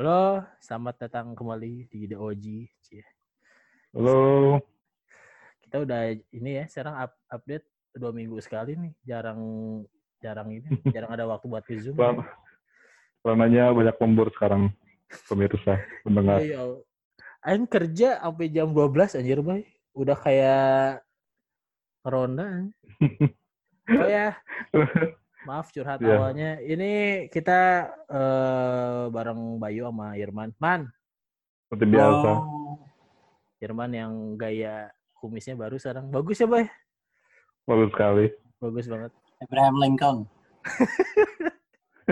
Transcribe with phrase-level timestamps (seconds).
[0.00, 2.44] Halo, selamat datang kembali di The OG.
[3.92, 4.56] Halo.
[5.60, 8.96] Kita udah ini ya, sekarang up, update dua minggu sekali nih.
[9.04, 9.40] Jarang
[10.24, 10.64] jarang ini,
[10.96, 12.00] jarang ada waktu buat ke Zoom.
[12.00, 12.32] Selamat.
[13.20, 14.72] Karenanya banyak lembur sekarang
[15.28, 16.40] pemirsa, pendengar.
[16.40, 16.80] Iya,
[17.44, 19.68] Aing kerja sampai jam 12 anjir, Bay.
[19.92, 21.04] Udah kayak
[22.08, 22.72] ronda.
[23.90, 24.38] Oh ya,
[25.44, 26.16] maaf curhat Iya.
[26.16, 26.50] awalnya.
[26.60, 26.92] Ini
[27.32, 27.60] kita
[28.08, 30.52] eh, bareng Bayu sama Irman.
[30.60, 30.88] Man,
[31.68, 32.30] Seperti biasa.
[33.60, 34.88] Irman yang gaya
[35.20, 36.08] kumisnya baru sekarang.
[36.08, 36.66] Bagus ya, Bay?
[37.68, 38.26] Bagus sekali.
[38.58, 39.12] Bagus banget.
[39.40, 40.18] Abraham Lincoln.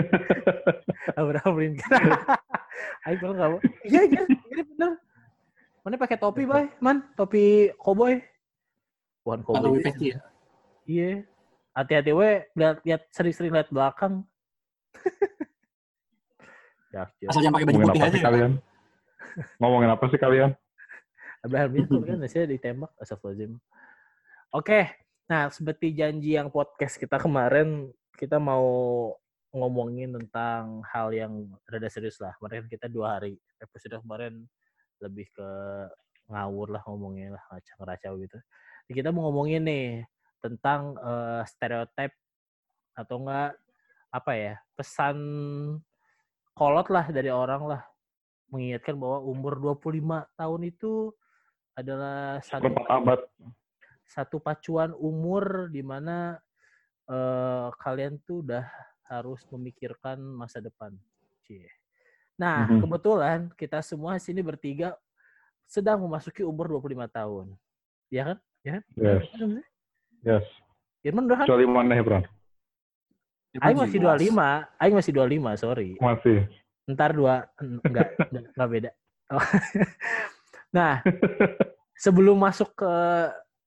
[1.19, 2.03] Abraham Lincoln.
[3.07, 3.49] Ayo kalau nggak.
[3.85, 4.91] Iya iya, ini bener.
[5.83, 6.67] Mana pakai topi, boy?
[6.83, 8.19] Man, topi koboi.
[9.23, 9.81] Bukan Atau koboi.
[9.99, 10.19] Ya?
[10.85, 11.11] Iya.
[11.73, 14.25] Hati-hati we, lihat lihat sering-sering lihat belakang.
[16.95, 17.27] ya, ya.
[17.29, 18.15] Asal jangan pakai baju Ngomongin putih apa aja.
[18.15, 18.51] sih kalian?
[19.61, 20.51] Ngomongin apa sih kalian?
[21.39, 23.51] Abraham Lincoln kan saya ditembak Astagfirullahaladzim.
[24.51, 24.91] Oke,
[25.29, 28.65] nah seperti janji yang podcast kita kemarin, kita mau
[29.55, 32.35] ngomongin tentang hal yang rada serius lah.
[32.37, 34.45] Kemarin kita dua hari, episode kemarin
[34.99, 35.49] lebih ke
[36.29, 38.37] ngawur lah ngomongnya lah, ngacau-ngacau gitu.
[38.89, 39.85] Jadi kita mau ngomongin nih
[40.39, 42.11] tentang eh, stereotip
[42.95, 43.55] atau enggak
[44.09, 45.17] apa ya, pesan
[46.57, 47.81] kolot lah dari orang lah
[48.49, 51.13] mengingatkan bahwa umur 25 tahun itu
[51.77, 53.19] adalah satu abad.
[54.09, 56.41] satu pacuan umur di mana
[57.09, 58.65] eh, kalian tuh udah
[59.09, 60.93] harus memikirkan masa depan.
[61.41, 61.69] Cie.
[62.37, 62.85] Nah, Mhm.
[62.85, 64.93] kebetulan kita semua sini bertiga
[65.65, 67.57] sedang memasuki umur 25 tahun.
[68.13, 68.37] Ya kan?
[68.61, 68.83] Ya kan?
[68.93, 69.25] Yes.
[70.23, 70.45] Yes.
[71.03, 71.45] Irman udah kan?
[71.47, 72.19] Kecuali mana ya, Bro?
[73.63, 74.35] Aing masih 25.
[74.77, 75.89] Aing masih 25, sorry.
[75.97, 76.45] Masih.
[76.85, 78.91] Ntar dua, enggak, enggak, enggak beda.
[79.33, 79.41] Oh.
[80.77, 81.01] nah,
[81.97, 82.93] sebelum masuk ke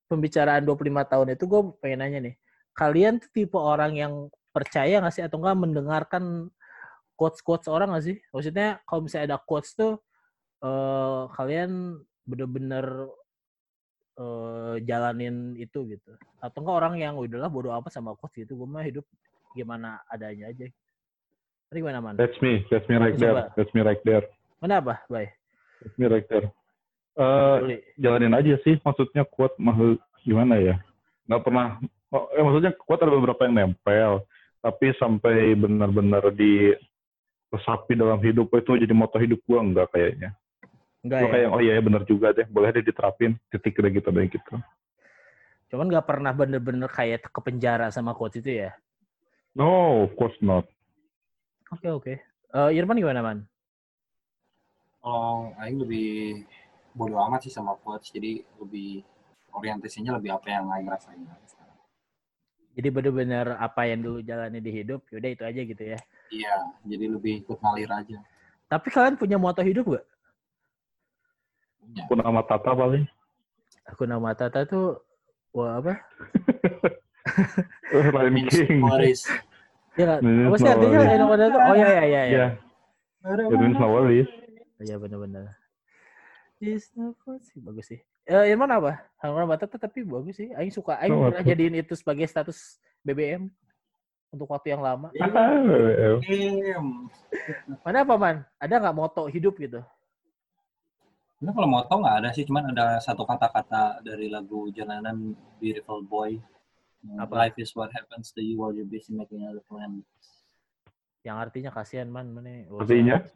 [0.07, 2.35] pembicaraan 25 tahun itu, gue pengen nanya nih.
[2.77, 4.13] Kalian tuh tipe orang yang
[4.55, 5.25] percaya nggak sih?
[5.25, 6.53] Atau enggak mendengarkan
[7.19, 8.17] quotes-quotes orang nggak sih?
[8.31, 9.99] Maksudnya kalau misalnya ada quotes tuh,
[10.63, 13.11] eh, kalian bener-bener
[14.19, 16.13] eh, jalanin itu gitu.
[16.43, 18.59] Atau enggak orang yang udahlah bodo amat sama quotes gitu.
[18.59, 19.07] Gue mah hidup
[19.57, 20.69] gimana adanya aja.
[21.73, 22.21] Tadi gimana, Man?
[22.21, 22.65] That's me.
[22.69, 23.49] That's me right there.
[23.57, 24.29] That's me right there.
[24.61, 25.33] Mana apa, Bay?
[25.81, 26.53] That's me right there.
[27.13, 27.77] Eh, Juli.
[28.01, 28.77] jalanin aja sih.
[28.81, 30.77] Maksudnya kuat mahal gimana ya?
[31.29, 31.81] Nggak pernah.
[32.13, 34.25] Oh, eh, maksudnya kuat ada beberapa yang nempel.
[34.63, 36.71] Tapi sampai benar-benar di
[37.53, 40.33] resapi dalam hidup itu jadi moto hidup gua enggak kayaknya.
[41.03, 41.31] Enggak ya.
[41.35, 42.47] kayak oh iya ya benar juga deh.
[42.47, 43.35] Boleh deh diterapin.
[43.51, 44.55] Titik udah gitu deh gitu.
[45.75, 48.71] Cuman nggak pernah bener-bener kayak ke penjara sama coach itu ya.
[49.59, 50.65] No, of course not.
[51.73, 52.15] Oke oke.
[52.53, 53.39] Eh, Irman gimana man?
[55.03, 56.45] Kalau Aing lebih
[56.95, 59.03] bodo amat sih sama coach, jadi lebih
[59.51, 61.81] orientasinya lebih apa yang Aing rasain sekarang.
[62.77, 65.99] Jadi bener-bener apa yang dulu jalani di hidup, yaudah itu aja gitu ya.
[66.33, 68.19] Iya, jadi lebih ikut ngalir aja.
[68.69, 70.07] Tapi kalian punya moto hidup gak?
[71.83, 72.03] Punya.
[72.07, 73.05] Aku nama Tata paling.
[73.91, 75.03] Aku nama Tata tuh,
[75.51, 75.99] wah apa?
[77.93, 78.79] Lion King.
[78.79, 79.27] worries.
[79.99, 80.99] Ya, apa sih artinya?
[81.05, 81.59] Eh, nama Tata?
[81.59, 82.23] Oh iya iya iya.
[82.31, 82.47] Iya,
[83.51, 84.31] it means no worries.
[84.81, 84.97] Iya.
[86.63, 87.51] Is no coach.
[87.59, 88.01] Bagus sih.
[88.23, 89.03] Eh, Irman apa?
[89.19, 90.55] Nama Tata tapi bagus sih.
[90.55, 90.95] Aing suka.
[91.03, 93.51] Aing pernah jadiin itu sebagai status BBM
[94.31, 95.11] untuk waktu yang lama.
[95.19, 95.59] Ah,
[96.23, 97.11] Game.
[97.83, 98.37] Mana apa man?
[98.63, 99.83] Ada nggak moto hidup gitu?
[101.43, 106.39] Ini kalau moto nggak ada sih, cuman ada satu kata-kata dari lagu Jalanan Beautiful Boy.
[107.19, 107.35] Apa?
[107.51, 110.07] Life is what happens to you while you're busy making other plans.
[111.27, 112.63] Yang artinya kasihan man mana?
[112.71, 113.27] Oh, Artinya?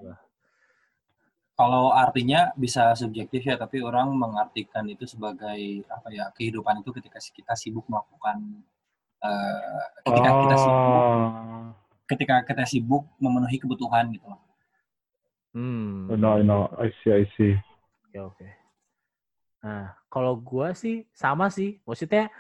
[1.58, 7.19] kalau artinya bisa subjektif ya, tapi orang mengartikan itu sebagai apa ya kehidupan itu ketika
[7.19, 8.62] kita sibuk melakukan
[9.19, 11.02] eh, ketika kita sibuk
[12.06, 14.38] ketika kita sibuk memenuhi kebutuhan gitu loh.
[15.58, 16.06] Hmm.
[16.12, 16.70] I know.
[16.78, 17.58] I see, I see.
[18.16, 18.48] Oke oke.
[19.60, 21.76] Nah kalau gua sih sama sih.
[21.84, 22.32] Maksudnya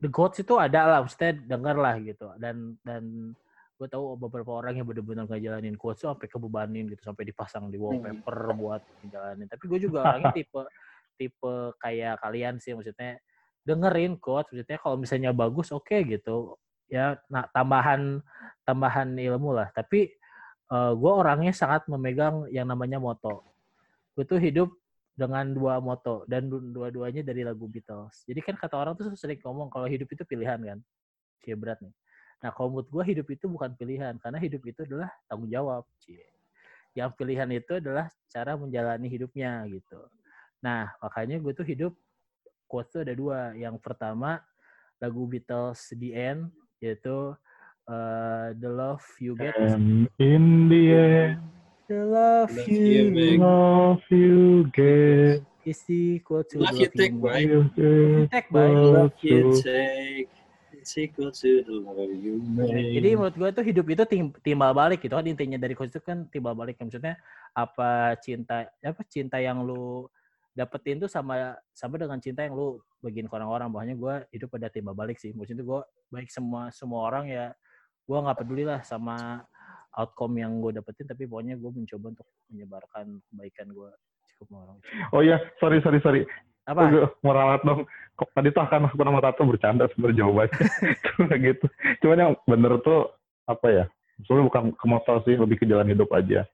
[0.00, 0.98] the goats itu ada lah.
[1.04, 2.32] Maksudnya denger lah gitu.
[2.40, 3.32] Dan dan
[3.74, 7.76] gue tahu beberapa orang yang benar-benar ngejalanin quotes tuh sampai kebebanin gitu sampai dipasang di
[7.76, 9.46] wallpaper buat ngejalanin.
[9.50, 10.62] Tapi gue juga orangnya tipe
[11.20, 13.18] tipe kayak kalian sih maksudnya
[13.64, 16.58] dengerin quotes maksudnya kalau misalnya bagus oke gitu
[16.90, 18.18] ya nah tambahan
[18.66, 20.10] tambahan ilmu lah tapi
[20.74, 23.46] gue orangnya sangat memegang yang namanya moto
[24.14, 24.70] gue tuh hidup
[25.14, 28.26] dengan dua moto dan du- dua-duanya dari lagu Beatles.
[28.26, 30.78] Jadi kan kata orang tuh sering ngomong kalau hidup itu pilihan kan.
[31.38, 31.94] Cie berat nih.
[32.42, 35.86] Nah kalau menurut gue hidup itu bukan pilihan karena hidup itu adalah tanggung jawab.
[36.02, 36.22] Cie.
[36.94, 39.98] yang pilihan itu adalah cara menjalani hidupnya gitu.
[40.62, 41.92] Nah, makanya gue tuh hidup
[42.70, 43.50] quotes tuh ada dua.
[43.58, 44.38] Yang pertama
[45.02, 47.34] lagu Beatles The End yaitu
[47.90, 51.53] uh, The Love You Get And in the end,
[51.84, 53.36] The Love Love You you.
[53.36, 57.44] love you get, is equal to Love you love take, right?
[57.44, 58.72] you get, Take, right?
[58.72, 60.32] love Love you take,
[60.72, 62.88] it's equal to the love you make.
[62.96, 65.12] Jadi menurut gue tuh hidup itu tim- timbal balik gitu.
[65.12, 66.80] Kan intinya dari quotes itu kan timbal balik.
[66.80, 67.20] Maksudnya
[67.52, 70.08] apa cinta apa cinta yang lu
[70.56, 73.68] dapetin tuh sama sama dengan cinta yang lu bagiin ke orang-orang.
[73.68, 75.36] Bahwanya gue hidup pada timbal balik sih.
[75.36, 77.52] Maksudnya gue baik semua semua orang ya
[78.08, 79.44] gue nggak peduli lah sama
[79.94, 83.90] outcome yang gue dapetin tapi pokoknya gue mencoba untuk menyebarkan kebaikan gue
[84.34, 84.78] cukup orang
[85.14, 86.22] Oh iya, sorry, sorry, sorry.
[86.64, 87.84] apa Gue meralat dong.
[88.16, 90.64] Kok tadi tuh akan aku nama Tato bercanda sebenarnya jawabannya.
[91.12, 91.66] Cuma gitu.
[92.00, 93.10] Cuman yang bener tuh
[93.44, 93.84] apa ya?
[94.24, 96.46] Sebenarnya bukan ke motor sih, lebih ke jalan hidup aja.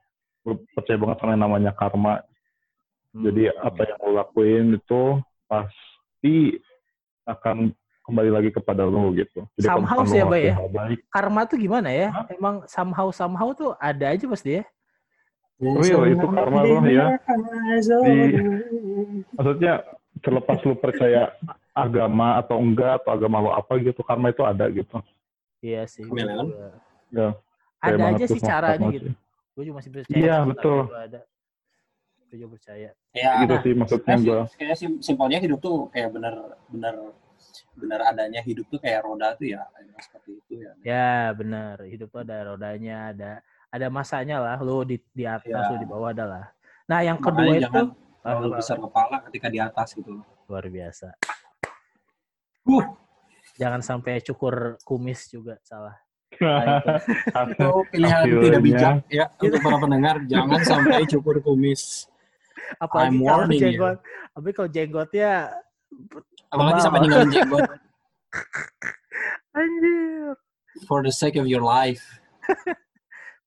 [0.42, 2.25] Gue percaya banget sama yang namanya karma.
[3.12, 3.22] Hmm.
[3.28, 5.02] Jadi apa yang lo lakuin itu
[5.46, 6.58] pasti
[7.28, 7.70] akan
[8.11, 9.47] kembali lagi kepada lo gitu.
[9.55, 10.55] Jadi kalau Somehow sih ya, Bay, ya?
[10.67, 12.27] baik, karma tuh gimana ya Hah?
[12.35, 14.65] emang somehow somehow tuh ada aja pasti ya
[15.61, 17.07] Real, itu karma lo ya.
[18.01, 18.35] Di-
[19.37, 19.85] maksudnya
[20.25, 21.37] terlepas lo percaya
[21.77, 24.97] agama atau enggak atau agama lo apa gitu, karma itu ada gitu.
[25.61, 26.09] iya sih.
[27.12, 27.37] Ya,
[27.81, 29.15] ada aja sih caranya gitu sih.
[29.57, 30.89] gue juga masih percaya Iya, betul.
[30.89, 31.21] ada
[32.31, 34.41] gue juga percaya Ya, Gitu nah, sih maksudnya gue.
[34.49, 36.35] sim- kayak sim- simpelnya hidup tuh kayak bener
[37.75, 39.62] bener adanya hidup tuh kayak roda tuh ya
[39.98, 40.72] seperti itu ya.
[40.82, 43.32] ya benar hidup tuh ada rodanya ada
[43.70, 45.70] ada masanya lah lu di di atas Ya.
[45.70, 46.44] lu di bawah ada lah
[46.84, 47.87] nah yang kedua Makanya itu jangan
[48.20, 50.10] terlalu besar kepala ketika di atas gitu.
[50.46, 51.08] luar biasa
[52.60, 52.84] Uh.
[53.56, 55.96] jangan sampai cukur kumis juga salah
[56.31, 58.42] Itu pilihan Akhirnya.
[58.44, 62.06] tidak bijak ya untuk para pendengar jangan sampai cukur kumis.
[62.78, 63.96] apalagi I'm kalau jenggot
[64.31, 65.32] tapi kalau jenggotnya
[66.50, 66.84] Apalagi Wow.
[66.84, 67.62] sampai ninggalin jenggot
[69.58, 70.34] anjir.
[70.87, 72.02] For the sake of your life.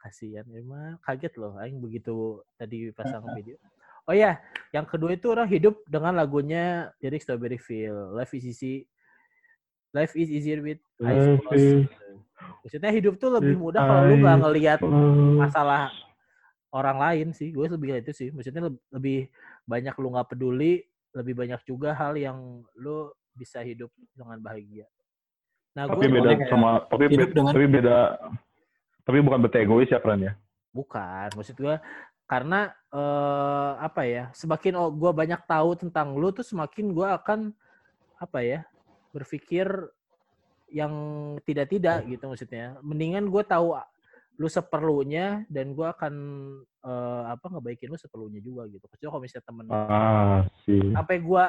[0.03, 3.55] kasihan emang kaget loh aing begitu tadi pasang video.
[4.03, 4.35] Oh ya
[4.75, 8.83] yang kedua itu orang hidup dengan lagunya jadi Strawberry Field life is easy.
[9.93, 11.87] Life is easier with eyes Life closed
[12.59, 14.79] maksudnya hidup tuh lebih mudah kalau lu nggak ngelihat
[15.39, 15.87] masalah
[16.73, 18.27] orang lain sih gue lebih itu sih.
[18.35, 19.31] Maksudnya leb- lebih
[19.63, 20.83] banyak lu nggak peduli
[21.13, 24.85] lebih banyak juga hal yang lu bisa hidup dengan bahagia
[25.73, 27.97] nah tapi gue beda kayak sama tapi hidup be- dengan- tapi beda
[29.03, 30.33] tapi bukan berarti egois ya keren ya
[30.73, 31.77] Bukan, maksud gue
[32.25, 34.33] karena eh, apa ya?
[34.33, 37.53] Semakin oh, gue banyak tahu tentang lu tuh semakin gue akan
[38.17, 38.59] apa ya?
[39.13, 39.69] Berpikir
[40.73, 40.93] yang
[41.45, 42.81] tidak-tidak gitu maksudnya.
[42.81, 43.77] Mendingan gue tahu
[44.33, 46.13] lu seperlunya dan gue akan
[46.83, 48.81] eh, apa ngebaikin lu seperlunya juga gitu.
[48.89, 51.45] Kecuali kalau misalnya temen ah sih sampai gue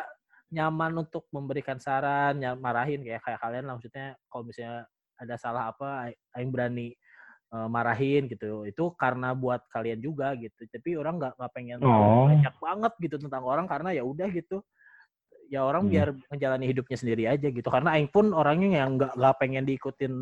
[0.54, 4.84] nyaman untuk memberikan saran, nyam- marahin kayak kayak kalian lah maksudnya kalau misalnya
[5.16, 6.92] ada salah apa, aing berani
[7.54, 8.68] eh, marahin gitu.
[8.68, 10.68] Itu karena buat kalian juga gitu.
[10.68, 12.28] Tapi orang nggak nggak pengen Oh.
[12.28, 14.60] banyak banget gitu tentang orang karena ya udah gitu.
[15.48, 15.92] Ya orang Hmm.
[15.92, 17.68] biar menjalani hidupnya sendiri aja gitu.
[17.70, 20.12] Karena aing pun orangnya yang nggak nggak pengen diikutin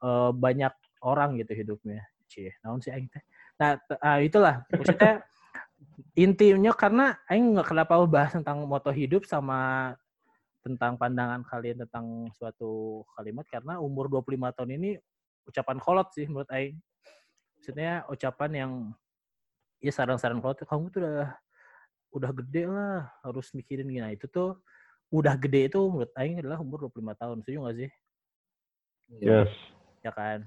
[0.00, 2.04] eh, banyak orang gitu hidupnya.
[2.30, 3.22] Cie, naon sih aing teh.
[3.58, 5.26] Nah, ah, itulah maksudnya
[6.24, 9.92] intinya karena aing nggak kenapa bahas tentang moto hidup sama
[10.60, 14.90] tentang pandangan kalian tentang suatu kalimat karena umur 25 tahun ini
[15.48, 16.78] ucapan kolot sih menurut aing.
[17.58, 18.72] Maksudnya ucapan yang
[19.80, 21.28] ya saran-saran kolot kamu tuh udah
[22.10, 24.02] udah gede lah harus mikirin gini.
[24.04, 24.60] Nah, itu tuh
[25.10, 27.36] udah gede itu menurut aing adalah umur 25 tahun.
[27.42, 27.90] Setuju nggak sih?
[29.18, 29.50] yes
[30.06, 30.46] Ya kan?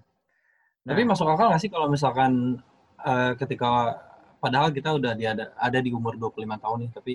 [0.84, 2.60] Tapi masuk akal nggak sih kalau misalkan
[3.00, 3.96] eh, ketika
[4.44, 7.14] padahal kita udah di ada, ada di umur 25 tahun nih, tapi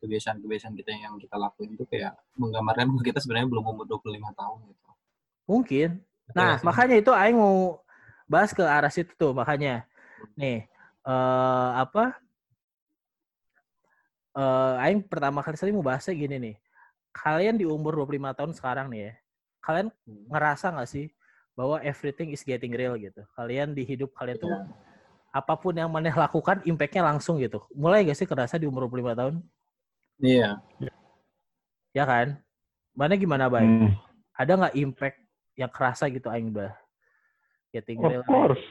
[0.00, 4.58] kebiasaan-kebiasaan kita yang kita lakuin itu kayak menggambarkan bahwa kita sebenarnya belum umur 25 tahun
[4.70, 4.88] gitu.
[5.50, 5.90] Mungkin.
[6.30, 6.64] Nah, sih?
[6.64, 7.82] makanya itu aing mau
[8.30, 9.82] bahas ke arah situ tuh, makanya.
[10.38, 10.70] Nih,
[11.02, 12.14] eh apa?
[14.38, 16.56] Eh aing pertama kali tadi mau bahasnya gini nih.
[17.10, 19.12] Kalian di umur 25 tahun sekarang nih ya.
[19.58, 20.24] Kalian Hmm.
[20.30, 21.10] ngerasa nggak sih
[21.54, 23.20] bahwa everything is getting real gitu.
[23.34, 24.64] Kalian di hidup kalian tuh Iya.
[25.30, 27.62] apa pun yang maneh lakukan impact-nya langsung gitu.
[27.70, 29.34] Mulai gak sih kerasa di umur 25 tahun?
[30.18, 30.58] Iya.
[31.90, 32.38] Ya kan?
[32.94, 33.62] Mana gimana, Bay?
[33.62, 33.94] Hmm.
[34.34, 35.18] Ada nggak impact
[35.54, 36.72] yang kerasa gitu aing udah
[37.70, 38.24] getting of real?
[38.26, 38.62] course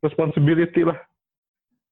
[0.00, 0.96] responsibility lah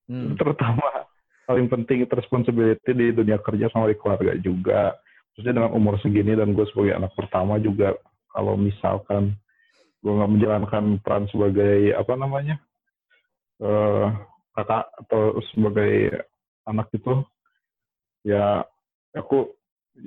[0.09, 0.33] Hmm.
[0.41, 1.05] terutama
[1.45, 4.97] paling penting itu responsibility di dunia kerja sama di keluarga juga.
[5.37, 7.93] Maksudnya dengan umur segini dan gue sebagai anak pertama juga
[8.33, 9.37] kalau misalkan
[9.99, 12.57] gue nggak menjalankan peran sebagai apa namanya
[13.59, 14.07] eh
[14.55, 16.23] kakak atau sebagai
[16.67, 17.23] anak itu
[18.23, 18.63] ya
[19.15, 19.51] aku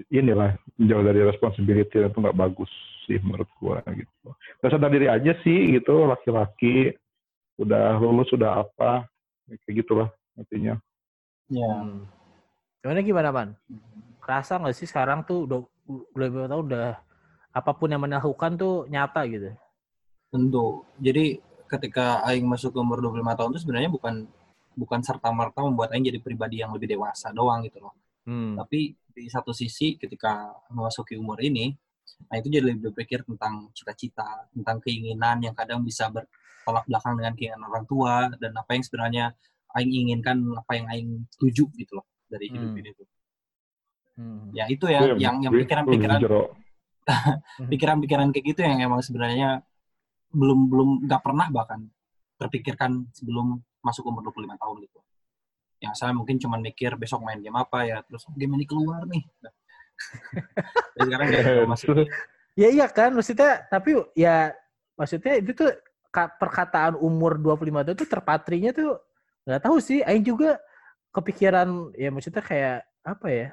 [0.07, 2.71] inilah jauh dari responsibility itu nggak bagus
[3.07, 4.27] sih menurut gua gitu.
[4.63, 6.95] Gak sadar diri aja sih gitu laki-laki
[7.59, 9.07] udah lulus udah apa
[9.67, 10.79] kayak gitulah artinya.
[11.51, 11.67] Ya.
[11.67, 12.07] Hmm.
[12.81, 13.49] Gimana gimana, Man?
[14.23, 15.59] Kerasa nggak sih sekarang tuh udah
[16.15, 16.87] udah tahun udah
[17.51, 19.51] apa pun yang melakukan tuh nyata gitu.
[20.31, 20.87] Tentu.
[20.95, 24.15] Jadi ketika Aing masuk ke umur 25 tahun itu sebenarnya bukan
[24.75, 27.93] bukan serta merta membuat Aing jadi pribadi yang lebih dewasa doang gitu loh.
[28.23, 28.55] Hmm.
[28.55, 31.75] Tapi di satu sisi ketika memasuki umur ini,
[32.31, 37.33] nah itu jadi lebih berpikir tentang cita-cita, tentang keinginan yang kadang bisa bertolak belakang dengan
[37.35, 39.25] keinginan orang tua dan apa yang sebenarnya
[39.75, 42.79] Aing inginkan, apa yang Aing tuju gitu loh dari hidup Hmm.
[42.79, 43.07] ini tuh.
[44.15, 44.43] Hmm.
[44.55, 46.19] Ya itu ya, Itu yang yang pikiran-pikiran
[47.71, 49.65] pikiran-pikiran kayak gitu yang emang sebenarnya
[50.31, 51.79] belum belum nggak pernah bahkan
[52.39, 54.99] terpikirkan sebelum masuk umur 25 tahun gitu.
[55.81, 59.23] Yang saya mungkin cuma mikir besok main game apa ya, terus game ini keluar nih.
[60.93, 61.87] Tapi sekarang udah masuk
[62.51, 64.51] Ya iya kan, maksudnya tapi ya
[64.99, 65.71] maksudnya itu tuh
[66.11, 68.99] ka- perkataan umur 25 tahun tuh terpatrinya tuh
[69.47, 70.03] nggak tahu sih.
[70.03, 70.59] Aing juga
[71.15, 73.47] kepikiran ya maksudnya kayak apa ya?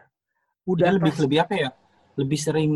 [0.67, 1.71] Udah lebih pas- lebih apa ya?
[2.19, 2.73] Lebih sering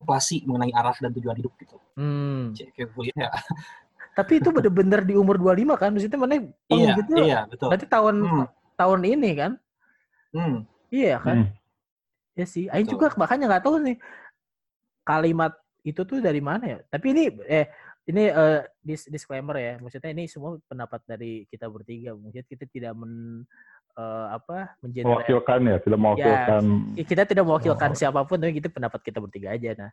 [0.00, 1.76] kontemplasi mengenai arah dan tujuan hidup gitu.
[1.92, 2.56] Hmm.
[2.56, 3.30] Cek kuliah ya.
[4.18, 5.92] Tapi itu bener-bener di umur 25 kan?
[5.92, 7.14] Maksudnya mana peng Iya, gitu.
[7.20, 7.68] iya, betul.
[7.68, 8.46] Berarti tahun Hmm,
[8.80, 9.52] tahun ini kan?
[10.32, 10.56] hmm.
[10.90, 11.36] Iya kan?
[11.44, 11.48] Hmm.
[12.32, 12.64] Ya sih.
[12.72, 12.96] Aing Betul.
[12.96, 13.96] juga makanya nggak tahu nih
[15.04, 15.52] kalimat
[15.84, 16.78] itu tuh dari mana ya.
[16.88, 17.68] Tapi ini eh
[18.08, 18.32] ini
[18.82, 19.72] dis- disclaimer ya.
[19.78, 22.16] Maksudnya ini semua pendapat dari kita bertiga.
[22.16, 23.44] Mungkin kita tidak men
[23.96, 26.62] eh, apa mengeneral Mewakilkan ya, tidak mewakilkan.
[26.94, 27.98] Ya, kita tidak mewakilkan Oh.
[27.98, 29.90] siapa pun tapi kita pendapat kita bertiga aja nah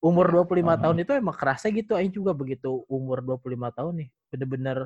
[0.00, 0.80] umur 25 Ah.
[0.80, 4.78] tahun itu emang kerasa gitu aing juga begitu umur 25 tahun nih bener-bener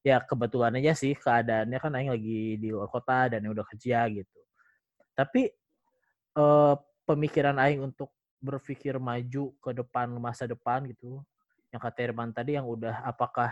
[0.00, 4.38] ya kebetulan aja sih keadaannya kan aing lagi di luar kota dan udah kerja gitu
[5.12, 5.50] tapi
[6.32, 6.74] eh,
[7.04, 11.20] pemikiran aing untuk berpikir maju ke depan masa depan gitu
[11.70, 13.50] yang kata Irman tadi yang udah apakah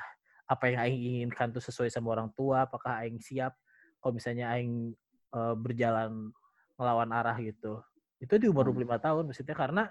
[0.48, 3.52] apa yang aing inginkan tuh sesuai sama orang tua apakah aing siap
[3.98, 4.94] kalau misalnya aing
[5.34, 6.30] eh, berjalan
[6.78, 7.82] melawan arah gitu
[8.18, 8.78] itu di umur Hmm.
[8.78, 9.82] 25 tahun maksudnya karena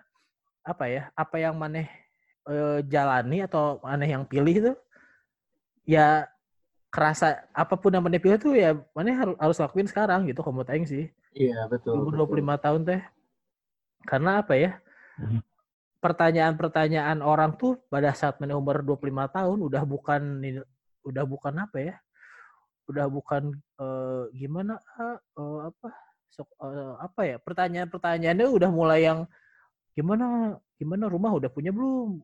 [0.63, 1.87] apa ya apa yang maneh
[2.47, 4.73] eh, jalani atau maneh yang pilih itu
[5.87, 6.27] ya
[6.91, 10.59] kerasa apa pun yang maneh pilih tuh ya maneh harus harus lakuin sekarang gitu kalau
[10.59, 12.01] menurut aing sih Iya, di betul.
[12.01, 12.41] umur betul.
[12.41, 13.01] 25 tahun teh
[14.07, 14.71] karena apa ya
[15.17, 15.41] Mhm.
[15.97, 20.21] pertanyaan-pertanyaan orang tuh pada saat maneh umur 25 tahun udah bukan
[21.03, 21.95] udah bukan apa ya
[22.87, 25.89] udah bukan eh, gimana eh, apa?
[26.31, 27.37] Sok eh, apa ya?
[27.39, 29.27] Pertanyaan-pertanyaannya udah mulai yang
[29.95, 30.57] gimana?
[30.79, 31.11] Gimana?
[31.11, 32.19] Rumah udah punya belum?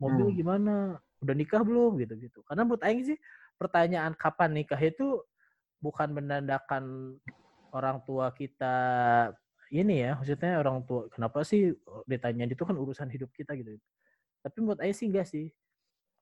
[0.00, 0.36] Mobil Hmm.
[0.36, 0.74] gimana?
[1.22, 1.96] Udah nikah belum?
[2.02, 3.18] gitu gitu karena menurut Aing sih
[3.56, 5.24] pertanyaan kapan nikah itu
[5.80, 7.16] bukan menandakan
[7.72, 8.76] orang tua kita
[9.72, 11.72] ini ya maksudnya orang tua kenapa sih
[12.06, 13.80] ditanya itu kan urusan hidup kita gitu.
[14.44, 15.50] Tapi menurut Aing sih enggak sih.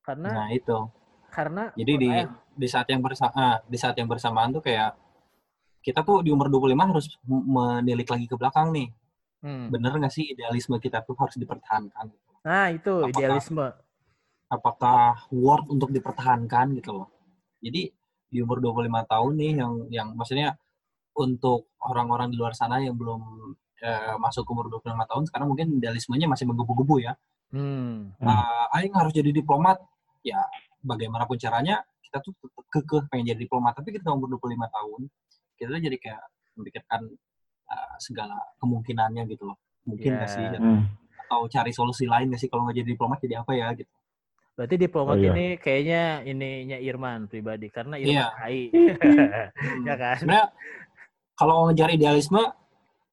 [0.01, 0.73] Karena Nah, itu.
[1.35, 2.09] Karena Jadi di
[2.55, 4.95] di saat yang bersama di saat yang bersamaan tuh kayak
[5.83, 8.87] kita tuh di umur 25 harus menilik lagi ke belakang nih.
[9.43, 9.67] hmm.
[9.69, 12.09] Bener nggak sih idealisme kita tuh harus dipertahankan?
[12.45, 13.67] nah itu Apakah- idealisme
[14.45, 17.07] Apakah worth untuk dipertahankan gitu loh.
[17.59, 17.89] Jadi
[18.29, 20.53] di umur 25 tahun nih yang yang maksudnya
[21.17, 23.21] untuk orang-orang di luar sana yang belum
[23.81, 27.13] eh, masuk umur 25 tahun sekarang mungkin idealismenya masih menggebu-gebu ya.
[27.51, 28.15] hmm.
[28.21, 28.25] Hmm.
[28.27, 29.77] uh, Aing harus jadi diplomat
[30.25, 30.41] ya
[30.85, 35.01] bagaimanapun caranya kita tuh tetap kekeh pengen jadi diplomat tapi ketika umur 25 tahun
[35.57, 36.21] kita tuh jadi kayak
[36.55, 37.01] memikirkan
[37.67, 40.33] uh, segala kemungkinannya gitu loh mungkin nggak Ya.
[40.33, 40.85] sih Hmm.
[41.19, 43.89] atau cari solusi lain nggak sih kalau nggak jadi diplomat jadi apa ya gitu
[44.55, 45.31] Berarti diplomat Oh, iya.
[45.35, 48.27] ini kayaknya ininya Irman pribadi karena Irman Iya.
[48.39, 48.63] HI.
[49.51, 50.15] Hmm, ya kan?
[50.15, 50.47] sebenarnya
[51.35, 52.39] kalau ngejar idealisme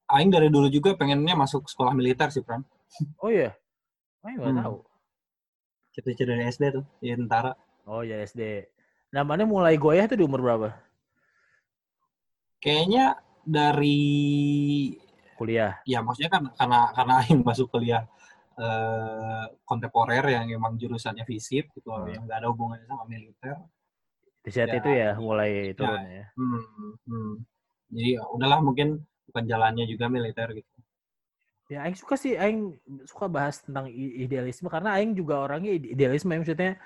[0.07, 2.63] Aing dari dulu juga pengennya masuk sekolah militer sih Pran
[3.19, 3.51] Oh iya.
[4.23, 4.63] Oh, nggak Hmm.
[4.63, 4.77] tahu.
[5.91, 7.51] cita-cita dari SD tuh di tentara
[7.83, 8.67] Oh ya SD.
[9.11, 10.69] Namanya mulai goyah tuh di umur berapa?
[12.63, 13.99] kayaknya dari
[15.35, 15.83] Kuliah.
[15.83, 18.07] ya maksudnya kan karena karena Aing masuk kuliah
[18.55, 22.07] eh, kontemporer yang emang jurusannya FISIP gitu Hmm.
[22.07, 23.59] yang nggak ada hubungannya sama militer.
[24.39, 24.79] Di saat Ya.
[24.79, 26.25] itu ya mulai turun ya.
[26.39, 26.63] Hmm,
[27.03, 27.33] hmm.
[27.91, 30.71] Jadi ya udahlah mungkin bukan jalannya juga militer gitu.
[31.67, 36.31] Ya Aing suka sih Aing suka bahas tentang idealisme karena Aing juga orangnya ide- idealisme
[36.31, 36.79] maksudnya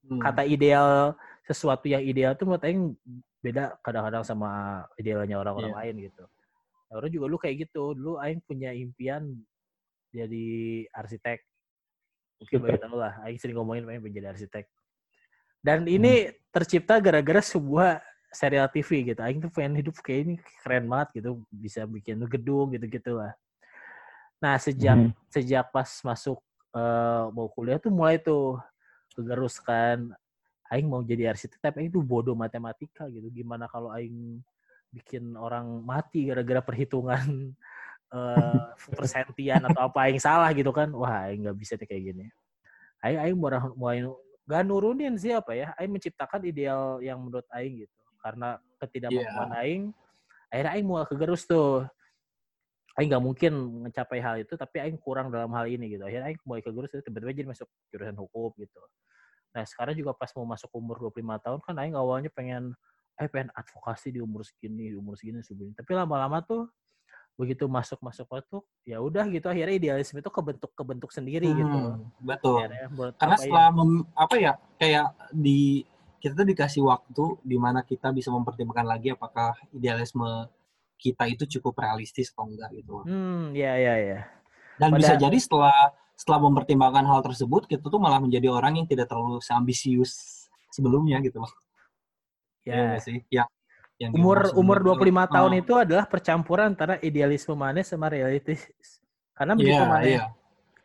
[0.00, 0.20] Hmm.
[0.20, 1.12] kata ideal
[1.44, 2.96] sesuatu yang ideal tuh menurut Aing
[3.44, 5.78] beda kadang-kadang sama idealnya orang-orang Iya.
[5.84, 6.24] lain gitu.
[6.90, 7.92] Orang juga lu kayak gitu.
[7.92, 9.28] Dulu Aing punya impian
[10.10, 10.46] jadi
[10.90, 11.44] arsitek.
[12.40, 13.14] Mungkin banyak tahu lah.
[13.22, 14.66] Aing sering ngomongin pengen menjadi arsitek.
[15.60, 18.00] Dan ini tercipta gara-gara sebuah
[18.32, 19.20] serial TV gitu.
[19.20, 23.36] Aing tuh pengen hidup kayak ini keren banget gitu, bisa bikin gedung gitu-gitu lah.
[24.40, 25.12] Nah, sejak Hmm.
[25.28, 26.40] sejak pas masuk
[26.70, 28.54] eh, mau kuliah tuh mulai tuh
[29.14, 30.14] kegerus kan
[30.70, 33.26] aing mau jadi arsitek tapi aing tuh bodoh matematika gitu.
[33.34, 34.38] Gimana kalau aing
[34.90, 37.54] bikin orang mati gara-gara perhitungan
[38.14, 40.90] eh persentian atau apa aing salah gitu kan.
[40.94, 42.26] Wah, aing nggak bisa nih kayak gini.
[43.02, 43.98] Aing aing mulai mulai
[44.46, 45.74] gak nurunin sih apa ya.
[45.78, 47.98] Aing menciptakan ideal yang menurut aing gitu.
[48.22, 49.82] Karena ketidakmampuan aing
[50.50, 51.86] akhirnya aing mulai kegerus tuh.
[52.98, 53.52] Aing nggak mungkin
[53.86, 56.02] mencapai hal itu, tapi Aing kurang dalam hal ini gitu.
[56.02, 58.80] Akhirnya Aing mulai kegerus, tiba-tiba jadi masuk jurusan hukum gitu.
[59.54, 62.74] Nah sekarang juga pas mau masuk umur 25 tahun kan Aing awalnya pengen,
[63.14, 65.70] eh pengen advokasi di umur segini, di umur segini, segini.
[65.74, 66.66] Tapi lama-lama tuh
[67.38, 71.78] begitu masuk-masuk tuh ya udah gitu akhirnya idealisme itu kebentuk kebentuk sendiri gitu.
[71.96, 72.68] Hmm, betul.
[72.68, 75.86] Akhirnya Karena apa setelah mem- apa ya kayak di
[76.20, 80.52] kita tuh dikasih waktu di mana kita bisa mempertimbangkan lagi apakah idealisme
[81.00, 83.00] kita itu cukup realistis atau enggak gitu.
[83.08, 84.20] Hmm, ya ya ya.
[84.76, 85.72] Dan Pada- bisa jadi setelah
[86.12, 91.40] setelah mempertimbangkan hal tersebut kita tuh malah menjadi orang yang tidak terlalu ambisius sebelumnya gitu.
[92.62, 92.84] Iya Ya.
[92.92, 93.18] nggak sih?
[93.32, 93.48] Yang
[94.00, 98.68] yang Umur umur itu- 25 tahun Ah, itu adalah percampuran antara idealisme manis sama realistis.
[99.32, 100.24] Karena begitu Iya, mana iya.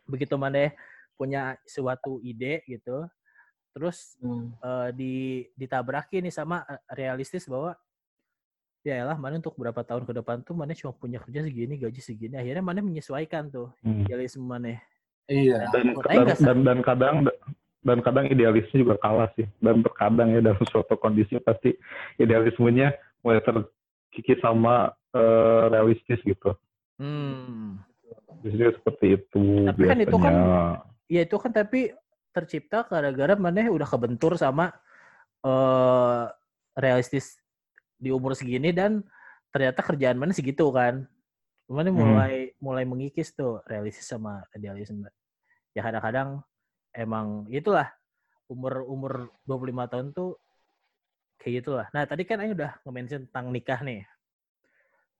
[0.07, 0.71] begitu mana
[1.15, 3.07] punya suatu ide gitu,
[3.71, 4.51] terus Hmm.
[4.55, 5.13] eh, di
[5.55, 7.75] ditabraki nih sama eh, realistis bahwa
[8.85, 11.97] ya lah mana untuk berapa tahun ke depan tuh mana cuma punya kerja segini gaji
[11.97, 14.05] segini akhirnya mana menyesuaikan tuh Hmm.
[14.05, 14.77] idealisme mana
[15.25, 15.73] Iya.
[15.73, 17.15] Dan, dan, sa- dan, dan kadang
[17.81, 19.49] dan kadang idealisnya juga kalah sih.
[19.57, 21.73] Dan terkadang ya dalam suatu kondisi pasti
[22.17, 26.53] idealismenya mulai terkikis sama eh, realistis gitu.
[27.01, 27.81] hmm.
[28.37, 30.61] Biasanya seperti itu Tapi kan itu biasanya.
[31.09, 31.89] ya itu kan tapi
[32.29, 34.77] tercipta gara-gara mana udah kebentur sama
[35.41, 36.23] eh
[36.75, 37.41] realistis
[38.05, 39.01] di umur segini dan
[39.49, 41.09] ternyata kerjaan mana segitu kan.
[41.65, 41.97] Mana Hmm.
[41.97, 45.09] mulai mulai mengikis tuh realistis sama idealisme.
[45.73, 46.45] Ya kadang-kadang
[46.93, 47.89] emang itulah
[48.45, 50.37] umur umur 25 tahun tuh
[51.41, 51.87] kayak gitulah.
[51.89, 54.05] Nah, tadi kan Aing udah nge-mention tentang nikah nih.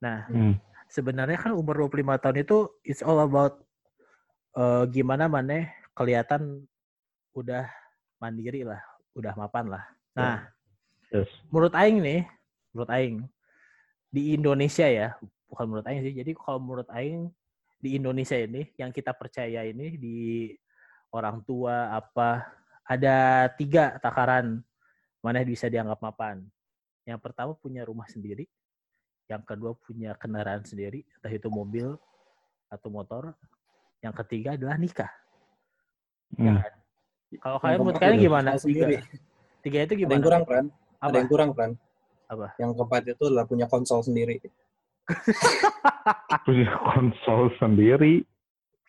[0.06, 0.54] Nah, Hmm.
[0.86, 3.66] sebenarnya kan umur 25 tahun itu it's all about
[4.56, 6.64] eh, gimana mana kelihatan
[7.36, 7.68] udah
[8.24, 8.80] mandiri lah,
[9.12, 9.84] udah mapan lah.
[10.16, 10.48] Nah,
[11.12, 11.28] Yes.
[11.52, 12.24] menurut aing nih,
[12.76, 13.24] menurut aing
[14.12, 15.16] di Indonesia ya,
[15.48, 16.12] bukan menurut aing sih.
[16.12, 17.32] Jadi kalau menurut aing
[17.80, 20.52] di Indonesia ini yang kita percaya ini di
[21.16, 22.44] orang tua apa
[22.84, 24.60] ada tiga takaran
[25.24, 26.44] mana yang bisa dianggap mapan.
[27.08, 28.44] Yang pertama punya rumah sendiri,
[29.32, 31.96] yang kedua punya kendaraan sendiri, entah itu mobil
[32.68, 33.32] atau motor.
[34.04, 35.10] Yang ketiga adalah nikah.
[36.36, 36.60] Ya Hmm.
[36.62, 36.74] kan?
[37.42, 38.50] Kalau kalian menurut kalian gimana?
[38.60, 38.86] Tiga,
[39.66, 40.24] tiga itu Ada yang gimana?
[40.26, 40.44] kurang.
[40.46, 41.10] Apa?
[41.10, 41.72] Ada yang kurang, Pran.
[42.26, 42.48] Apa?
[42.58, 44.42] Yang keempat itu adalah punya konsol sendiri.
[46.46, 48.26] Punya konsol sendiri.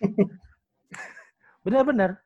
[1.65, 2.21] Benar-benar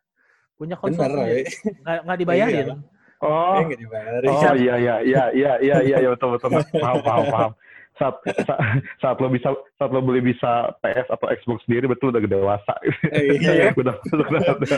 [0.55, 1.43] punya konsol Bener, sendiri.
[1.43, 1.73] ya.
[1.81, 2.67] nggak nggak dibayarin.
[2.69, 2.77] Iya.
[3.21, 4.29] Oh, Eh, dibayarin.
[4.29, 7.53] oh iya iya iya iya iya iya iya betul betul paham paham paham.
[8.01, 8.17] Saat,
[8.49, 8.61] saat
[8.97, 12.75] saat lo bisa saat lo beli bisa PS atau Xbox sendiri betul udah gede dewasa.
[13.13, 13.77] Eh, iya.
[13.77, 14.77] udah udah dewasa.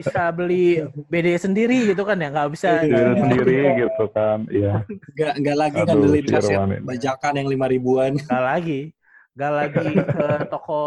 [0.00, 0.80] Bisa beli
[1.12, 2.80] BD sendiri gitu kan ya, nggak bisa.
[2.80, 3.12] Iya.
[3.12, 4.38] Diri sendiri gitu kan.
[4.48, 4.88] Iya.
[4.88, 8.12] Nggak, nggak lagi Aduh, ngandelin si kaset bajakan yang lima ribuan.
[8.16, 8.80] Nggak lagi,
[9.36, 10.82] nggak lagi ke toko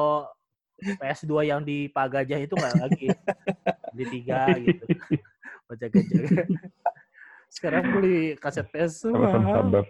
[0.78, 3.08] PS2 yang di Pagajah itu nggak lagi.
[3.94, 4.86] Di tiga gitu.
[5.70, 6.18] Baca-baca.
[7.54, 9.86] Sekarang beli kaset PS mahal.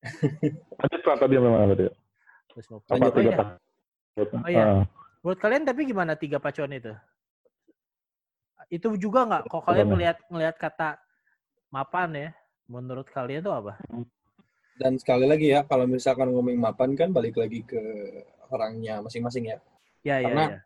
[0.00, 1.16] Sabar.
[1.18, 3.44] Tadi mau Apa Lanjut tiga ya.
[4.20, 4.64] Oh, iya.
[4.64, 4.84] Ah,
[5.20, 6.92] Menurut kalian tapi gimana tiga pacuan itu?
[8.72, 9.42] Itu juga nggak?
[9.48, 10.96] Kalau kalian melihat melihat kata
[11.68, 12.28] mapan ya,
[12.66, 13.76] menurut kalian itu apa?
[14.80, 17.80] Dan sekali lagi ya, kalau misalkan ngomongin mapan kan balik lagi ke
[18.48, 19.58] orangnya masing-masing ya.
[20.00, 20.60] Ya ya Karena- ya.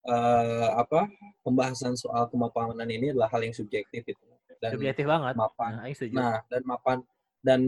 [0.00, 1.12] Eh, apa
[1.44, 4.26] pembahasan soal kemapanan ini adalah hal yang subjektif itu.
[4.60, 5.36] Dan Subjektif banget.
[5.36, 5.70] mapan.
[5.76, 6.16] Nah.
[6.16, 6.98] Nah, dan mapan
[7.44, 7.60] dan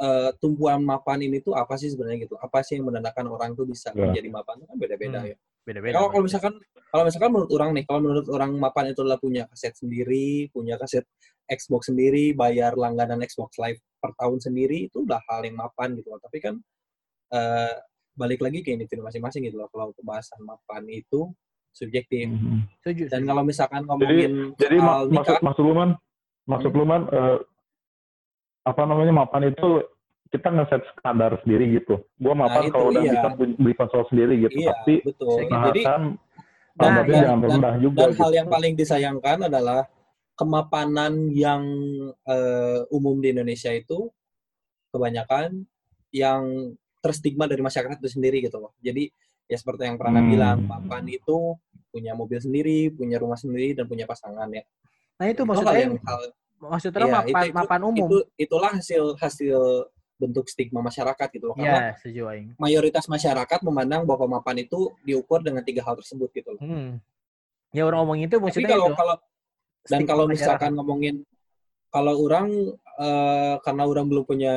[0.00, 2.34] eh, tumpuan mapan ini tuh apa sih sebenarnya gitu?
[2.34, 4.08] Apa sih yang menandakan orang tuh bisa Ya.
[4.08, 4.58] menjadi mapan?
[4.58, 5.28] Itu kan beda-beda Hmm.
[5.28, 5.36] ya.
[5.60, 5.94] Beda-beda.
[5.94, 6.52] Kalau kalau misalkan
[6.88, 10.74] kalau misalkan menurut orang nih, kalau menurut orang mapan itu adalah punya kaset sendiri, punya
[10.74, 11.04] kaset
[11.46, 16.08] Xbox sendiri, bayar langganan Xbox Live per tahun sendiri, itu udah hal yang mapan gitu
[16.08, 16.18] loh.
[16.18, 16.54] Tapi kan
[17.28, 17.74] eh,
[18.12, 19.68] balik lagi ke individu masing-masing gitu loh.
[19.68, 21.30] Kalau pembahasan mapan itu
[21.70, 22.26] subjektif.
[22.26, 22.66] mhm.
[22.80, 23.04] setuju.
[23.06, 25.90] Dan kalau misalkan ngomongin Jadi soal mak- maksud nikah, maksud lu man,
[26.44, 27.38] maksud lu man, eh,
[28.60, 29.84] apa namanya mapan itu
[30.30, 32.06] kita ngeset standar sendiri gitu.
[32.16, 33.12] Gua mapan Nah, kalau udah iya.
[33.18, 34.56] bisa beli konsol sendiri gitu.
[34.56, 35.36] iya Tapi betul.
[35.50, 35.96] Nah, Jadi Nah,
[36.78, 37.98] dan- jangan dan- rendah juga.
[37.98, 38.20] dan gitu.
[38.22, 39.80] hal yang paling disayangkan adalah
[40.34, 41.62] kemapanan yang
[42.24, 44.08] eh, umum di Indonesia itu
[44.88, 45.66] kebanyakan
[46.10, 48.72] yang terstigma dari masyarakat itu sendiri gitu loh.
[48.78, 49.08] Jadi
[49.46, 50.30] ya seperti yang pernah Hmm.
[50.30, 51.58] bilang, mapan itu
[51.90, 54.62] punya mobil sendiri, punya rumah sendiri dan punya pasangan ya.
[55.18, 56.20] Nah itu maksudnya yang hal
[56.60, 58.06] maksudnya Iya, mapan, itu- mapan umum.
[58.06, 59.58] itu itulah hasil hasil
[60.20, 61.56] bentuk stigma masyarakat gitu loh.
[61.56, 62.48] Karena Iya, setuju aing.
[62.60, 66.60] mayoritas masyarakat memandang bahwa mapan itu diukur dengan tiga hal tersebut gitu loh.
[66.60, 67.00] Hmm.
[67.72, 68.96] Ya orang ngomong itu Tapi maksudnya kalau itu.
[68.98, 69.16] kalau
[69.88, 70.32] dan kalau masyarakat.
[70.36, 71.16] misalkan ngomongin
[71.88, 72.46] kalau orang
[73.00, 74.54] eh, karena orang belum punya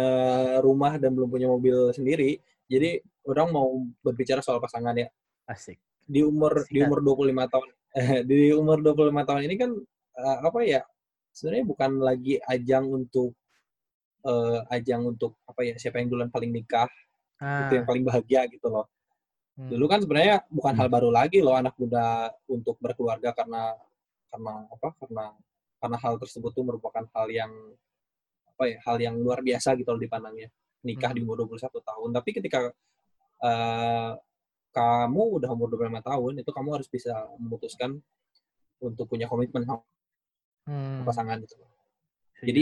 [0.59, 3.71] rumah dan belum punya mobil sendiri, jadi orang mau
[4.03, 5.07] berbicara soal pasangan ya.
[5.47, 5.79] asik.
[6.03, 6.91] Di umur di Sikat.
[6.91, 7.67] umur 25 tahun
[8.29, 9.71] di umur 25 tahun ini kan
[10.19, 10.83] eh, apa ya?
[11.33, 13.33] Sebenarnya bukan lagi ajang untuk
[14.23, 15.75] eh, ajang untuk apa ya?
[15.75, 16.87] Siapa yang duluan paling nikah,
[17.41, 18.87] Ah, itu yang paling bahagia gitu loh.
[19.59, 19.67] hmm.
[19.73, 20.79] Dulu kan sebenarnya bukan Hmm.
[20.79, 23.73] hal baru lagi loh anak muda untuk berkeluarga karena
[24.31, 24.89] karena apa?
[25.01, 25.25] Karena
[25.81, 27.51] karena hal tersebut tuh merupakan hal yang
[28.53, 28.77] apa ya?
[28.87, 30.47] Hal yang luar biasa gitu loh dipandangnya.
[30.85, 31.17] Nikah Hmm.
[31.17, 32.09] di umur 21 tahun.
[32.15, 32.59] Tapi ketika
[33.43, 34.11] eh,
[34.73, 37.99] kamu udah umur 25 tahun, itu kamu harus bisa memutuskan
[38.79, 39.83] untuk punya komitmen sama
[40.63, 41.03] Hmm.
[41.03, 41.55] pasangan gitu.
[41.59, 42.47] Setuju.
[42.47, 42.61] Jadi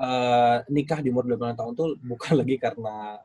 [0.00, 3.20] eh, nikah di umur 25 tahun tuh bukan lagi karena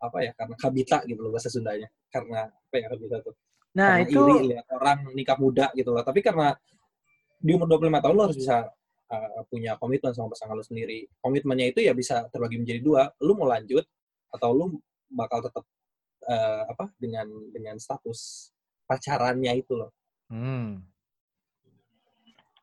[0.00, 0.32] apa ya?
[0.36, 1.88] Karena kabita gitu loh bahasa Sundanya.
[2.12, 3.36] Karena apa ya kabita tuh?
[3.70, 6.02] nah karena itu iri lihat orang nikah muda gitu loh.
[6.02, 6.50] Tapi karena
[7.38, 8.66] di umur 25 tahun lo harus bisa
[9.10, 11.06] uh, punya komitmen sama pasangan lo sendiri.
[11.22, 13.02] Komitmennya itu ya bisa terbagi menjadi dua.
[13.22, 13.86] Lu mau lanjut
[14.30, 14.66] atau lu
[15.10, 15.64] bakal tetap
[16.26, 18.50] uh, apa dengan dengan status
[18.90, 19.90] pacarannya itu loh.
[20.30, 20.82] Hmm.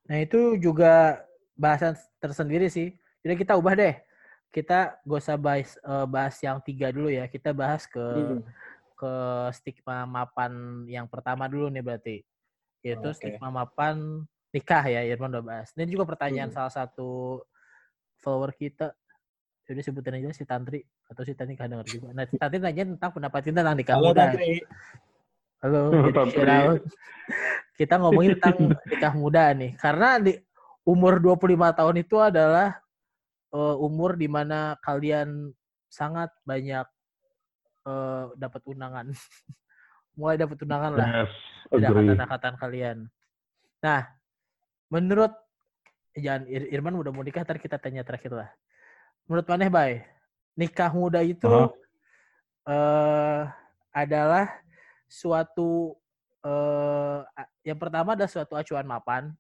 [0.08, 1.22] Nah itu juga
[1.60, 1.94] bahasan
[2.24, 2.96] tersendiri sih.
[3.22, 3.96] Jadi kita ubah deh.
[4.48, 7.28] Kita gak usah bahas, eh, bahas yang tiga dulu ya.
[7.28, 8.42] Kita bahas ke Hmm.
[8.98, 9.14] ke
[9.54, 12.18] stigma mapan yang pertama dulu nih berarti.
[12.82, 13.20] Yaitu Oke.
[13.20, 15.70] stigma mapan nikah ya, Irman udah bahas.
[15.78, 16.58] Ini juga pertanyaan Hmm.
[16.58, 17.44] salah satu
[18.24, 18.96] follower kita.
[19.68, 20.80] Jadi sebutin aja si Tantri
[21.12, 22.08] atau si Tantri kadang denger juga.
[22.16, 24.22] Nah, si Tantri nanya tentang pendapat kita tentang nikah Halo muda.
[24.24, 24.52] Tantri.
[25.60, 25.82] Halo,
[26.16, 26.50] Tantri.
[27.78, 29.78] Kita ngomongin tentang nikah muda nih.
[29.78, 30.34] Karena di
[30.82, 32.82] umur 25 tahun itu adalah
[33.54, 35.54] eh, umur di mana kalian
[35.88, 36.90] sangat banyak
[37.86, 39.14] eh, dapat undangan.
[40.18, 41.34] Mulai dapat undangan lah Yes,
[41.70, 42.98] dari angkatan-angkatan kalian.
[43.86, 44.02] Nah,
[44.90, 45.30] menurut
[46.18, 48.50] jangan Ir- Irman udah mau nikah, ntar kita tanya terakhir lah.
[49.30, 50.02] Menurut Maneh, Bay,
[50.58, 51.70] nikah muda itu Hah?
[52.68, 53.42] eh
[53.94, 54.50] adalah
[55.06, 55.94] suatu
[56.46, 57.20] eh
[57.66, 59.34] yang pertama adalah suatu acuan mapan.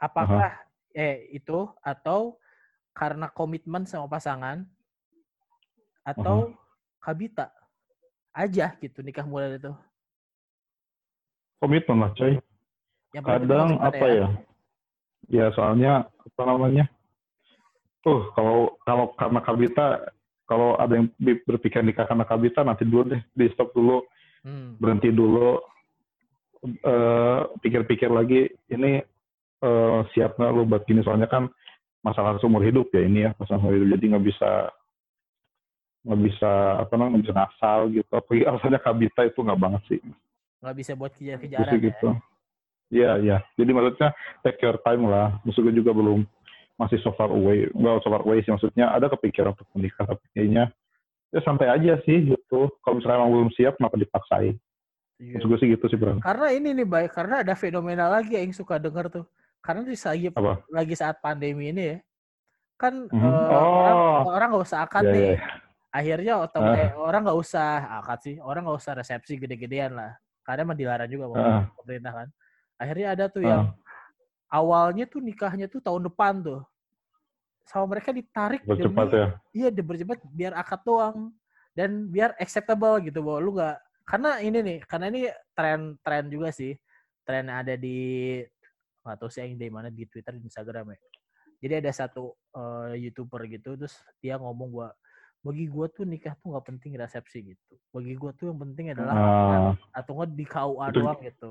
[0.00, 2.38] Apakah eh itu atau
[2.94, 4.62] karena komitmen sama pasangan
[6.06, 6.54] atau
[7.02, 7.50] kabita
[8.34, 9.72] aja gitu nikah muda itu.
[11.58, 12.36] Komitmen lah, coy.
[13.14, 14.26] Yang Kadang apa ya?
[15.30, 16.84] Ya soalnya apa namanya?
[18.04, 19.86] Uh, kalau kalau karena kabita,
[20.44, 21.08] kalau ada yang
[21.48, 24.04] berpikir nikah karena kabita, nanti dulu deh, di stop dulu,
[24.44, 24.76] Hmm.
[24.76, 25.56] berhenti dulu,
[26.64, 29.00] eh, pikir-pikir lagi, ini
[29.60, 31.04] eh, siap nggak lu buat gini?
[31.04, 31.52] Soalnya kan
[32.04, 34.50] masalah seumur hidup ya ini ya, masalah seumur hidup, jadi nggak bisa
[36.04, 36.52] nggak bisa
[36.84, 38.12] apa namanya nggak bisa ngasal gitu.
[38.12, 40.00] Apalagi alasannya kabita itu nggak banget sih.
[40.64, 41.84] nggak bisa buat kejar-kejaran ya.
[41.92, 42.08] gitu.
[42.92, 43.38] Iya, iya.
[43.56, 45.36] Jadi maksudnya take your time lah.
[45.44, 46.24] Maksud gue juga belum
[46.80, 47.68] masih so far away.
[47.72, 50.72] Well, so far away sih maksudnya ada kepikiran untuk menikah tapi kayaknya
[51.34, 52.72] ya santai aja sih gitu.
[52.80, 54.56] Kalau misalnya emang belum siap kenapa dipaksain?
[55.14, 55.34] Setuju.
[55.38, 56.18] Maksud gue sih gitu sih, Bro.
[56.18, 59.24] Karena ini nih baik, karena ada fenomena lagi yang suka denger tuh.
[59.62, 60.60] Karena di lagi Apa?
[60.68, 61.98] lagi saat pandemi ini ya,
[62.76, 63.14] kan Mhm.
[63.16, 63.78] eh, Oh.
[63.80, 63.96] orang
[64.28, 65.24] orang nggak usah akad Iya, nih.
[65.24, 65.38] iya.
[65.94, 66.74] Akhirnya Ah.
[66.74, 67.68] eh, orang nggak usah
[68.02, 70.12] akad sih, orang nggak usah resepsi gede-gedean lah.
[70.42, 71.62] Karena emang dilarang juga Ah.
[71.78, 72.28] pemerintah kan.
[72.76, 73.48] Akhirnya ada tuh Ah.
[73.48, 73.62] yang
[74.50, 76.60] awalnya tuh nikahnya tuh tahun depan tuh.
[77.64, 79.26] Sama mereka ditarik Bercepat demi ya.
[79.56, 81.32] iya dipercepat biar akad doang
[81.72, 85.20] dan biar acceptable gitu bahwa lu nggak karena ini nih karena ini
[85.56, 86.76] tren tren juga sih
[87.24, 88.40] tren yang ada di
[89.04, 90.98] nggak tahu sih yang di mana di Twitter di Instagram ya
[91.64, 94.88] jadi ada satu eh, youtuber gitu terus dia ngomong gua
[95.40, 99.14] bagi gua tuh nikah tuh nggak penting resepsi gitu bagi gua tuh yang penting adalah
[99.16, 101.50] Ah, atau nggak di KUA Itu- doang gitu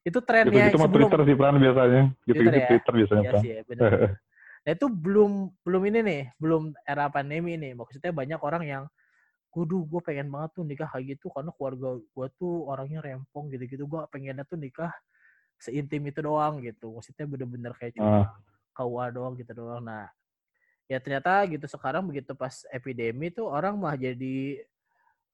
[0.00, 2.02] itu trennya gitu-gitu mah sebelum Twitter sih Pran biasanya.
[2.24, 2.68] Gitu-gitu Twitter ya?
[2.72, 3.60] Twitter biasanya, Iya sih, ya.
[4.64, 7.72] Nah itu belum belum ini nih, belum era pandemi nih.
[7.76, 8.82] Maksudnya banyak orang yang,
[9.50, 13.84] kudu gue pengen banget tuh nikah kayak gitu karena keluarga gue tuh orangnya rempong gitu-gitu.
[13.90, 14.94] Gue pengennya tuh nikah
[15.58, 16.94] seintim itu doang gitu.
[16.94, 18.30] Maksudnya bener-bener kayak cuma Ah,
[18.78, 19.82] KUA doang gitu doang.
[19.82, 20.06] Nah
[20.86, 24.58] ya ternyata gitu sekarang begitu pas epidemi tuh orang malah jadi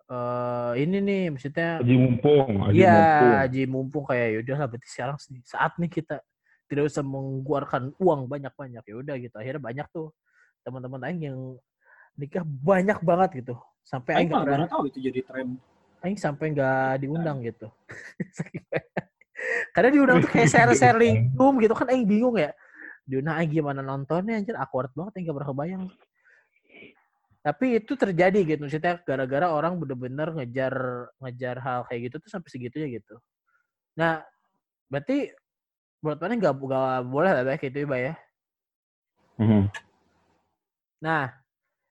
[0.06, 3.34] eh ini nih maksudnya Haji mumpung, haji Iya, mumpung.
[3.40, 6.20] haji mumpung kayak yaudah lah berarti sekarang sih saat nih kita
[6.70, 10.12] tidak usah mengeluarkan uang banyak-banyak ya udah gitu akhirnya banyak tuh
[10.62, 11.38] teman-teman aing yang
[12.14, 13.54] nikah banyak banget gitu
[13.86, 15.54] sampai aing nggak pernah tahu itu jadi tren.
[16.02, 17.70] aing sampai nggak diundang gitu.
[19.74, 22.50] Karena diundang tuh kayak share sharing zoom gitu kan aing bingung ya.
[23.06, 24.58] Diundang aing gimana nontonnya anjir?
[24.58, 25.84] Awkward banget aing nggak pernah kebayang.
[27.46, 30.74] Tapi itu terjadi gitu maksudnya gara-gara orang bener-bener ngejar
[31.22, 33.14] ngejar hal kayak gitu tuh sampai segitunya gitu.
[33.94, 34.26] Nah
[34.90, 35.30] berarti
[36.02, 38.14] menurut mana nggak nggak boleh lah kayak gitu ya Bay, ya?
[39.36, 39.62] Mhm.
[40.96, 41.28] Nah,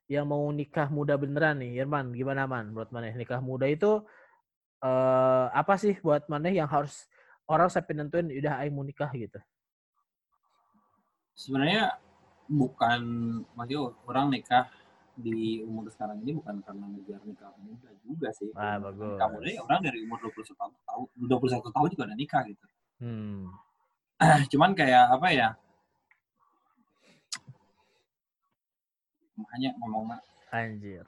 [0.05, 2.69] yang mau nikah muda beneran nih, Irman, gimana man?
[2.69, 4.01] Menurut mana nikah muda itu
[4.85, 7.09] eh apa sih buat mana yang harus
[7.49, 9.39] orang sampai nentuin udah aing mau nikah gitu?
[11.35, 11.97] Sebenarnya
[12.45, 13.01] bukan
[13.57, 14.69] maksudnya orang nikah
[15.15, 18.51] di umur sekarang ini bukan karena ngejar nikah muda juga sih.
[18.53, 19.31] Ah, Nikah bagus.
[19.31, 22.65] muda ya orang dari umur 21 tahun, 21 tahun juga udah nikah gitu.
[22.99, 23.41] Hmm.
[24.51, 25.49] Cuman kayak apa ya?
[29.35, 30.15] Makanya ngomong
[30.55, 31.03] Anjir.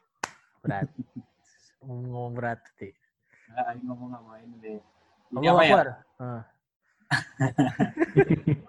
[0.59, 0.87] Berat.
[1.85, 2.91] Ngomong berat sih.
[3.53, 4.81] Nah, ngomong ngapain deh.
[5.31, 5.71] Allah apa ya?
[5.71, 5.87] Akbar.
[6.19, 6.43] Ah.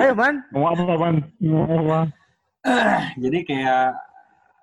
[0.00, 0.40] Ayo man.
[0.54, 1.16] Ngomong apa, Man?
[1.44, 2.00] Ngomong apa?
[3.22, 4.00] Jadi kayak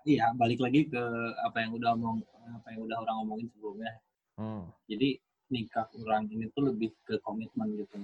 [0.07, 1.03] iya balik lagi ke
[1.45, 2.23] apa yang udah ngomong
[2.57, 3.91] apa yang udah orang ngomongin sebelumnya.
[4.39, 4.65] Hmm.
[4.89, 5.21] Jadi
[5.53, 8.01] nikah orang ini tuh lebih ke komitmen gitu.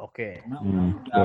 [0.00, 0.40] Oke.
[0.40, 1.24] Karena orang Hmm, udah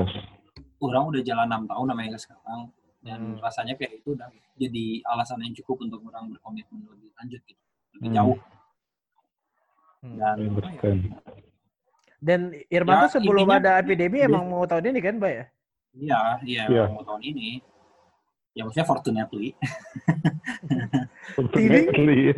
[0.78, 2.60] orang udah jalan enam tahun sama yang sekarang
[3.00, 3.38] dan Hmm.
[3.40, 7.62] rasanya kayak itu udah jadi alasan yang cukup untuk orang berkomitmen lebih lanjut gitu
[7.96, 8.16] lebih Hmm.
[8.16, 8.38] jauh
[10.02, 10.16] Hmm.
[10.20, 11.18] dan ya.
[12.16, 15.44] Dan Irman Ya, tuh sebelum intinya- ada epidemi emang mau tahun ini kan, Mbak ya?
[15.94, 16.84] iya iya Iya.
[16.90, 17.60] mau tahun ini
[18.52, 19.52] ya maksudnya fortunately
[21.52, 22.32] Definitely.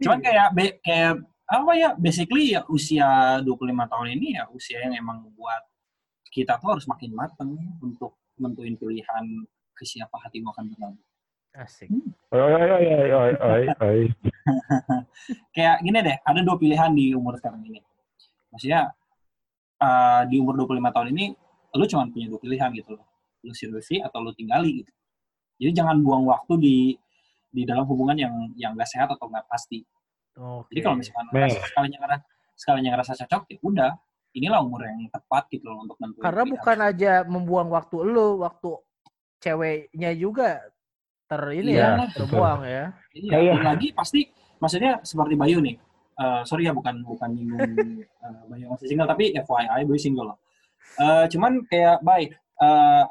[0.00, 0.46] cuman kayak
[0.82, 1.12] kayak
[1.46, 3.46] apa ya basically ya usia 25
[3.86, 5.62] tahun ini ya usia yang emang buat
[6.34, 9.24] kita tuh harus makin mateng untuk menentuin pilihan
[9.72, 11.00] ke siapa hatimu akan berlalu
[11.56, 11.88] Asik.
[11.88, 14.00] Oi, oi, oi, oi, oi, oi, oi.
[15.56, 17.80] kayak gini deh, ada dua pilihan di umur sekarang ini.
[18.52, 18.92] Maksudnya
[19.80, 21.24] eh, di umur 25 tahun ini
[21.80, 23.08] lu cuma punya dua pilihan gitu loh.
[23.40, 24.92] Lu seriusi atau lu tinggali gitu.
[25.56, 26.76] Jadi jangan buang waktu di
[27.48, 29.80] di dalam hubungan yang yang gak sehat atau nggak pasti.
[30.36, 30.68] Oke.
[30.70, 33.90] Jadi kalau misalkan ngerasa- sekalinya ngerasa sekalinya ngerasa cocok ya udah,
[34.32, 36.22] inilah umur yang tepat gitu loh untuk nentuin.
[36.22, 36.54] Karena pilihan.
[36.54, 38.70] bukan aja membuang waktu lu, waktu
[39.38, 40.60] ceweknya juga
[41.26, 42.24] ter ini Iya, ya, betul.
[42.24, 42.84] terbuang ya.
[43.12, 44.20] Iya, dan lagi pasti
[44.56, 45.76] maksudnya seperti Bayu nih.
[46.16, 47.60] Eh, sorry ya bukan bukan nyinggung
[48.24, 50.38] eh, Bayu masih single tapi FYI Bayu single loh.
[50.96, 53.04] Eh, cuman kayak baik eh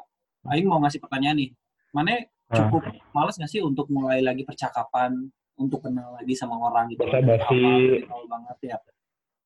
[0.46, 1.50] Aing mau ngasih pertanyaan nih.
[1.90, 2.62] Mana Ah.
[2.62, 7.04] cukup males nggak sih untuk mulai lagi percakapan untuk kenal lagi sama orang gitu.
[7.04, 7.64] Basa-basi.
[8.04, 8.76] Kenal banget ya.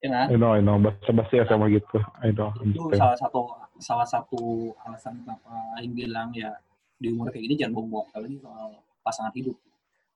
[0.01, 0.27] Ya kan?
[0.33, 0.77] I know, I know.
[0.81, 1.99] Bahasa-bahasa ya sama gitu.
[2.25, 2.51] I know.
[2.61, 2.99] Itu understand.
[2.99, 3.41] salah satu
[3.81, 4.41] salah satu
[4.85, 6.53] alasan kenapa Aing bilang ya
[7.01, 8.69] di umur kayak gini jangan bohong lagi soal
[9.01, 9.57] pasangan hidup.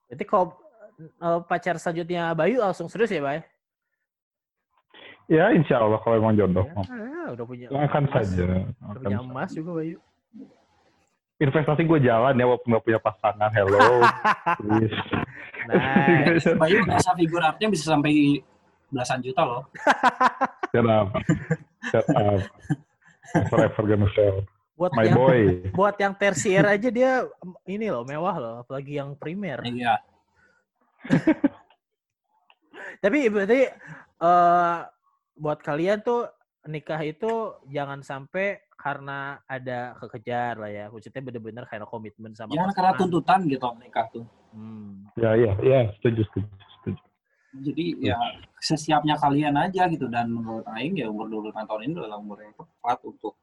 [0.08, 0.46] Berarti kalau
[1.00, 3.40] eh, pacar selanjutnya Bayu langsung serius ya, Bay?
[5.24, 6.68] Ya, insya Allah kalau emang jodoh.
[6.68, 8.28] Ya, udah punya Akan emas.
[8.28, 8.44] saja.
[8.44, 9.98] Udah Akan punya emas juga Bayu.
[11.40, 13.50] Investasi gue jalan ya, walaupun nggak punya pasangan.
[13.56, 14.04] Hello.
[14.60, 14.92] Please.
[15.68, 16.48] Nice.
[16.60, 18.40] Bayu bisa figur artnya bisa sampai
[18.92, 19.62] belasan juta loh.
[20.70, 21.08] Shut up.
[21.90, 22.40] Shut up.
[23.50, 24.46] Forever gonna sell.
[24.74, 25.40] Buat My yang boy.
[25.70, 27.22] buat yang tersier aja dia
[27.70, 29.62] ini loh mewah loh, apalagi yang primer.
[29.62, 30.02] Iya.
[33.02, 33.60] Tapi berarti
[34.18, 34.78] eh
[35.34, 36.30] buat kalian tuh
[36.66, 40.84] nikah itu jangan sampai karena ada kekejar lah ya.
[40.92, 44.24] Maksudnya bener-bener karena komitmen sama Jangan karena tuntutan gitu nikah tuh.
[44.52, 45.08] Hmm.
[45.18, 45.80] Ya, ya, ya.
[45.98, 46.48] Setuju, setuju.
[46.80, 47.02] setuju.
[47.54, 48.18] Jadi ya
[48.58, 52.54] sesiapnya kalian aja gitu dan menurut Aing ya umur 25 tahun ini adalah umur yang
[52.58, 53.38] tepat untuk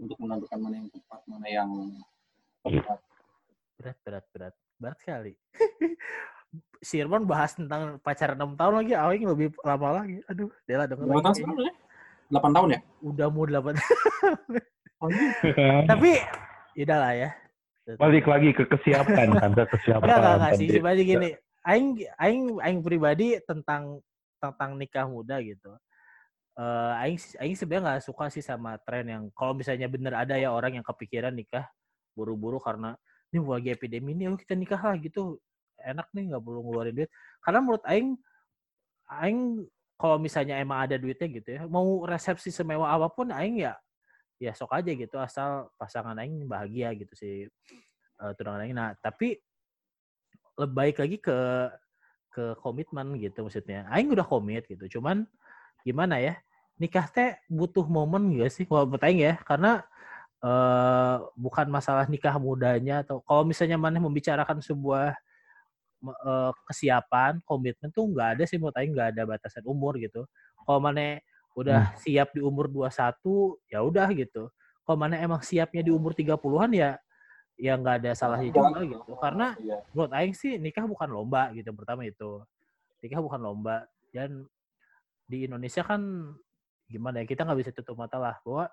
[0.00, 1.70] untuk menentukan mana yang tepat, mana yang
[2.64, 2.98] tepat.
[3.76, 4.54] Berat, berat, berat.
[4.80, 5.32] Berat sekali.
[6.82, 10.18] si Irman bahas tentang pacaran 6 tahun lagi, Awing lebih lama lagi.
[10.26, 11.38] Aduh, Dela denger Berapa tahun lagi.
[11.38, 11.72] sekarang ya?
[12.32, 12.80] 8 tahun ya?
[13.04, 13.76] Udah mau 8
[15.02, 15.82] Oh, iya.
[15.90, 16.10] Tapi,
[16.78, 17.30] ya lah ya.
[17.98, 20.68] Balik lagi ke kesiapan kan, ke kesiapan Enggak, enggak, enggak sih.
[20.70, 21.28] Sebenarnya gini,
[21.66, 21.86] aing
[22.22, 23.98] aing aing pribadi tentang
[24.38, 25.74] tentang nikah muda gitu.
[26.54, 30.54] Eh aing aing sebenarnya nggak suka sih sama tren yang kalau misalnya bener ada ya
[30.54, 31.66] orang yang kepikiran nikah
[32.14, 32.94] buru-buru karena
[33.34, 35.42] ini lagi epidemi nih, oh kita nikah lah gitu.
[35.82, 37.10] Enak nih nggak perlu ngeluarin duit.
[37.42, 38.14] Karena menurut aing
[39.18, 39.66] aing
[40.00, 43.74] kalau misalnya emang ada duitnya gitu ya, mau resepsi semewah apa pun aing ya
[44.42, 47.46] ya sok aja gitu asal pasangan aing bahagia gitu sih
[48.18, 48.74] eh, tunangan aing.
[48.74, 49.38] Nah, tapi
[50.58, 51.38] lebih baik lagi ke
[52.32, 53.84] ke komitmen gitu maksudnya.
[53.92, 54.98] Aing udah komit gitu.
[54.98, 55.28] Cuman
[55.84, 56.40] gimana ya?
[56.80, 58.64] Nikah teh butuh momen gak sih?
[58.64, 59.84] Kalau Aing ya, karena
[60.42, 65.14] eh bukan masalah nikah mudanya atau kalau misalnya mana membicarakan sebuah
[66.02, 70.26] eh, kesiapan, komitmen tuh nggak ada sih menurut Aing nggak ada batasan umur gitu.
[70.66, 71.22] Kalau mana
[71.54, 74.50] udah siap di umur 21 ya udah gitu.
[74.82, 76.90] Kalau mana emang siapnya di umur 30-an ya
[77.60, 79.12] ya nggak ada salahnya juga gitu.
[79.20, 79.78] Karena Iya.
[79.94, 82.42] menurut Aing sih nikah bukan lomba gitu pertama itu
[83.02, 84.46] nikah bukan lomba dan
[85.26, 86.00] di Indonesia kan
[86.90, 88.68] gimana ya kita nggak bisa tutup mata lah bahwa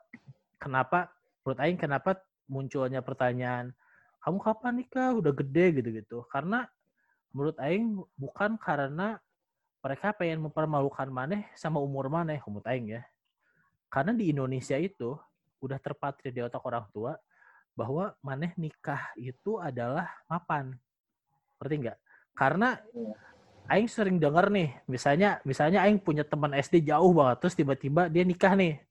[0.59, 1.11] kenapa
[1.43, 3.71] menurut Aing kenapa munculnya pertanyaan
[4.19, 6.67] kamu kapan nikah udah gede gitu-gitu karena
[7.31, 9.17] menurut Aing bukan karena
[9.79, 13.03] mereka pengen mempermalukan maneh sama umur maneh menurut Aing ya
[13.89, 15.17] karena di Indonesia itu
[15.59, 17.17] udah terpatri di otak orang tua
[17.73, 20.75] bahwa maneh nikah itu adalah mapan.
[21.59, 21.97] Ngerti nggak?
[22.37, 22.77] Karena.
[23.69, 28.25] Aing sering denger nih, misalnya misalnya Aing punya teman SD jauh banget, terus tiba-tiba dia
[28.25, 28.81] nikah nih.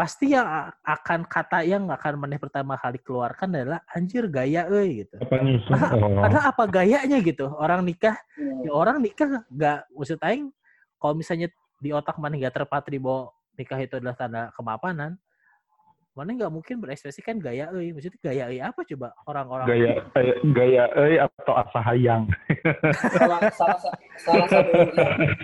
[0.00, 0.48] Pasti yang
[0.80, 5.20] akan kata yang akan maneh pertama kali keluarkan adalah anjir gaya euy gitu.
[5.20, 5.60] Apa nih?
[5.68, 6.24] Ah, Oh.
[6.24, 7.52] Padahal apa gayanya gitu?
[7.52, 8.64] Orang nikah, Iya.
[8.64, 10.48] ya orang nikah nggak maksud Aing
[10.96, 13.28] kalau misalnya di otak maneh nggak terpatri bahwa
[13.60, 15.20] nikah itu adalah tanda kemapanan,
[16.10, 17.92] mana nggak mungkin berekspresikan gaya euy.
[17.92, 22.24] Maksudnya gaya euy apa coba orang-orang Gaya eh, gaya eh atau asa hayang.
[23.12, 24.72] salah, salah, sa- salah satu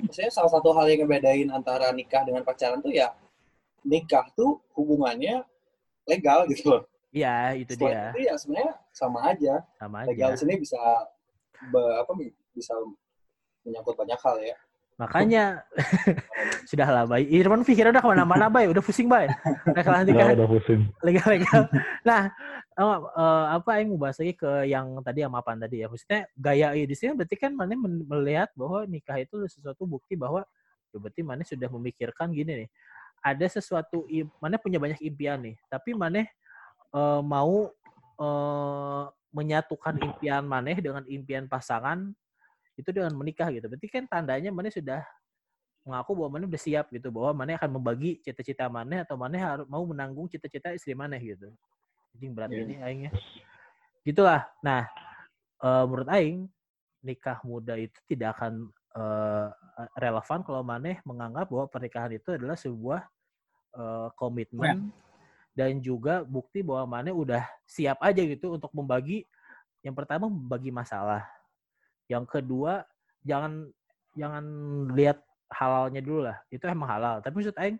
[0.00, 3.12] maksudnya salah satu hal yang ngebedain antara nikah dengan pacaran tuh ya
[3.86, 5.46] nikah tuh hubungannya
[6.04, 6.82] legal gitu loh.
[7.14, 8.04] Iya, itu Setelah dia.
[8.12, 9.54] itu ya sebenarnya sama aja.
[9.78, 10.38] Sama Legal aja.
[10.42, 10.76] sini bisa
[11.72, 12.12] be- apa
[12.52, 12.74] bisa
[13.64, 14.56] menyangkut banyak hal ya.
[14.96, 15.44] Makanya
[16.70, 17.24] sudah lah, Bay.
[17.28, 18.64] Irfan pikiran udah ke mana-mana, Bay.
[18.68, 19.28] Udah pusing, Bay.
[19.68, 20.80] Udah kelas Udah, nikah udah pusing.
[21.04, 21.62] legal-legal.
[22.00, 22.32] Nah,
[22.72, 25.88] eh, eh, apa yang mau bahas lagi ke yang tadi yang mapan tadi ya.
[25.88, 30.44] Maksudnya gaya di sini berarti kan mana melihat bahwa nikah itu sesuatu bukti bahwa
[30.92, 32.68] ya berarti mana sudah memikirkan gini nih.
[33.24, 34.06] Ada sesuatu
[34.38, 36.24] mana punya banyak impian nih, tapi mana
[36.92, 37.70] eh, mau
[38.20, 39.04] eh,
[39.36, 42.08] menyatukan impian maneh dengan impian pasangan
[42.76, 43.68] itu dengan menikah gitu.
[43.68, 45.04] Berarti kan tandanya maneh sudah
[45.86, 49.66] mengaku bahwa maneh udah siap gitu, bahwa maneh akan membagi cita-cita maneh atau maneh harus
[49.68, 51.52] mau menanggung cita-cita istri maneh gitu.
[52.16, 52.62] Anjing berat Iya.
[52.64, 53.10] ini aingnya.
[54.02, 54.48] Gitulah.
[54.64, 54.88] Nah,
[55.62, 56.48] eh, menurut aing
[57.04, 59.48] nikah muda itu tidak akan eh,
[60.00, 63.00] relevan kalau maneh menganggap bahwa pernikahan itu adalah sebuah
[63.76, 64.88] eh, komitmen
[65.56, 69.24] dan juga bukti bahwa maneh udah siap aja gitu untuk membagi
[69.80, 71.24] yang pertama membagi masalah.
[72.10, 72.84] Yang kedua
[73.22, 73.70] jangan
[74.16, 74.44] jangan
[74.92, 76.36] lihat halalnya dulu lah.
[76.50, 77.22] Itu emang halal.
[77.22, 77.78] Tapi maksud aing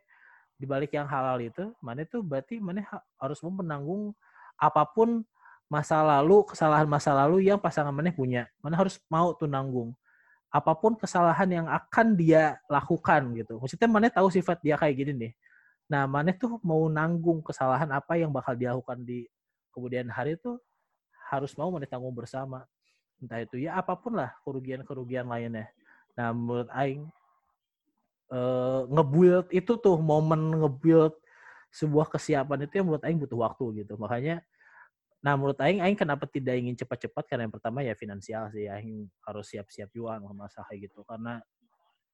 [0.56, 4.16] di balik yang halal itu, mana tuh berarti mana ha- harus menanggung
[4.56, 5.20] apa pun
[5.68, 8.48] masa lalu, kesalahan masa lalu yang pasangan mana punya.
[8.62, 9.92] Mana harus mau tuh nanggung.
[10.50, 13.58] Apa pun kesalahan yang akan dia lakukan gitu.
[13.60, 15.32] Maksudnya mana tahu sifat dia kayak gini nih.
[15.86, 19.26] Nah, mana tuh mau nanggung kesalahan apa yang bakal dia lakukan di
[19.70, 20.58] kemudian hari itu
[21.30, 22.66] harus mau mana tanggung bersama.
[23.22, 25.70] Entah itu ya apa pun lah kerugian-kerugian lainnya.
[26.18, 27.06] Nah, menurut aing
[28.26, 31.14] eh nge-build itu tuh momen nge-build
[31.70, 33.94] sebuah kesiapan itu yang menurut aing butuh waktu gitu.
[33.94, 34.42] Makanya
[35.26, 39.10] nah menurut aing aing kenapa tidak ingin cepat-cepat karena yang pertama ya finansial sih aing
[39.26, 41.42] harus siap-siap juga masalah gitu karena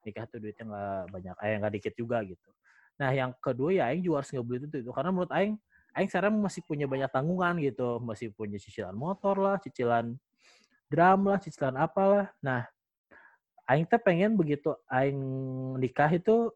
[0.03, 2.51] nikah tuh duitnya nggak banyak, eh nggak dikit juga gitu.
[2.99, 5.55] Nah yang kedua ya aing juga harus nge-build itu, itu karena menurut aing
[5.95, 10.15] aing sekarang masih punya banyak tanggungan gitu, masih punya cicilan motor lah, cicilan
[10.91, 12.29] drum lah, cicilan apalah.
[12.43, 12.67] Nah,
[13.71, 15.19] aing teh pengen begitu aing
[15.79, 16.51] nikah itu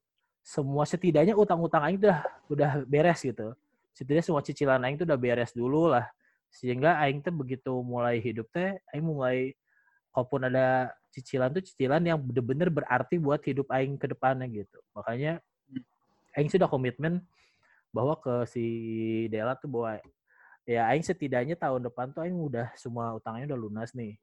[0.46, 2.18] semua setidaknya utang-utang aing udah
[2.50, 3.54] udah beres gitu.
[3.96, 6.06] Setidaknya semua cicilan aing tuh udah beres dulu lah.
[6.50, 9.52] Sehingga aing teh begitu mulai hidup teh aing mulai
[10.14, 14.80] kalaupun ada cicilan tuh cicilan yang bener-bener berarti buat hidup aing ke depannya gitu.
[14.96, 15.40] Makanya
[16.36, 17.24] aing sudah komitmen
[17.92, 18.64] bahwa ke si
[19.32, 20.00] Dela tuh bahwa
[20.68, 24.16] ya aing setidaknya tahun depan tuh aing udah semua utangnya udah lunas nih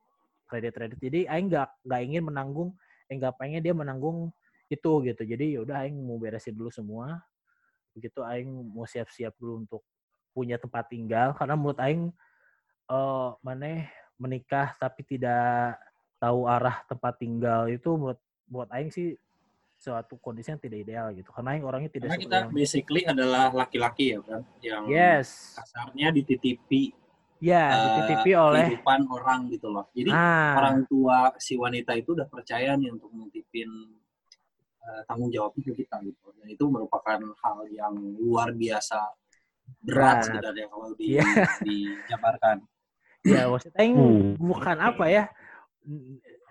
[0.50, 0.98] kredit-kredit.
[1.02, 2.70] Jadi aing nggak nggak ingin menanggung,
[3.10, 4.30] eh nggak pengen dia menanggung
[4.70, 5.22] itu gitu.
[5.26, 7.22] Jadi ya udah aing mau beresin dulu semua.
[7.98, 9.82] Begitu aing mau siap-siap dulu untuk
[10.34, 12.12] punya tempat tinggal karena menurut aing
[12.84, 13.88] eh maneh
[14.20, 15.80] menikah tapi tidak
[16.20, 19.16] tahu arah tempat tinggal itu menurut buat aing sih
[19.84, 21.28] suatu kondisi yang tidak ideal gitu.
[21.36, 25.60] Karena aing orangnya tidak Karena kita yang basically adalah laki-laki ya kan, yang yes.
[25.60, 26.96] kasarnya dititipi
[27.44, 29.92] Ya, eh, dititipi oleh kehidupan orang gitu loh.
[29.92, 33.68] Jadi ah, orang tua si wanita itu udah percaya nih untuk nitipin
[34.80, 36.32] eh, tanggung jawabnya ke kita gitu.
[36.40, 39.12] Dan itu merupakan hal yang luar biasa
[39.80, 40.24] berat Berat.
[40.24, 41.24] sebenarnya kalau di, Iya.
[41.68, 42.58] dijabarkan.
[43.24, 44.36] ya maksudnya aing Hmm.
[44.38, 45.24] bukan apa ya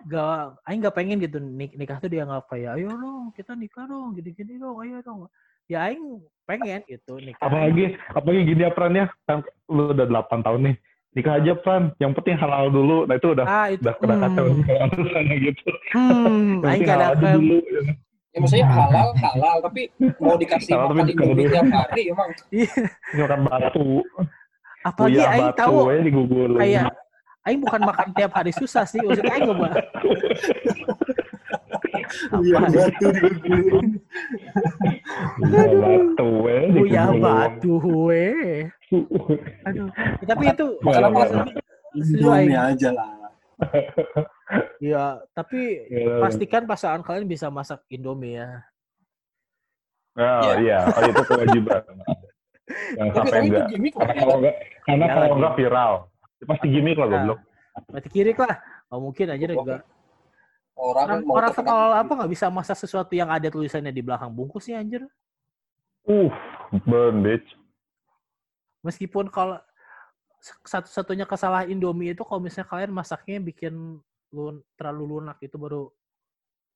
[0.02, 0.34] gak
[0.64, 4.56] aing gak pengen gitu nik- nikah tuh dianggap kayak ayo dong kita nikah dong gini-gini
[4.56, 5.28] dong ayo dong
[5.64, 10.42] ya aing pengen gitu nikah apalagi apalagi gini ya Pran ya kan lu udah 8
[10.42, 10.76] tahun nih
[11.12, 14.44] nikah aja Pran yang penting halal dulu nah itu udah ah itu udah kena kacau
[14.44, 17.56] hmm, kalau alasannya gitu hmm, aing gak ada dulu
[18.32, 22.30] Ya maksudnya halal, halal, tapi mau dikasih Halal tapi makan indomie tiap hari emang.
[22.48, 22.72] Iya,
[23.12, 23.86] ini makan batu
[24.82, 25.76] apalagi Uya aing batu tahu
[26.58, 26.86] kayak
[27.44, 29.72] aing bukan makan tiap hari susah sih maksudnya aing gak
[32.12, 32.68] Iya, Apa?
[32.68, 33.86] batu digugulin.
[35.40, 37.22] Uya batu aja Uya digugulin.
[37.22, 37.72] batu
[38.04, 38.26] we.
[39.68, 39.88] Aduh.
[40.20, 41.20] Tapi itu Makan apa?
[41.92, 43.08] Indomie aja lah.
[44.82, 46.20] Ya, tapi Iya.
[46.20, 48.48] pastikan pasangan kalian bisa masak Indomie ya.
[50.18, 51.82] Oh iya, oh, itu kewajiban.
[52.96, 53.66] Yang Tapi sampai enggak.
[53.68, 54.54] gimmick Karena kalau enggak,
[54.86, 55.92] karena Jangan kalau enggak viral.
[56.42, 57.38] Pasti gimmick lah Nah, goblok.
[57.88, 58.58] Mati kiri lah.
[58.92, 59.76] Oh, mungkin aja deh juga.
[60.72, 64.32] Orang Orang, mau orang sekolah apa nggak bisa masak sesuatu yang ada tulisannya di belakang
[64.32, 65.04] bungkusnya anjir.
[66.08, 66.32] Uh,
[66.84, 67.46] burn bitch.
[68.82, 69.62] Meskipun kalau
[70.42, 74.02] satu-satunya kesalahan Indomie itu kalau misalnya kalian masaknya bikin
[74.34, 75.86] lun, terlalu lunak itu baru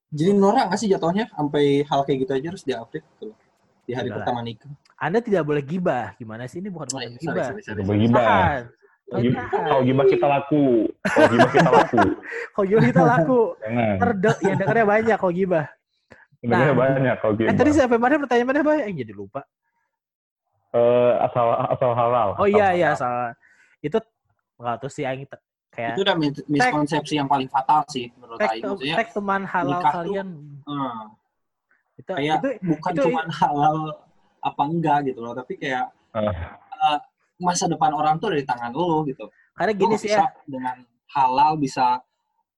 [0.06, 3.34] Jadi norak nggak sih jatuhnya sampai hal kayak gitu aja harus di-update gitu.
[3.82, 4.26] Di hari Enggak lah.
[4.30, 4.70] pertama nikah.
[4.96, 6.14] Anda tidak boleh gibah.
[6.14, 7.46] Gimana sih ini bukan Oh, bukan iya, gibah.
[7.58, 8.22] Coba gimana?
[8.22, 8.62] Tahan.
[9.66, 10.64] Kalau gimana kita laku.
[11.02, 11.98] Kalau gimana kita laku.
[12.54, 13.40] Kalau gibah kita laku.
[13.58, 13.94] Jangan.
[13.98, 15.66] Terde, ya dengarnya banyak kalau gibah.
[16.38, 16.78] Sebenarnya Nah.
[16.78, 17.58] banyak kalau Eh gimana.
[17.58, 18.78] tadi sampai mana pertanyaan mana Bay?
[18.86, 19.42] Eh jadi lupa.
[20.70, 22.28] Eh, asal asal halal.
[22.38, 23.34] Oh asal iya iya halal.
[23.82, 23.98] Itu
[24.56, 28.40] nggak tahu sih aing te- kayak Itu udah mis- miskonsepsi yang paling fatal sih menurut
[28.40, 28.64] Aing.
[28.64, 30.28] Maksudnya tag teman halal nikah tuh- kalian.
[30.64, 31.00] hmm,
[31.96, 33.76] Itu kayak itu bukan itu- cuma halal
[34.40, 36.56] apa enggak gitu loh, tapi kayak Ah.
[36.92, 36.98] eh,
[37.36, 39.28] masa depan orang tuh dari tangan lo gitu.
[39.52, 40.28] karena gini sih bisa ya.
[40.44, 40.76] dengan
[41.12, 42.04] halal bisa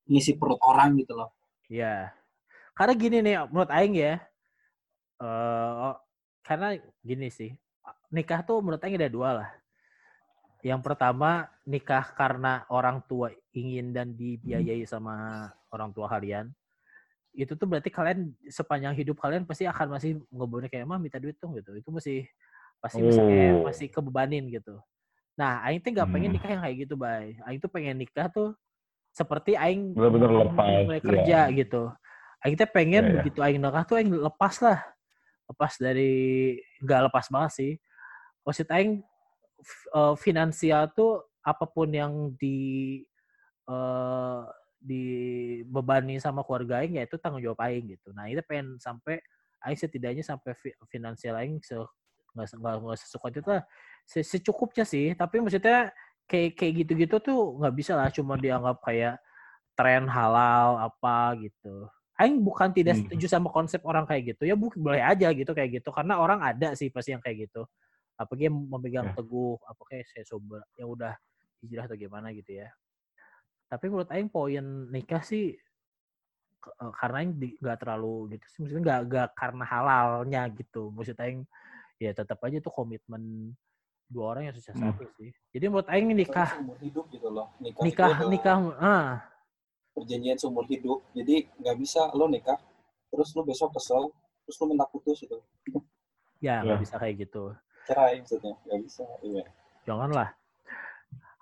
[0.06, 1.30] ngisi perut orang gitu loh.
[1.70, 2.10] Iya.
[2.74, 4.18] Karena gini nih menurut aing ya.
[5.18, 5.92] eh
[6.42, 7.50] karena gini sih.
[8.08, 9.48] Nikah tuh menurut aing ada dua lah.
[10.58, 16.50] Yang pertama nikah karena orang tua ingin dan dibiayai sama orang tua kalian.
[17.30, 21.38] Itu tuh berarti kalian sepanjang hidup kalian pasti akan masih ngebunuh kayak mah minta duit
[21.38, 21.78] dong gitu.
[21.78, 22.26] Itu masih
[22.82, 23.62] pasti masih kayak Oh.
[23.70, 24.74] masih kebebanin gitu.
[25.38, 26.36] Nah, aing tuh nggak pengen Hmm.
[26.42, 27.38] nikah yang kayak gitu, bay.
[27.46, 28.58] Aing tuh pengen nikah tuh
[29.14, 31.06] seperti aing Bener-bener lepas, mulai iya.
[31.06, 31.82] kerja gitu.
[32.42, 33.16] Aing teh pengen Iya, iya.
[33.22, 34.82] begitu aing nikah tuh aing lepas lah.
[35.46, 37.72] Lepas dari nggak lepas banget sih.
[38.42, 39.06] Maksud aing
[39.94, 42.58] eh, finansial tuh apa pun yang di
[43.68, 44.42] eh
[44.78, 48.14] dibebani sama keluarga aing ya itu tanggung jawab aing gitu.
[48.14, 49.18] Nah, itu pengen sampai
[49.66, 51.74] aing setidaknya sampai fi- finansial aing se
[52.38, 53.64] nggak nggak sesuka itu lah
[54.06, 55.90] Se- secukupnya sih tapi maksudnya
[56.30, 59.18] kayak kayak gitu-gitu tuh nggak bisa lah cuma dianggap kayak
[59.74, 63.02] tren halal apa gitu Aing bukan tidak Hmm.
[63.10, 66.74] setuju sama konsep orang kayak gitu ya boleh aja gitu kayak gitu karena orang ada
[66.78, 67.66] sih pasti yang kayak gitu
[68.18, 69.14] apalagi yang memegang Ya.
[69.14, 71.14] teguh apa kayak saya coba yang udah
[71.62, 72.68] hijrah atau gimana gitu ya
[73.70, 75.54] tapi menurut Aing poin nikah sih
[76.58, 81.14] eh, karena Aing di- nggak terlalu gitu sih maksudnya nggak nggak karena halalnya gitu maksud
[81.22, 81.46] Aing
[81.98, 83.54] ya tetap aja tuh komitmen
[84.08, 84.90] dua orang yang susah Hmm.
[84.90, 87.46] satu sih jadi menurut Aing nikah Seumur hidup gitu loh.
[87.62, 89.12] Nikah, nikah nikah ah
[89.98, 91.02] perjanjian seumur hidup.
[91.10, 92.54] Jadi nggak bisa lo nikah,
[93.10, 94.14] terus lo besok kesel,
[94.46, 95.42] terus lo minta putus gitu.
[96.38, 96.82] ya nggak Ya.
[96.86, 97.50] bisa kayak gitu
[97.88, 99.04] Cerai maksudnya, nggak bisa.
[99.24, 99.44] Iya.
[99.88, 100.36] janganlah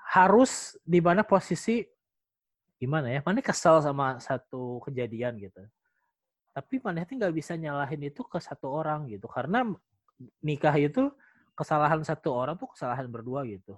[0.06, 1.82] harus di mana posisi
[2.78, 5.66] gimana ya mana kesel sama satu kejadian gitu
[6.54, 9.66] tapi mana itu nggak bisa nyalahin itu ke satu orang gitu karena
[10.40, 11.10] nikah itu
[11.58, 13.74] kesalahan satu orang tuh kesalahan berdua gitu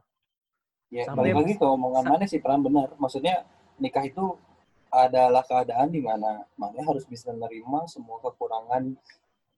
[0.89, 2.89] Ya, Sampai- balik lagi ke omongan mana sih peran benar.
[2.97, 3.45] Maksudnya
[3.77, 4.41] nikah itu
[4.89, 8.97] adalah keadaan di mana mana harus bisa menerima semua kekurangan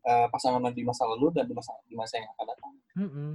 [0.01, 2.73] eh, pasangan di masa lalu dan di masa di masa yang akan datang.
[2.97, 3.31] Mm-mm.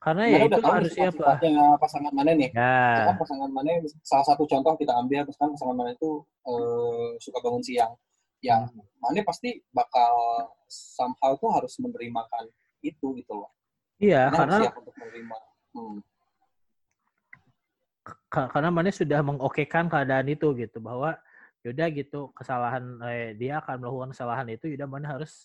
[0.00, 2.50] karena ya itu tahu harusnya apa sifat-sifatnya pasangan mana nih.
[2.56, 6.10] ya Misalkan pasangan mana salah satu contoh kita ambil misalkan pasangan mana itu
[6.48, 7.92] eh, suka bangun siang.
[8.40, 8.80] Ya, Hmm.
[9.04, 10.12] mana pasti bakal
[10.64, 12.48] somehow tuh harus menerimakan
[12.80, 13.52] itu gitu loh.
[14.00, 15.38] iya harus karena siap untuk menerima.
[15.76, 15.96] Hmm.
[18.32, 21.20] ka- karena mana sudah mengokekan keadaan itu gitu bahwa
[21.60, 25.44] yaudah gitu kesalahan eh, dia akan melakukan kesalahan itu yaudah mana harus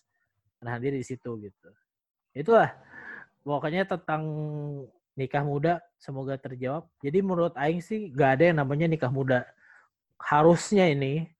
[0.59, 1.69] menahan diri di situ gitu.
[2.35, 2.75] Itulah
[3.45, 4.21] pokoknya tentang
[5.15, 6.87] nikah muda semoga terjawab.
[6.99, 9.47] Jadi menurut Aing sih gak ada yang namanya nikah muda.
[10.19, 11.31] Harusnya ini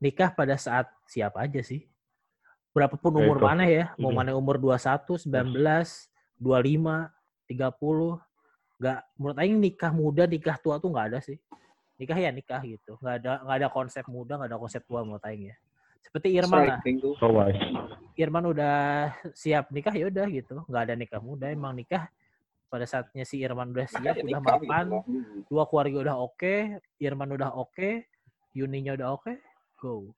[0.00, 1.84] nikah pada saat siap aja sih.
[2.70, 3.44] Berapapun umur itu.
[3.44, 5.58] mana ya mau mana umur 21 19
[6.38, 7.10] 25
[7.50, 9.00] 30 nggak.
[9.18, 11.36] Menurut Aing nikah muda nikah tua tuh nggak ada sih.
[12.00, 12.96] Nikah ya nikah gitu.
[13.02, 15.56] Nggak ada nggak ada konsep muda nggak ada konsep tua mau tayang ya
[16.00, 16.78] seperti Irman lah.
[17.20, 17.60] So wise.
[18.16, 18.76] Irman udah
[19.32, 22.10] siap nikah ya udah gitu nggak ada nikah muda emang nikah
[22.68, 24.86] pada saatnya si Irman udah siap Makanya udah gitu mapan.
[25.02, 25.40] Hmm.
[25.48, 26.54] dua keluarga udah oke
[27.00, 28.04] Irman udah oke
[28.52, 29.32] Yuninya udah oke
[29.78, 30.12] go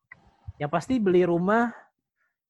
[0.58, 1.70] yang pasti beli rumah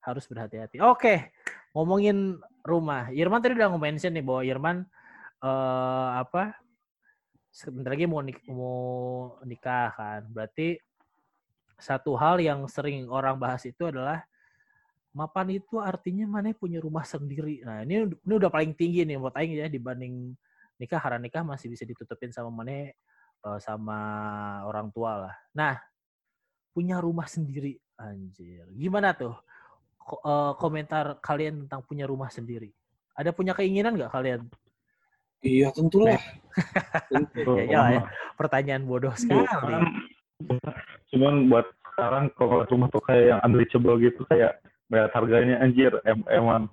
[0.00, 1.30] harus berhati-hati oke
[1.76, 4.76] ngomongin rumah Irman tadi udah nge-mention nih bahwa Irman
[5.42, 6.54] eh apa
[7.52, 8.78] sebentar lagi mau nik- mau
[9.44, 10.80] nikah kan berarti
[11.82, 14.22] satu hal yang sering orang bahas itu adalah
[15.12, 17.60] mapan itu artinya mana punya rumah sendiri.
[17.66, 20.32] Nah ini ini udah paling tinggi nih buat Aing ya dibanding
[20.80, 23.98] nikah karena nikah masih bisa ditutupin sama mana eh, sama
[24.64, 25.34] orang tua lah.
[25.52, 25.76] Nah
[26.72, 29.36] punya rumah sendiri anjir gimana tuh
[30.24, 32.72] eh, komentar kalian tentang punya rumah sendiri?
[33.12, 34.48] Ada punya keinginan nggak kalian?
[35.42, 36.20] Iya tentulah.
[37.10, 37.56] Tentu.
[37.58, 38.02] Ya, ya, ya.
[38.36, 39.48] Pertanyaan bodoh sekali.
[41.12, 44.56] Cuman, buat sekarang kalau rumah tuh kayak yang unreachable gitu kayak
[44.88, 46.72] melihat harganya anjir em eman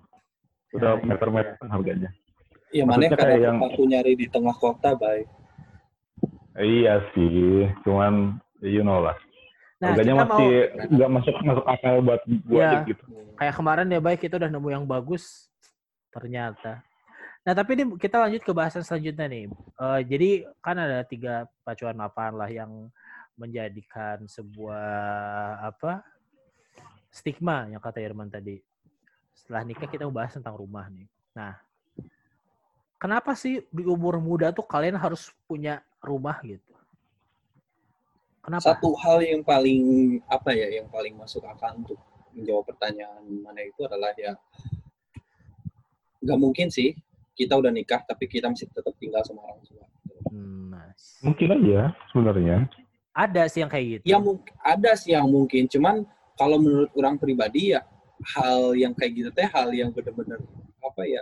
[0.72, 1.06] udah Ya, ya.
[1.06, 2.10] meter-meter harganya.
[2.70, 5.28] Iya mana kayak yang- aku nyari di tengah kota, baik.
[6.56, 9.20] Iya sih, cuman you know lah.
[9.80, 10.52] Nah harganya masih
[10.88, 12.72] nggak masuk masuk akal buat gua Ya.
[12.88, 13.04] gitu.
[13.40, 15.48] kayak kemarin ya baik kita udah nemu yang bagus
[16.12, 16.84] ternyata.
[17.48, 19.48] Nah tapi ini kita lanjut ke bahasan selanjutnya nih.
[19.80, 20.30] Eh, jadi
[20.60, 22.92] kan ada tiga pacuan mapan lah yang
[23.40, 26.04] menjadikan sebuah apa
[27.08, 28.60] stigma yang kata Irman tadi.
[29.32, 31.08] Setelah nikah kita bahas tentang rumah nih.
[31.34, 31.56] Nah
[33.00, 36.76] kenapa sih di umur muda tuh kalian harus punya rumah gitu?
[38.44, 38.76] Kenapa?
[38.76, 39.82] Satu hal yang paling
[40.28, 42.00] apa ya, yang paling masuk akal untuk
[42.36, 44.38] menjawab pertanyaan mana itu adalah ya
[46.20, 46.94] nggak mungkin sih
[47.34, 49.86] kita udah nikah tapi kita masih tetap tinggal sama orang tua.
[50.28, 51.24] Hmm, nice.
[51.24, 52.68] Mungkin aja sebenarnya.
[53.14, 54.03] Ada sih yang kayak gitu.
[54.05, 54.18] Ya
[54.64, 56.05] ada sih yang mungkin, cuman
[56.38, 57.84] kalau menurut orang pribadi ya
[58.36, 60.39] hal yang kayak gitu teh hal yang benar-benar
[60.84, 61.22] apa ya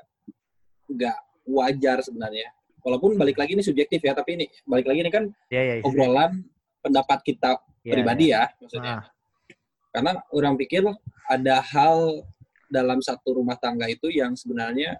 [0.90, 1.18] nggak
[1.48, 2.50] wajar sebenarnya.
[2.86, 5.84] Walaupun balik lagi ini subjektif ya, tapi ini balik lagi ini kan Ya, ya, ya.
[5.84, 6.46] obrolan
[6.80, 8.48] pendapat kita Ya, pribadi ya.
[8.52, 8.96] ya maksudnya.
[9.00, 9.04] Ah,
[9.96, 10.84] Karena orang pikir
[11.28, 12.24] ada hal
[12.68, 15.00] dalam satu rumah tangga itu yang sebenarnya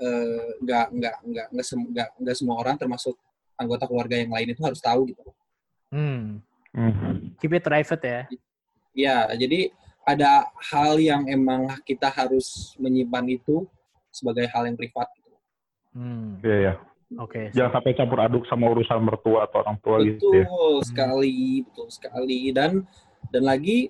[0.00, 3.14] eh, nggak nggak nggak nggak nggak nggak semua orang termasuk
[3.54, 5.22] anggota keluarga yang lain itu harus tahu gitu.
[5.94, 6.42] Hmm.
[6.74, 7.38] Hmm.
[7.38, 8.20] Keep it private ya.
[8.94, 9.70] Ya, jadi
[10.02, 13.64] ada hal yang emang kita harus menyimpan itu
[14.10, 15.06] sebagai hal yang privat.
[15.14, 15.32] Gitu.
[15.94, 16.42] Hmm.
[16.42, 16.74] Iya ya.
[17.18, 17.54] Oke.
[17.54, 20.44] Jangan sampai campur aduk sama urusan mertua atau orang tua gitu ya.
[20.46, 22.40] Betul sekali, betul sekali.
[22.50, 22.82] Dan
[23.30, 23.88] dan lagi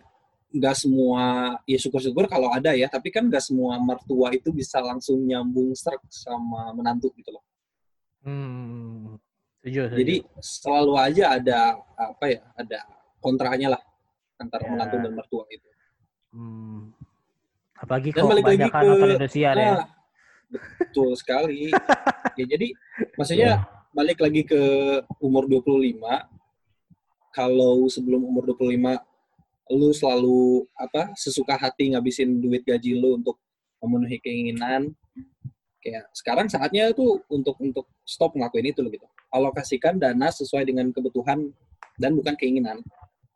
[0.54, 5.18] nggak semua, ya syukur-syukur kalau ada ya, tapi kan nggak semua mertua itu bisa langsung
[5.24, 7.44] nyambung serak sama menantu gitu loh.
[8.22, 9.18] Hmm.
[9.64, 9.96] Setuju, setuju.
[9.96, 11.58] Jadi selalu aja ada
[11.96, 12.78] apa ya, ada
[13.16, 13.82] kontranya lah
[14.36, 14.70] antara Ya.
[14.76, 15.68] menantu dan mertua itu.
[16.36, 16.92] Hmm.
[17.74, 19.64] Apalagi Dan kalau balik lagi kebanyakan ke- nonton Indosiar ya.
[19.72, 19.86] Nah,
[20.52, 21.72] betul sekali.
[22.38, 22.66] ya jadi
[23.16, 23.88] maksudnya Iya.
[23.90, 24.60] balik lagi ke
[25.16, 26.28] umur 25
[27.32, 29.00] kalau sebelum umur 25
[29.72, 33.40] lu selalu apa sesuka hati ngabisin duit gaji lu untuk
[33.80, 34.92] memenuhi keinginan
[35.80, 40.94] kayak sekarang saatnya tuh untuk untuk stop ngelakuin itu loh gitu alokasikan dana sesuai dengan
[40.94, 41.50] kebutuhan
[41.98, 42.78] dan bukan keinginan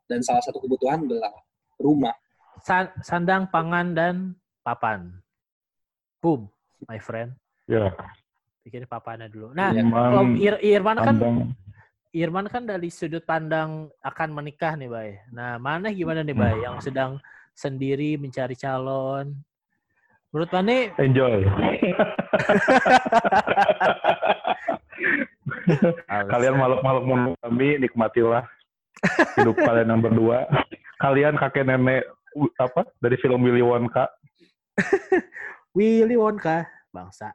[0.07, 1.35] dan salah satu kebutuhan adalah
[1.77, 2.15] rumah
[2.59, 4.35] San- sandang, pangan, dan
[4.67, 5.15] papan.
[6.19, 6.51] Boom,
[6.91, 7.31] my friend.
[7.71, 7.95] Ya.
[8.67, 9.55] Pikirin papannya dulu.
[9.55, 9.87] Nah, Iya.
[9.87, 11.55] kalau Ir- Irman kan pandang
[12.11, 15.23] Irman kan dari sudut pandang akan menikah nih, Bay.
[15.31, 17.23] Nah, mana gimana nih, Bay, yang sedang
[17.55, 19.39] sendiri mencari calon?
[20.35, 21.47] Menurut Mane, enjoy.
[26.33, 28.45] kalian malam-malam menunggu kami nikmatilah
[29.39, 30.49] hidup kalian yang berdua.
[30.99, 32.05] Kalian kakek nenek
[32.59, 34.11] apa dari film Willy Wonka.
[35.77, 37.35] Willy Wonka, bangsa.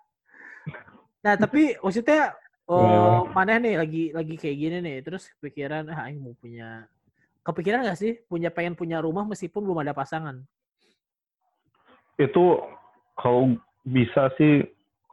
[1.24, 2.36] Nah, tapi maksudnya
[2.68, 6.84] oh, mana nih lagi lagi kayak gini nih, terus kepikiran ah aing mau punya
[7.44, 10.44] kepikiran gak sih punya pengen punya rumah meskipun belum ada pasangan?
[12.20, 12.60] Itu
[13.20, 14.64] kalau bisa sih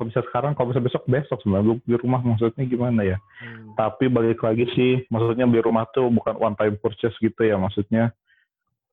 [0.01, 3.21] kalau bisa sekarang, kalau bisa besok besok sebenarnya di rumah maksudnya gimana ya?
[3.45, 3.77] Hmm.
[3.77, 8.09] Tapi balik lagi sih, maksudnya beli rumah tuh bukan one time purchase gitu ya, maksudnya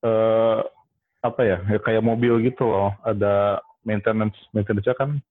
[0.04, 0.60] eh
[1.24, 5.24] apa ya, ya kayak mobil gitu loh, ada maintenance, maintenance kan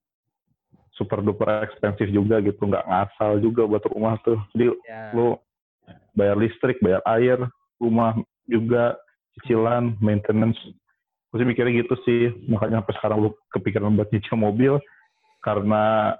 [0.97, 4.41] super duper expensive juga gitu, nggak ngasal juga buat rumah tuh.
[4.57, 5.13] Jadi Ya.
[5.13, 5.37] lu
[6.17, 7.37] bayar listrik, bayar air,
[7.77, 8.17] rumah
[8.49, 8.97] juga,
[9.37, 10.57] cicilan, maintenance.
[11.29, 14.81] Gue sih mikirnya gitu sih, makanya sampai sekarang lu kepikiran buat nyicil mobil,
[15.47, 16.11] karena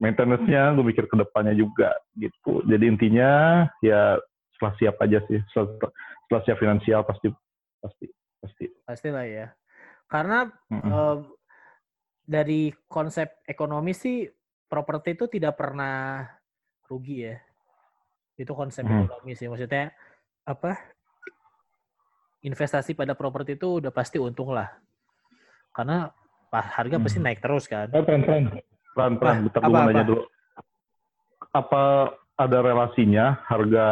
[0.00, 2.64] maintenance-nya gue mikir ke depannya juga gitu.
[2.64, 4.16] Jadi intinya ya
[4.56, 5.92] setelah siap aja sih setelah,
[6.24, 7.28] setelah siap finansial pasti
[7.84, 8.06] pasti
[8.40, 9.46] pasti Pastilah ya.
[10.08, 10.88] Karena Mm-mm.
[10.88, 11.18] eh,
[12.24, 14.24] dari konsep ekonomi sih
[14.66, 16.24] properti itu tidak pernah
[16.88, 17.36] rugi ya.
[18.40, 19.04] Itu konsep Hmm.
[19.04, 19.48] ekonomi sih.
[19.52, 19.92] Maksudnya
[20.48, 20.76] apa?
[22.46, 24.70] Investasi pada properti itu udah pasti untung lah.
[25.74, 26.08] Karena
[26.62, 27.26] harga pasti Hmm.
[27.28, 27.88] naik terus kan.
[27.90, 28.42] Tren tren tren
[28.94, 30.08] tren Wah, bentar apa, nanya apa?
[30.08, 30.22] dulu
[31.52, 31.82] apa
[32.36, 33.86] ada relasinya harga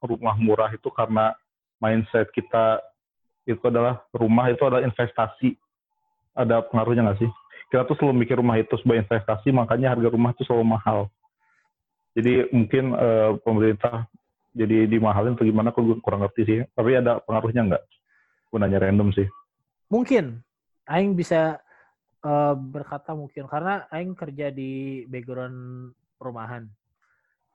[0.00, 1.36] rumah murah itu karena
[1.80, 2.80] mindset kita
[3.44, 5.56] itu adalah rumah itu adalah investasi?
[6.32, 7.30] Ada pengaruhnya nggak sih?
[7.68, 10.98] Kita tuh selalu mikir rumah itu sebagai investasi makanya harga rumah itu selalu mahal.
[12.16, 14.08] Jadi mungkin eh, pemerintah
[14.50, 16.58] jadi dimahalin atau gimana aku kurang ngerti sih.
[16.74, 17.84] Tapi ada pengaruhnya nggak?
[18.50, 19.28] Gue nanya random sih.
[19.86, 20.42] Mungkin.
[20.90, 21.62] Aing bisa
[22.24, 25.90] eh, berkata mungkin karena aing kerja di background
[26.20, 26.68] perumahan.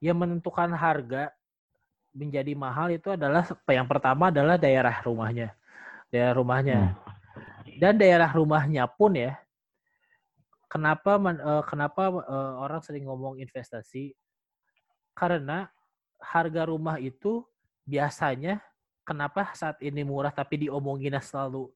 [0.02, 1.32] Yang menentukan harga
[2.12, 5.56] menjadi mahal itu adalah yang pertama adalah daerah rumahnya.
[6.12, 6.78] Daerah rumahnya.
[6.92, 7.76] Hmm.
[7.76, 9.36] Dan daerah rumahnya pun ya
[10.70, 14.12] kenapa eh, kenapa eh, orang sering ngomong investasi?
[15.16, 15.64] Karena
[16.20, 17.40] harga rumah itu
[17.86, 18.60] biasanya
[19.06, 21.70] kenapa saat ini murah tapi diomonginnya selalu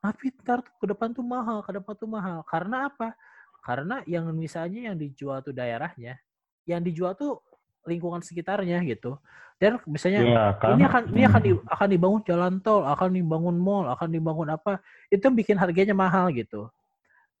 [0.00, 2.40] tapi ntar tuh ke depan tuh mahal, ke depan tuh mahal.
[2.48, 3.12] Karena apa?
[3.60, 6.16] Karena yang misalnya yang dijual tuh daerahnya,
[6.64, 7.44] yang dijual tuh
[7.84, 9.20] lingkungan sekitarnya gitu.
[9.60, 11.68] Dan misalnya Iya kan ini akan ini akan di, Hmm.
[11.68, 14.80] akan dibangun jalan tol, akan dibangun mall, akan dibangun apa?
[15.12, 16.72] Itu bikin harganya mahal gitu.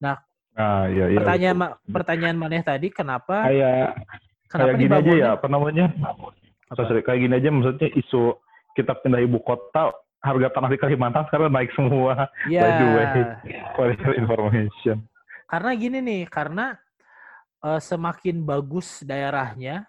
[0.00, 0.16] nah
[0.88, 1.68] iya iya pertanyaan betul.
[1.68, 4.00] ma- pertanyaan maneh tadi kenapa kayak
[4.48, 5.86] kenapa kayak gini aja ya apa namanya
[6.72, 6.88] Apa?
[6.88, 8.32] sorry, kayak gini aja maksudnya isu
[8.72, 12.28] kita pindah ibu kota harga tanah di Kalimantan sekarang naik semua.
[12.44, 13.06] Ya by the way.
[13.74, 15.08] for your information.
[15.48, 16.76] Karena gini nih karena
[17.64, 19.88] eh, semakin bagus daerahnya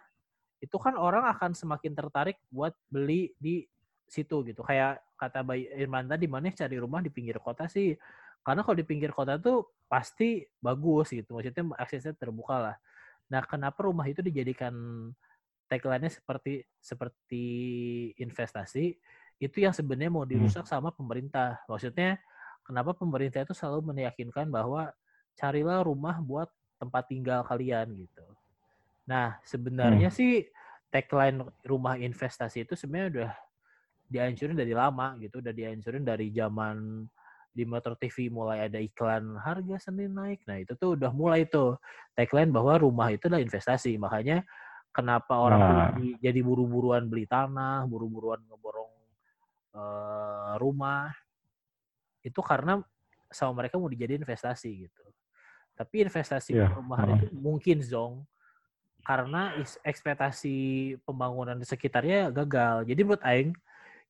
[0.64, 3.68] itu kan orang akan semakin tertarik buat beli di
[4.08, 4.64] situ gitu.
[4.64, 7.94] Kayak kata Bay Irman tadi mana cari rumah di pinggir kota sih?
[8.42, 11.38] Karena kalau di pinggir kota tuh pasti bagus gitu.
[11.38, 12.76] Maksudnya aksesnya terbuka lah.
[13.28, 14.74] Nah kenapa rumah itu dijadikan
[15.72, 17.46] tagline-nya seperti seperti
[18.20, 19.00] investasi
[19.42, 22.22] itu yang sebenarnya mau dirusak sama pemerintah maksudnya
[22.62, 24.94] kenapa pemerintah itu selalu meyakinkan bahwa
[25.34, 28.26] carilah rumah buat tempat tinggal kalian gitu.
[29.10, 30.46] Nah, sebenarnya sih
[30.94, 33.32] tagline rumah investasi itu sebenarnya udah
[34.12, 37.08] dihancurin dari lama gitu, udah dihancurin dari zaman
[37.52, 40.46] di Metro TV mulai ada iklan harga Senin naik.
[40.48, 41.76] Nah, itu tuh udah mulai tuh
[42.16, 43.98] tagline bahwa rumah itu adalah investasi.
[44.00, 44.46] Makanya
[44.96, 45.72] kenapa orang Nah.
[45.98, 49.01] jadi- jadi buru-buruan beli tanah, buru-buruan ngeborong
[49.76, 51.12] eh, rumah.
[52.22, 52.80] Itu karena
[53.32, 55.04] sama mereka mau dijadiin investasi gitu.
[55.74, 57.18] Tapi investasi Iya, perumahan heeh.
[57.18, 58.28] itu mungkin zong
[59.02, 60.54] karena ekspektasi
[61.02, 62.86] pembangunan di sekitarnya gagal.
[62.86, 63.50] Jadi menurut aing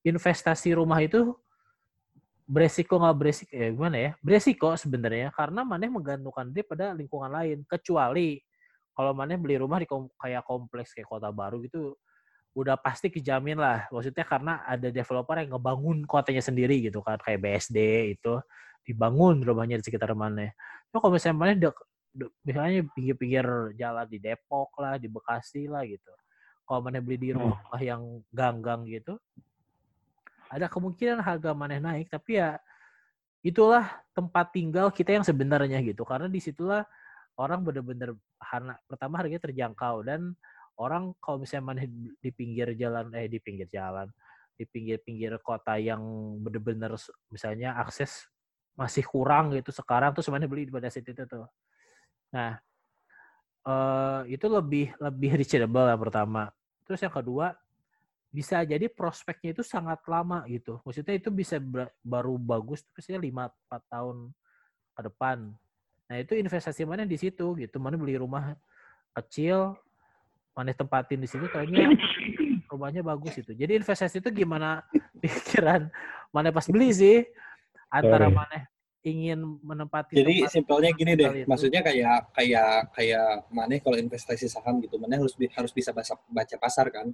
[0.03, 1.31] investasi rumah itu
[2.43, 4.11] beresiko nggak beresiko ya gimana ya?
[4.19, 8.43] Beresiko sebenarnya karena maneh menggantungkan diri pada lingkungan lain kecuali
[8.91, 11.95] kalau maneh beli rumah di kom- kayak kompleks kayak kota baru gitu
[12.51, 13.87] udah pasti kejamin lah.
[13.91, 17.77] Maksudnya karena ada developer yang ngebangun kotanya sendiri gitu kan kayak BSD
[18.19, 18.39] itu
[18.83, 20.51] dibangun rumahnya di sekitar mana.
[20.91, 23.47] Cuma kalau misalnya mana dek- dek- misalnya pinggir-pinggir
[23.79, 26.11] jalan di Depok lah, di Bekasi lah gitu.
[26.67, 27.55] Kalau mana beli di Hmm.
[27.55, 29.15] rumah yang gang-gang gitu,
[30.51, 32.11] ada kemungkinan harga mana naik.
[32.11, 32.59] Tapi ya
[33.39, 36.03] itulah tempat tinggal kita yang sebenarnya gitu.
[36.03, 36.83] Karena di situlah
[37.39, 38.11] orang bener-bener
[38.43, 40.35] harga pertama harganya terjangkau dan
[40.81, 41.81] orang kalau misalnya mana
[42.17, 44.09] di pinggir jalan eh di pinggir jalan
[44.57, 46.01] di pinggir-pinggir kota yang
[46.37, 46.93] bener-bener
[47.33, 48.29] misalnya akses
[48.77, 51.49] masih kurang gitu sekarang tuh sebenarnya beli pada situ itu tuh.
[52.29, 52.61] Nah,
[53.65, 56.53] eh itu lebih lebih reachable yang pertama.
[56.85, 57.57] Terus yang kedua
[58.31, 60.79] bisa jadi prospeknya itu sangat lama gitu.
[60.87, 61.59] Maksudnya itu bisa
[61.99, 64.17] baru bagus tuh biasanya 5 4 tahun
[64.95, 65.37] ke depan.
[66.07, 67.75] Nah, itu investasi mana di situ gitu.
[67.79, 68.55] Mana beli rumah
[69.11, 69.75] kecil,
[70.51, 71.87] mana tempatin di situ taunya
[72.71, 73.51] rumahnya bagus itu.
[73.51, 74.83] Jadi investasi itu gimana
[75.23, 75.87] pikiran
[76.31, 77.17] mana pas beli sih
[77.91, 78.35] antara Sorry.
[78.35, 78.57] mana
[79.01, 81.49] ingin menempati Jadi tempat simpelnya gini deh, itu.
[81.49, 86.55] maksudnya kayak kayak kayak mana kalau investasi saham gitu, mana harus harus bisa baca, baca
[86.61, 87.09] pasar kan,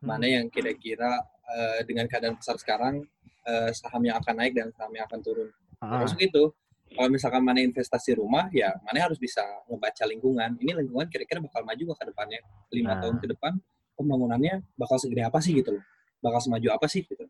[0.00, 0.06] Hmm.
[0.16, 1.16] mana yang kira-kira
[1.50, 3.08] eh, dengan keadaan pasar sekarang
[3.48, 5.48] eh, saham yang akan naik dan saham yang akan turun.
[5.80, 6.52] Ah, Terus gitu.
[6.90, 10.58] Kalau misalkan mana investasi rumah, ya mana harus bisa ngebaca lingkungan.
[10.58, 12.40] Ini lingkungan kira-kira bakal maju gak ke depannya?
[12.74, 13.00] Lima Nah.
[13.06, 13.52] tahun ke depan,
[13.94, 15.84] pembangunannya bakal segede apa sih gitu loh?
[16.18, 17.24] Bakal semaju apa sih gitu?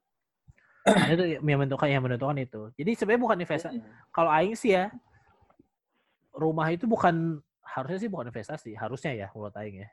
[0.81, 2.73] nah, itu yang menentukan yang menentukan itu.
[2.81, 3.79] Jadi sebenarnya bukan investasi.
[4.11, 4.89] Kalau aing sih ya
[6.33, 9.89] rumah itu bukan harusnya sih bukan investasi, harusnya ya menurut aing ya.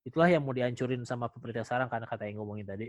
[0.00, 2.88] Itulah yang mau dihancurin sama pemerintah sekarang karena kata yang ngomongin tadi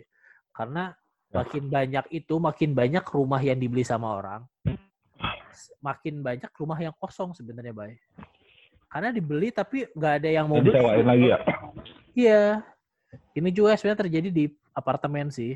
[0.55, 0.95] Karena
[1.31, 1.47] Ya.
[1.47, 4.43] makin banyak itu, makin banyak rumah yang dibeli sama orang,
[5.79, 7.95] makin banyak rumah yang kosong sebenarnya, Bay.
[8.85, 10.79] Karena dibeli tapi nggak ada yang mau Jadi beli.
[10.79, 11.37] sewain lagi ya.
[12.11, 12.43] Iya.
[13.33, 15.55] Ini juga sebenarnya terjadi di apartemen sih.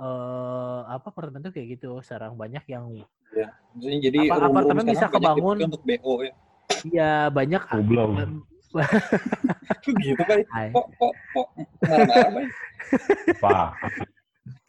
[0.00, 2.88] Eh apa apartemen tuh kayak gitu, sekarang banyak yang
[3.70, 5.56] Maksudnya jadi Apa- apartemen bisa kebangun.
[5.62, 6.32] untuk BO ya.
[6.82, 8.10] iya banyak Goblok.
[10.02, 10.42] gitu Bay.
[10.50, 10.70] Hai.
[10.70, 11.46] Kok kok kok
[11.84, 12.46] marah-marah Bay?
[13.38, 13.68] Pak.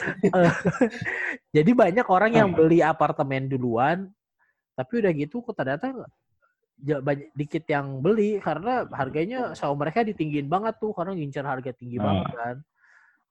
[1.55, 4.07] Jadi banyak orang yang beli apartemen duluan,
[4.75, 5.93] tapi udah gitu kok ternyata
[6.81, 12.01] banyak dikit yang beli karena harganya sama mereka ditinggiin banget tuh karena ngincar harga tinggi
[12.01, 12.05] Nah.
[12.09, 12.55] banget kan.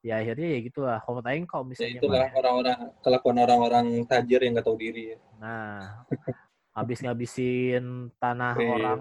[0.01, 0.99] Ya akhirnya ya gitulah.
[1.05, 5.19] Kalau Aing kalau Ya, misalnya itulah orang-orang kelakuan orang-orang tajir yang nggak tahu diri ya.
[5.37, 6.05] Nah,
[6.73, 8.69] habis-ngabisin tanah Iya.
[8.71, 9.01] orang,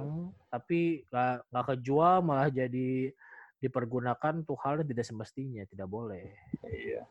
[0.51, 3.13] tapi nggak nggak kejual malah jadi
[3.59, 6.36] dipergunakan untuk hal yang tidak semestinya, tidak boleh.
[6.67, 7.07] Iya.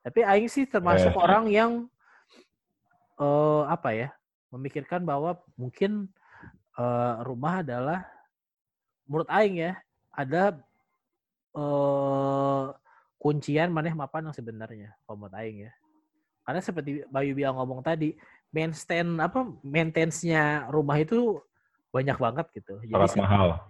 [0.00, 1.20] Tapi Aing sih termasuk Eh.
[1.20, 1.72] orang yang
[3.20, 4.08] eh apa ya,
[4.48, 6.08] memikirkan bahwa mungkin
[6.80, 8.08] eh, rumah adalah
[9.04, 9.72] menurut Aing ya
[10.10, 10.56] ada
[11.52, 12.64] eh
[13.20, 15.72] kuncian maneh mapan yang sebenarnya kalau menurut Aing ya.
[16.48, 18.16] Karena seperti Bayu bilang ngomong tadi,
[18.50, 21.36] maintain apa maintenance-nya rumah itu
[21.92, 22.80] banyak banget gitu.
[22.80, 23.60] Jadi mahal.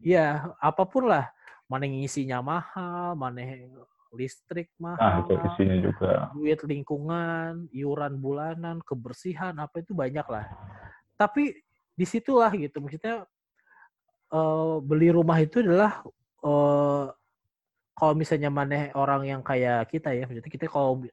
[0.00, 1.26] ya apa pun lah,
[1.66, 3.42] mana ngisinya mahal, mana
[4.10, 6.12] listrik Nah, mahal, itu isinya juga.
[6.34, 10.50] duit lingkungan, iuran bulanan, kebersihan, apa itu banyak lah.
[11.14, 11.54] Tapi
[11.94, 13.22] di situlah gitu, maksudnya
[14.34, 16.02] eh, beli rumah itu adalah
[16.42, 17.06] eh,
[17.94, 21.04] kalau misalnya maneh orang yang kayak kita ya, maksudnya kita kalau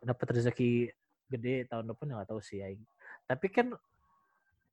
[0.00, 0.88] dapat rezeki
[1.28, 2.82] gede tahun depan ya nggak tahu sih Aing.
[3.28, 3.66] Tapi kan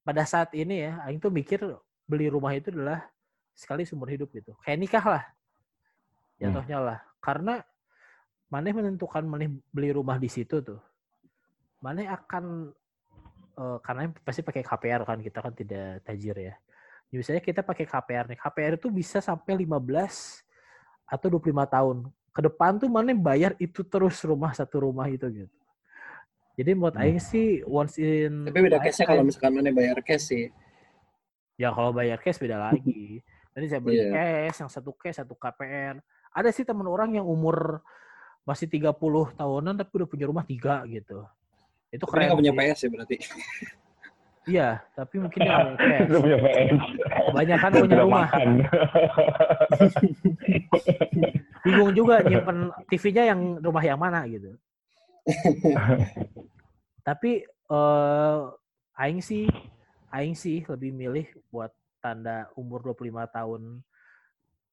[0.02, 1.60] pada saat ini ya, Aing tuh mikir
[2.08, 3.06] beli rumah itu adalah
[3.56, 4.56] sekali seumur hidup gitu.
[4.64, 5.24] Kayak nikah lah.
[6.42, 7.00] Jatuhnya lah.
[7.22, 7.62] Karena
[8.50, 10.82] maneh menentukan maneh beli rumah di situ tuh.
[11.86, 12.74] Maneh akan
[13.62, 16.56] eh, karena pasti pakai KPR kan kita kan tidak tajir ya.
[17.14, 18.40] Misalnya kita pakai KPR nih.
[18.40, 20.42] KPR itu bisa sampai 15
[21.06, 21.98] atau 25 tahun.
[22.32, 25.56] Ke depan tuh maneh bayar itu terus rumah satu rumah itu gitu.
[26.56, 27.04] Jadi menurut Hmm.
[27.04, 30.48] Aing sih once in Tapi beda case-nya kalau misalkan mana bayar cash sih.
[31.60, 33.20] Ya kalau bayar cash beda lagi.
[33.52, 34.08] Nanti saya beli Iya.
[34.16, 36.00] cash, yang satu cash, satu KPR.
[36.32, 37.84] Ada sih teman orang yang umur
[38.48, 38.96] masih 30
[39.38, 41.28] tahunan tapi udah punya rumah tiga gitu.
[41.92, 42.26] Itu Tapi keren.
[42.32, 42.60] nggak punya sih.
[42.60, 43.18] PS ya berarti.
[44.42, 46.10] Iya, tapi mungkin dia punya cash.
[46.10, 46.82] Itu punya PS.
[47.30, 48.28] Kebanyakan Dan punya rumah.
[51.62, 54.58] Bingung juga nyimpen TV-nya yang rumah yang mana gitu.
[57.08, 58.40] tapi eh
[58.98, 59.46] aing sih
[60.10, 61.70] aing sih lebih milih buat
[62.02, 63.86] tanda umur 25 tahun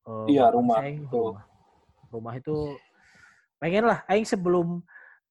[0.08, 1.44] eh, Iya, rumah, aing rumah.
[2.08, 2.56] Rumah itu
[3.60, 4.80] pengen lah aing sebelum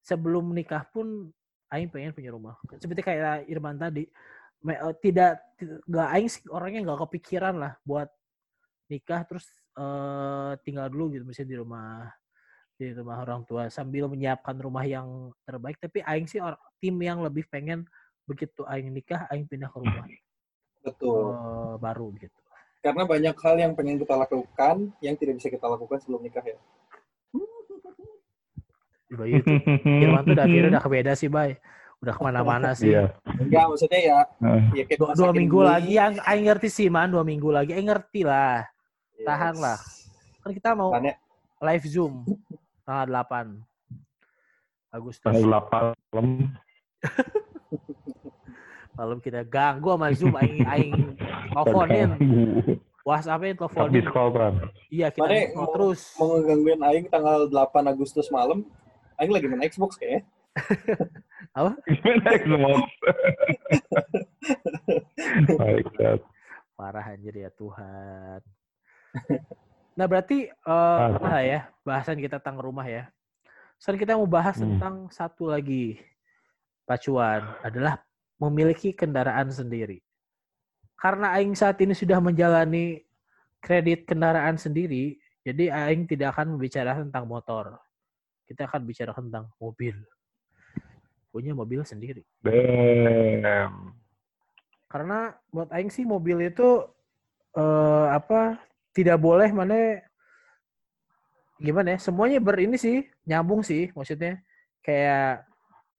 [0.06, 1.34] sebelum nikah pun
[1.74, 2.54] aing pengen punya rumah.
[2.78, 4.06] Seperti kayak Irman tadi
[4.68, 8.08] eh, tidak ti- nggak aing sih orangnya nggak kepikiran lah buat
[8.88, 11.88] nikah terus eh, tinggal dulu gitu misalnya di rumah
[12.78, 17.26] di rumah orang tua sambil menyiapkan rumah yang terbaik tapi aing sih or- tim yang
[17.26, 17.82] lebih pengen
[18.30, 20.06] begitu aing nikah aing pindah ke rumah
[20.86, 21.34] Betul.
[21.34, 22.42] eh, baru gitu
[22.80, 26.58] Karena banyak hal yang pengen kita lakukan yang tidak bisa kita lakukan sebelum nikah ya.
[29.08, 29.52] Bayu itu
[30.04, 31.56] Irwan tuh udah akhirnya udah kebeda sih bay
[31.98, 33.16] udah ke mana-mana sih Iya.
[33.40, 34.20] Enggak, maksudnya ya,
[34.76, 35.66] ya kayak dua, minggu mie.
[35.66, 38.68] lagi yang aing ngerti sih man dua minggu lagi aing ngerti lah
[39.18, 39.26] Yes.
[39.26, 39.78] tahan lah.
[40.44, 41.18] kan kita mau Makanya
[41.58, 42.22] live zoom
[42.84, 43.58] tanggal 8
[44.94, 46.28] Agustus Tanggal 8 malam.
[48.98, 50.94] malam kita ganggu sama zoom aing aing
[51.54, 52.10] teleponin.
[53.02, 54.54] WhatsApp-nya teleponin call kan.
[54.90, 57.56] iya kita Mane mau- terus mau ngegangguin Aing tanggal 8
[57.88, 58.68] Agustus malam,
[59.16, 60.28] Aing lagi main Xbox kayaknya.
[62.20, 62.84] Next month.
[65.56, 66.20] Baik, Dad.
[66.76, 68.42] Parah anjir ya Tuhan.
[69.96, 70.46] Nah berarti
[71.18, 73.10] nah ya bahasan kita tentang rumah ya.
[73.78, 74.78] Sekarang kita mau bahas Hmm.
[74.78, 75.98] tentang satu lagi
[76.84, 77.98] pacuan adalah
[78.38, 80.02] memiliki kendaraan sendiri.
[80.98, 83.06] Karena Aing saat ini sudah menjalani
[83.62, 87.78] kredit kendaraan sendiri, jadi Aing tidak akan membicarakan tentang motor.
[88.50, 89.94] Kita akan bicara tentang mobil.
[91.30, 92.26] Punya mobil sendiri.
[92.42, 93.94] Damn.
[94.88, 96.80] karena buat aing sih mobil itu
[97.60, 98.56] eh apa
[98.96, 100.00] tidak boleh mana
[101.60, 104.40] gimana ya semuanya berini sih nyambung sih maksudnya
[104.80, 105.44] kayak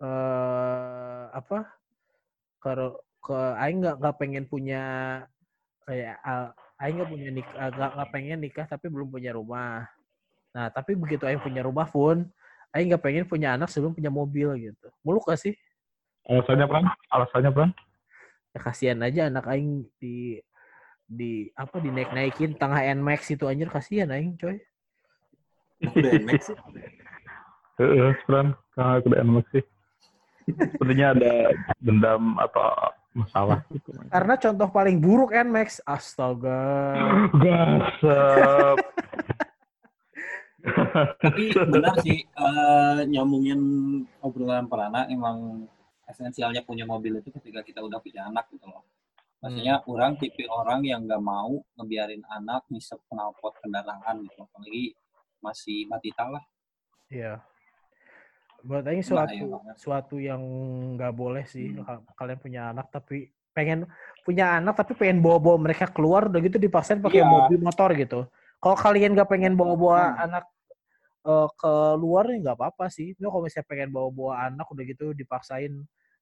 [0.00, 1.68] eh apa
[2.58, 2.70] ke
[3.22, 4.82] ke aing nggak nggak pengen punya
[5.86, 6.18] kayak
[6.82, 9.86] aing nggak punya nikah nggak nggak pengen nikah tapi belum punya rumah
[10.58, 12.26] Nah, tapi begitu Aing punya rumah pun,
[12.72, 14.86] Aing nggak pengen punya anak sebelum punya mobil gitu.
[15.06, 15.54] Muluk gak sih?
[16.28, 16.84] Alasannya Pran?
[17.14, 17.70] Alasannya Pran?
[18.50, 20.42] Ya kasihan aja anak Aing di
[21.08, 24.60] di apa dinaik-naikin tengah Nmax itu anjir kasihan Aing coy.
[25.78, 26.56] Udah NMAX sih.
[27.78, 28.10] Heeh.
[28.26, 29.64] Kalau ke DNMAX sih.
[30.54, 31.32] Sepertinya ada
[31.82, 32.68] dendam atau
[33.16, 33.90] masalah gitu.
[34.08, 36.94] Karena contoh paling buruk Nmax, astaga.
[37.34, 38.76] Gasep.
[41.22, 43.60] Tapi benar sih eh, nyambungin
[44.20, 45.66] obrolan perana emang
[46.08, 48.84] esensialnya punya mobil itu ketika kita udah punya anak gitu loh.
[49.38, 54.42] Maksudnya orang tipe orang yang nggak mau ngebiarin anak ngisep knalpot kendaraan gitu.
[54.42, 54.98] Apalagi
[55.38, 56.42] masih batita lah.
[57.06, 57.38] Iya.
[58.58, 59.44] Buat Aing suatu
[59.76, 60.42] suatu yang
[60.94, 61.84] nggak boleh sih Hmm.
[61.84, 63.86] ka- kalian punya anak tapi pengen
[64.22, 67.26] punya anak tapi pengen bawa-bawa mereka keluar udah gitu dipaksain pakai Iya.
[67.26, 68.26] mobil motor gitu.
[68.58, 70.24] Kalau kalian nggak pengen bawa-bawa Hmm.
[70.24, 70.44] anak
[71.20, 73.12] eh, ke luar ya nggak apa-apa sih.
[73.12, 75.72] Tapi kalau misalnya pengen bawa-bawa anak udah gitu dipaksain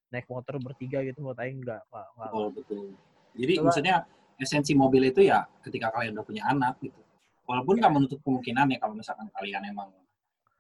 [0.09, 2.87] naik motor bertiga gitu menurut Aing nggak nggak nggak- Betul.
[3.33, 3.97] Jadi Coba- maksudnya
[4.37, 7.01] esensi mobil itu ya ketika kalian udah punya anak gitu.
[7.45, 9.89] Walaupun nggak menutup kemungkinan ya kalau misalkan kalian emang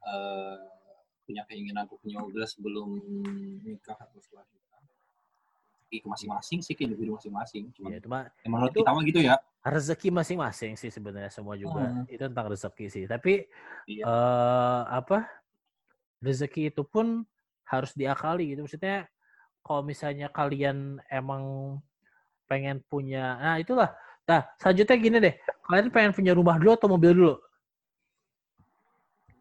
[0.02, 0.56] eh,
[1.26, 2.88] punya keinginan untuk punya mobil sebelum
[3.60, 4.80] nikah atau setelah nikah.
[5.86, 7.74] Ke masing-masing sih ke individu masing-masing.
[7.74, 9.36] Cuma ya, cuma ya menurut itu- kita mah gitu ya.
[9.66, 12.06] rezeki masing-masing sih sebenarnya semua juga Hmm.
[12.06, 13.50] itu tentang rezeki sih tapi
[13.90, 14.06] Iya.
[14.06, 15.26] eh apa
[16.22, 17.26] rezeki itu pun
[17.66, 19.10] harus diakali gitu maksudnya
[19.60, 21.42] kalau misalnya kalian emang
[22.46, 23.90] pengen punya nah itulah
[24.22, 25.34] nah selanjutnya gini deh
[25.66, 27.34] kalian pengen punya rumah dulu atau mobil dulu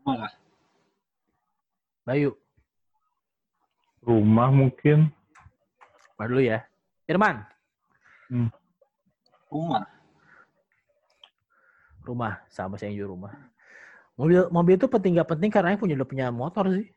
[0.01, 0.33] Malah
[2.05, 2.37] Bayu.
[4.05, 5.09] Rumah mungkin.
[6.13, 6.61] rumah dulu ya.
[7.09, 7.41] Irman.
[9.49, 9.83] Rumah.
[12.05, 12.33] rumah.
[12.53, 13.33] Sama saya juga rumah.
[14.13, 16.87] Mobil mobil itu penting gak penting karena yang punya udah punya motor sih.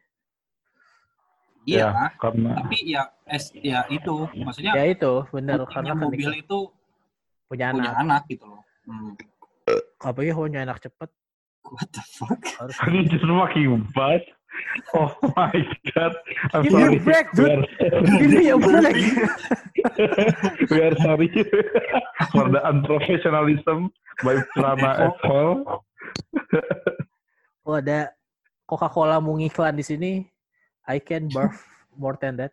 [1.65, 4.29] Iya, Ya, karena tapi ya es ya itu.
[4.37, 6.59] Maksudnya ya itu benar punya karena mobil ketika itu
[7.49, 8.05] punya punya anak.
[8.05, 8.63] anak gitu loh.
[8.85, 9.13] Hmm.
[10.01, 11.11] apalagi kalau punya anak cepet.
[11.69, 12.41] What the fuck?
[12.61, 14.25] harus ini justru makin bad.
[14.97, 15.53] Oh my
[15.93, 16.15] god.
[16.55, 16.99] I'm Give me a sorry.
[17.05, 17.51] break, dude.
[17.51, 17.63] are,
[18.25, 18.93] ini yang bener
[20.71, 21.29] we are sorry
[22.33, 23.91] for the unprofessionalism
[24.23, 25.53] by Prana Apple.
[27.63, 28.17] Oh ada
[28.65, 30.13] Coca-Cola mau ngiklan di sini,
[30.89, 31.53] I can barf
[31.93, 32.53] more than that.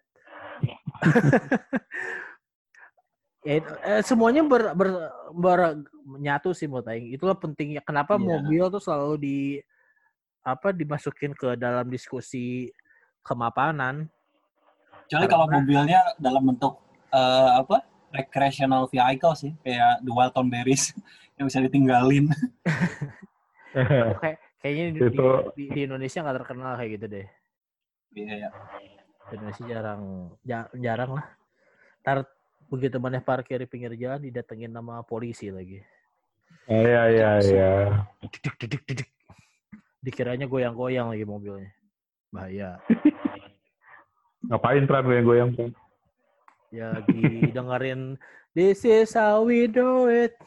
[3.45, 4.89] ya, itu, eh, semuanya ber, ber,
[5.31, 7.15] ber- menyatu sih menurut Aing.
[7.15, 8.27] Itulah pentingnya kenapa Iya.
[8.27, 9.37] mobil tuh selalu di
[10.45, 12.69] apa dimasukin ke dalam diskusi
[13.25, 14.05] kemapanan.
[15.09, 16.77] Kecuali kalau mobilnya dalam bentuk
[17.09, 17.81] eh, apa?
[18.15, 20.95] recreational vehicle sih, kayak the Walton Berries
[21.35, 22.31] yang bisa ditinggalin.
[24.23, 27.27] Kayak kayaknya di, Itu- di, di Indonesia nggak terkenal kayak gitu deh.
[28.15, 28.49] Iya, ya.
[29.27, 30.01] Di Indonesia jarang
[30.47, 31.27] ja- jarang lah.
[32.07, 32.23] Ntar
[32.71, 35.83] begitu mana parkir di pinggir jalan didatengin nama polisi lagi.
[36.71, 37.71] Iya iya iya.
[38.23, 39.09] Dedek, dedek, dedek.
[40.05, 41.73] Dikiranya goyang-goyang lagi mobilnya.
[42.29, 42.77] Bahaya.
[44.53, 45.73] Ngapain Pran goyang-goyang Pran?
[46.69, 48.21] Ya lagi dengerin
[48.53, 50.37] This is how we do it.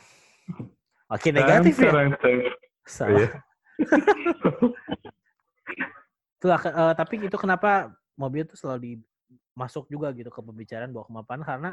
[1.11, 1.91] Makin negatif ya.
[2.87, 3.13] Salah.
[3.13, 3.29] Iya.
[6.39, 8.93] Itulah, eh, tapi itu kenapa mobil itu selalu di
[9.53, 11.71] masuk juga gitu ke pembicaraan bahwa kemapanan karena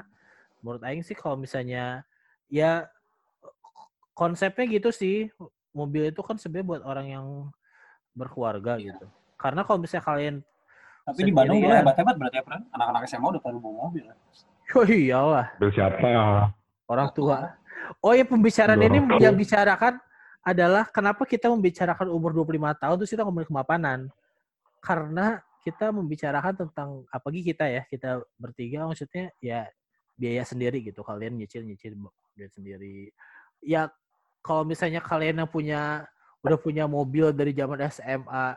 [0.60, 2.02] menurut Aing sih kalau misalnya
[2.50, 2.90] ya
[4.18, 5.30] konsepnya gitu sih
[5.70, 7.26] mobil itu kan sebenarnya buat orang yang
[8.16, 8.96] berkeluarga Iya.
[8.96, 9.06] gitu.
[9.36, 10.36] Karena kalau misalnya kalian
[11.06, 11.84] Tapi di Bandung dulu Sendirian.
[11.86, 12.62] hebat-hebat berarti ya, Pran?
[12.74, 14.04] Anak-anak SMA udah pada bawa mobil.
[14.10, 14.16] ya.
[14.74, 16.10] oh iyalah Mobil siapa?
[16.88, 17.38] orang tua.
[18.02, 20.02] Oh ya pembicaraan Orang ini yang bicarakan
[20.42, 24.00] adalah kenapa kita membicarakan umur 25 tahun terus kita ngomongin kemapanan.
[24.82, 29.66] Karena kita membicarakan tentang apalagi kita ya, kita bertiga maksudnya ya
[30.18, 31.02] biaya sendiri gitu.
[31.02, 31.94] Kalian nyicil-nyicil
[32.34, 33.14] duit sendiri.
[33.62, 33.90] Ya
[34.42, 36.06] kalau misalnya kalian yang punya
[36.46, 38.48] udah punya mobil dari zaman SMA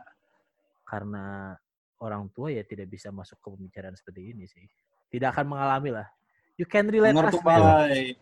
[0.85, 1.57] karena
[1.99, 4.63] orang tua ya tidak bisa masuk ke pembicaraan seperti ini sih.
[5.09, 6.07] Tidak akan mengalami lah.
[6.55, 8.13] You can relate Bener us, man.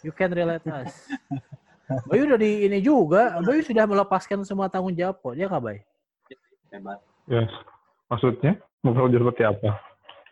[0.00, 0.92] You can relate us.
[2.08, 3.36] Bayu udah di ini juga.
[3.44, 5.34] Bayu sudah melepaskan semua tanggung jawab kok.
[5.36, 5.78] Dia nggak, Bay?
[6.72, 6.98] Hebat.
[7.28, 7.52] Yes.
[8.08, 8.56] Maksudnya?
[8.80, 9.76] Mobil seperti apa?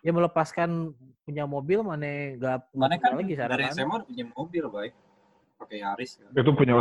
[0.01, 0.97] Ya melepaskan
[1.29, 3.69] punya mobil mana nggak Mana kan lagi dari.
[3.71, 4.93] SMA udah punya mobil, baik.
[5.61, 6.33] Pakai Yaris kan.
[6.33, 6.75] Itu punya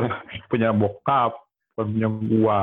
[0.47, 1.35] punya bokap,
[1.79, 2.61] bukan punya gua.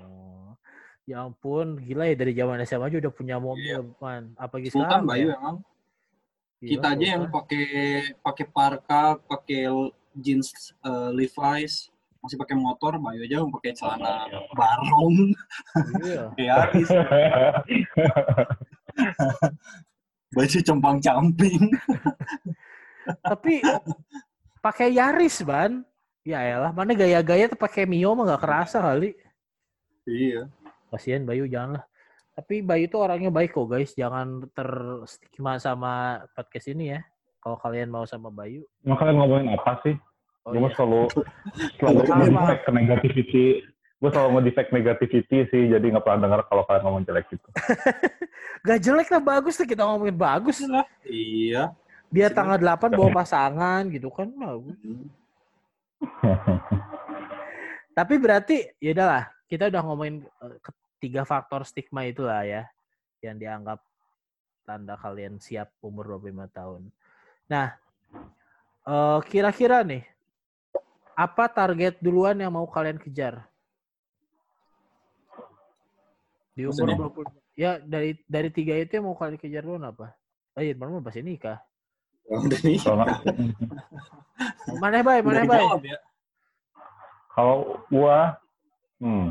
[0.00, 0.56] Oh.
[1.04, 4.32] Ya ampun, gila ya dari zaman SMA aja udah punya mobil, man.
[4.40, 5.08] Apalagi Sultan sekarang.
[5.08, 5.36] Bayu ya.
[5.36, 5.56] emang.
[6.58, 7.66] Gila, Kita aja yang pakai
[8.24, 9.68] pakai parka, pakai
[10.16, 11.92] jeans eh, Levi's,
[12.24, 14.26] masih pakai motor, Bayu aja pakai celana
[14.56, 15.16] barong,
[16.40, 16.54] Iya.
[16.64, 16.88] Aris,
[20.36, 21.62] baju compang camping.
[23.24, 23.64] Tapi
[24.60, 25.87] pakai Yaris, Ban.
[26.28, 29.16] Ya elah, mana gaya-gaya tuh pakai Mio mah gak kerasa kali.
[30.04, 30.44] Iya.
[30.92, 31.88] Kasihan Bayu janganlah.
[32.36, 37.00] Tapi Bayu tuh orangnya baik kok guys, jangan terstigma sama podcast ini ya.
[37.40, 38.60] Kalau kalian mau sama Bayu.
[38.84, 39.96] Emang kalian ngomongin apa sih?
[40.44, 40.72] Oh gue iya.
[40.76, 41.00] selalu
[41.80, 43.44] selalu ngedefect ke negativity.
[43.96, 47.48] Gue selalu ngedefect negativity sih, jadi nggak pernah dengar kalau kalian ngomong jelek gitu.
[48.68, 50.84] Gak jelek lah bagus lah kita ngomongin bagus lah.
[51.08, 51.72] Iya.
[52.12, 54.76] Dia tanggal 8 bawa pasangan gitu kan bagus.
[57.98, 62.66] Tapi berarti ya udahlah, kita udah ngomongin eh, ketiga faktor stigma itulah ya
[63.22, 63.82] yang dianggap
[64.62, 66.82] tanda kalian siap umur 25 tahun.
[67.50, 67.74] Nah,
[68.86, 70.06] eh, kira-kira nih
[71.18, 73.42] apa target duluan yang mau kalian kejar?
[76.54, 77.34] Di umur Maksudnya?
[77.34, 80.14] 20 Ya, dari dari tiga itu yang mau kalian kejar duluan apa?
[80.54, 81.58] Oh iya, mau bahas nikah.
[82.28, 82.78] Udah nih.
[82.78, 82.96] Kalau
[84.78, 85.64] Mana bay, mana bay?
[85.82, 85.98] ya.
[87.32, 88.36] kalau gua,
[88.98, 89.30] hmm,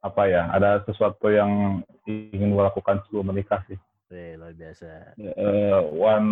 [0.00, 0.48] apa ya?
[0.50, 3.78] Ada sesuatu yang ingin gua lakukan sebelum menikah sih.
[4.08, 4.86] Wih, luar biasa.
[5.18, 6.30] Eh, one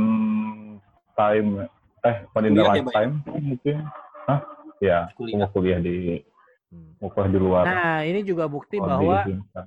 [1.14, 1.66] time,
[2.02, 3.76] eh one in the Kuliah ya, lifetime mungkin.
[4.24, 4.40] Hah?
[4.78, 5.38] Ya, Kuliah.
[5.38, 6.22] mau kuliah di
[6.70, 6.90] Hmm.
[6.98, 7.64] mau kuliah di luar.
[7.66, 9.66] Nah, ini juga bukti Oh, bahwa diizinkan.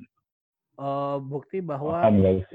[0.78, 2.05] Eh, bukti bahwa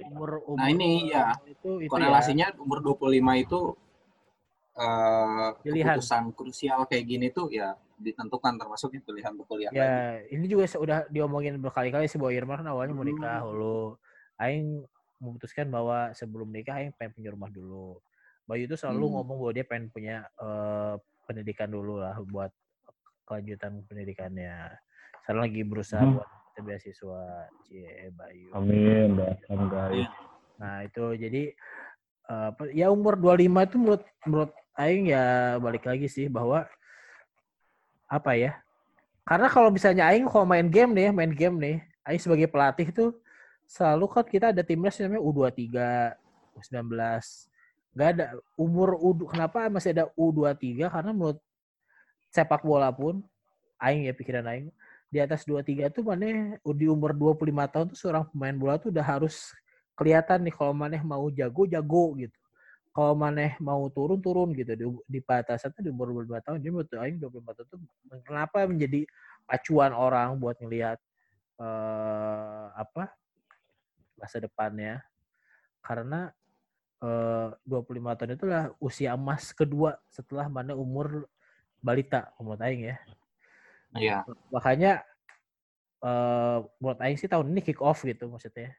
[0.06, 3.60] umur umur Nah, ini ya, itu itu Korelasinya umur 25 itu
[4.72, 6.00] eh Pilihan.
[6.00, 10.32] keputusan krusial kayak gini tuh ya ditentukan termasuk pilihan untuk kuliah ya, ya lagi.
[10.32, 13.52] ini juga sudah diomongin berkali-kali sih bahwa Irma kan awalnya mau nikah Hmm.
[13.52, 13.78] dulu.
[14.40, 14.82] Aing
[15.20, 18.00] memutuskan bahwa sebelum nikah Aing pengen punya rumah dulu.
[18.42, 19.14] Bayu itu selalu Hmm.
[19.20, 22.50] ngomong bahwa dia pengen punya eh, pendidikan dulu lah buat
[23.22, 24.72] kelanjutan pendidikannya.
[25.22, 26.16] Sekarang lagi berusaha Hmm.
[26.16, 28.52] buat kita beasiswa Cie Bayu.
[28.52, 30.08] Amin, doakan guys.
[30.60, 31.42] Nah, itu jadi
[32.28, 36.68] eh, apa- ya umur 25 itu menurut menurut aing ya balik lagi sih bahwa
[38.04, 38.60] apa ya?
[39.24, 43.16] Karena kalau misalnya aing kalau main game nih, main game nih, aing sebagai pelatih tuh
[43.64, 45.56] selalu kan kita ada timnas namanya U23,
[46.52, 46.92] U19.
[47.96, 51.40] Gak ada umur U kenapa masih ada U23 karena menurut
[52.28, 53.24] sepak bola pun
[53.80, 54.68] aing ya pikiran aing
[55.12, 59.04] di atas 23 itu mana di umur 25 tahun tuh seorang pemain bola tuh udah
[59.04, 59.52] harus
[59.92, 62.32] kelihatan nih kalau maneh mau jago jago gitu.
[62.92, 66.56] Kalau maneh mau turun turun gitu di, di batasan tuh di umur 25 tahun.
[66.64, 67.80] Jadi menurut aing 25 tahun tuh
[68.24, 69.00] kenapa menjadi
[69.44, 70.96] acuan orang buat ngelihat
[71.60, 73.12] eh apa
[74.16, 75.04] masa depannya
[75.84, 76.32] karena
[77.04, 81.28] eh 25 tahun itulah usia emas kedua setelah mana umur
[81.84, 82.96] balita menurut aing ya.
[83.96, 84.24] Iya.
[84.48, 85.02] Makanya
[86.02, 88.74] eh buat aing sih tahun ini kick off gitu maksudnya.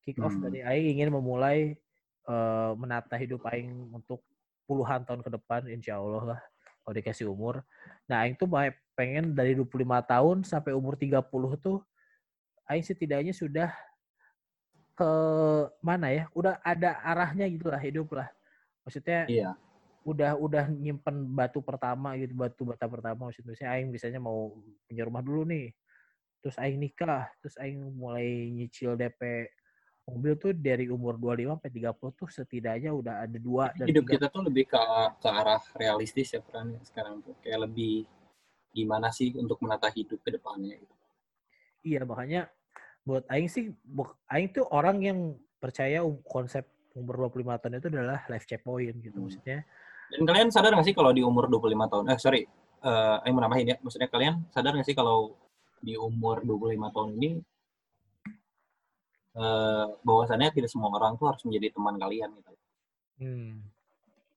[0.00, 0.48] Kick off Hmm.
[0.48, 1.76] dari aing ingin memulai
[2.24, 4.24] eh menata hidup aing untuk
[4.64, 6.40] puluhan tahun ke depan insya Allah lah
[6.80, 7.60] kalau dikasih umur.
[8.08, 8.48] Nah, aing tuh
[8.96, 11.78] pengen dari 25 tahun sampai umur 30 tuh
[12.64, 13.68] aing setidaknya sudah
[14.94, 15.10] ke
[15.84, 16.24] mana ya?
[16.32, 18.28] Udah ada arahnya gitu lah hidup lah.
[18.88, 19.50] Maksudnya Iya.
[20.04, 24.52] Udah udah nyimpen batu pertama gitu batu bata pertama maksudnya saya aing biasanya mau
[24.84, 25.72] punya rumah dulu nih
[26.44, 29.48] terus aing nikah terus aing mulai nyicil DP
[30.04, 34.12] mobil tuh dari umur 25 sampai 30 tuh setidaknya udah ada dua dan Hidup tiga
[34.20, 34.82] kita tuh lebih ke
[35.16, 37.32] ke arah realistis ya peran sekarang tuh.
[37.40, 38.04] Kayak lebih
[38.76, 40.94] gimana sih untuk menata hidup ke depannya gitu.
[41.80, 42.52] iya makanya
[43.04, 43.72] buat aing sih
[44.28, 45.18] aing tuh orang yang
[45.56, 49.24] percaya um- konsep umur 25 tahun itu adalah life checkpoint gitu Hmm.
[49.28, 49.58] maksudnya
[50.14, 52.42] Dan kalian sadar nggak sih kalau di umur 25 tahun, eh sorry,
[52.86, 55.34] eh yang mau nambahin ya, maksudnya kalian sadar nggak sih kalau
[55.82, 57.30] di umur 25 tahun ini
[59.34, 62.52] eh bahwasannya tidak semua orang tuh harus menjadi teman kalian gitu.
[63.18, 63.54] hmm,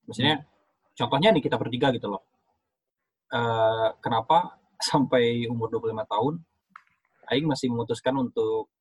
[0.09, 0.35] Maksudnya
[0.97, 2.25] contohnya nih kita bertiga gitu loh.
[3.29, 4.57] Eh kenapa
[4.89, 6.33] sampai umur 25 tahun
[7.27, 8.71] Aing masih memutuskan untuk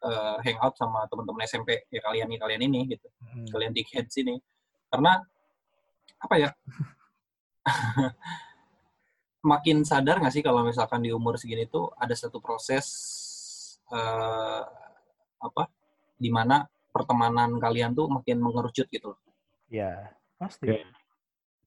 [0.00, 3.08] eh, hangout sama teman-teman SMP ya kalian nih kalian ini gitu.
[3.20, 3.50] hmm.
[3.50, 4.38] kalian dickheads ini
[4.86, 5.18] karena
[6.26, 6.50] apa ya
[9.46, 12.86] makin sadar nggak sih kalau misalkan di umur segini tuh ada satu proses
[13.94, 14.62] eh,
[15.38, 15.70] apa
[16.18, 19.20] di mana pertemanan kalian tuh makin mengerucut gitu loh.
[19.70, 20.10] ya
[20.40, 20.82] pasti Oke.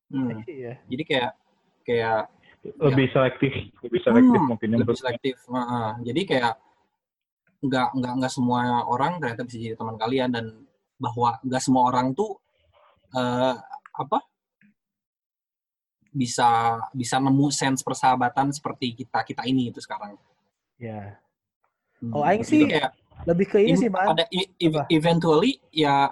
[0.09, 0.81] Hmm, Iya.
[0.89, 1.31] jadi kayak
[1.85, 2.21] kayak
[2.59, 3.53] Lebih selektif,
[3.87, 5.39] lebih selektif Hmm, mungkin lebih selektif.
[5.47, 5.91] Nah, ah.
[6.03, 6.53] jadi kayak
[7.63, 10.45] nggak nggak nggak semua orang ternyata bisa jadi teman kalian dan
[10.99, 12.35] bahwa nggak semua orang tuh
[13.15, 13.55] eh,
[13.95, 14.19] apa
[16.09, 20.17] bisa bisa nemu sense persahabatan seperti kita kita ini itu sekarang.
[20.81, 21.21] Ya.
[21.99, 22.95] Hmm, Oh, aing itu sih kayak
[23.27, 24.15] Lebih ke ini sih, Bang.
[24.15, 24.87] pada e- e- Apa?
[24.87, 26.07] eventually ya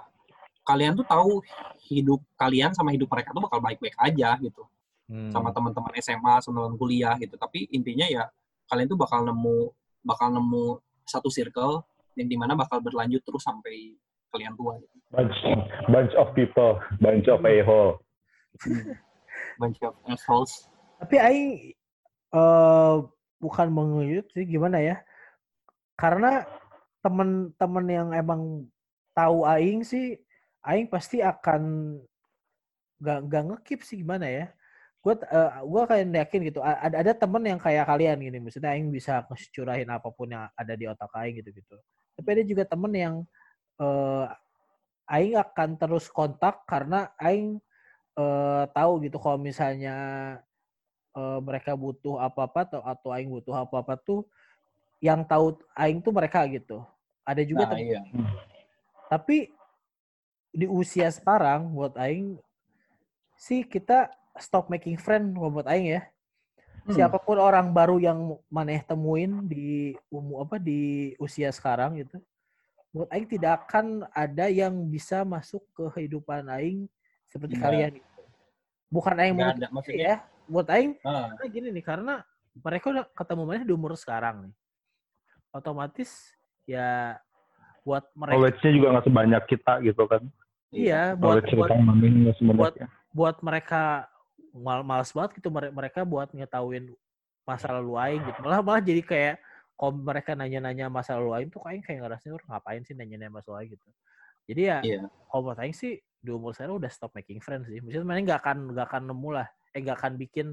[0.60, 1.40] kalian tuh tahu
[1.88, 4.68] hidup kalian sama hidup mereka tuh bakal baik-baik aja gitu
[5.08, 5.32] Hmm.
[5.32, 8.28] sama teman-teman SMA sama teman kuliah gitu tapi intinya ya
[8.68, 9.72] kalian tuh bakal nemu
[10.04, 10.76] bakal nemu
[11.08, 11.80] satu circle
[12.12, 13.96] yang di mana bakal berlanjut terus sampai
[14.28, 14.92] kalian tua gitu.
[15.08, 15.32] Bunch,
[15.88, 17.96] bunch of people, bunch of a-hole.
[19.58, 21.50] Bunch of assholes Tapi aing
[22.34, 22.96] eh
[23.38, 24.96] bukan menguyut sih gimana ya?
[25.94, 26.42] Karena
[27.02, 28.66] temen-temen yang emang
[29.14, 30.18] tahu aing sih
[30.66, 31.94] aing pasti akan
[32.98, 34.46] gak gak ngekip sih gimana ya?
[34.98, 35.14] Gue
[35.70, 36.58] gua kayak yakin gitu.
[36.60, 39.22] Ada ada temen yang kayak kalian gini, maksudnya aing bisa
[39.54, 41.78] curahin apa pun yang ada di otak aing gitu gitu.
[42.18, 43.14] Tapi ada juga temen yang
[43.78, 44.26] eh
[45.08, 47.62] aing akan terus kontak karena aing
[48.18, 49.96] eh tahu gitu kalau misalnya
[51.14, 54.26] eh, mereka butuh apa-apa atau atau aing butuh apa-apa tuh
[54.98, 56.82] yang tahu aing tuh mereka gitu.
[57.22, 58.02] Ada juga nah tem- iya
[59.08, 59.48] tapi
[60.52, 62.36] di usia sekarang buat aing
[63.40, 66.02] sih kita stop making friend buat aing ya.
[66.84, 66.94] Hmm.
[66.94, 72.20] Siapa pun orang baru yang maneh temuin di umur apa di usia sekarang gitu.
[72.92, 76.88] Buat aing tidak akan ada yang bisa masuk ke kehidupan aing
[77.28, 77.64] seperti Nggak.
[77.64, 78.08] kalian gitu.
[78.88, 80.16] Bukan aing mau ada maksudnya ya.
[80.48, 82.14] Buat aing ah, karena gini nih, karena
[82.58, 84.54] mereka udah ketemu mana di umur sekarang nih.
[85.52, 86.32] Otomatis
[86.64, 87.16] ya
[87.84, 90.22] buat mereka Knowledge-nya juga nggak sebanyak kita gitu kan.
[90.68, 91.70] iya buat Knowledge buat
[92.52, 92.88] buat- ya.
[93.16, 93.82] buat mereka
[94.52, 96.92] mal males banget gitu mere- mereka buat ngetahuin
[97.48, 98.38] masa lalu aing gitu.
[98.44, 99.34] Malah malah jadi kayak
[99.72, 103.58] kalau mereka nanya-nanya masa lalu aing tuh kayak ngerasa "Ur, ngapain sih nanya-nanya masa lalu
[103.64, 103.88] aing gitu.
[104.48, 105.00] Jadi ya Iya.
[105.28, 107.78] kalau buat aing sih di umur saya udah stop making friends sih.
[107.78, 110.48] Maksudnya mana nggak akan nggak akan nemu lah, eh nggak akan bikin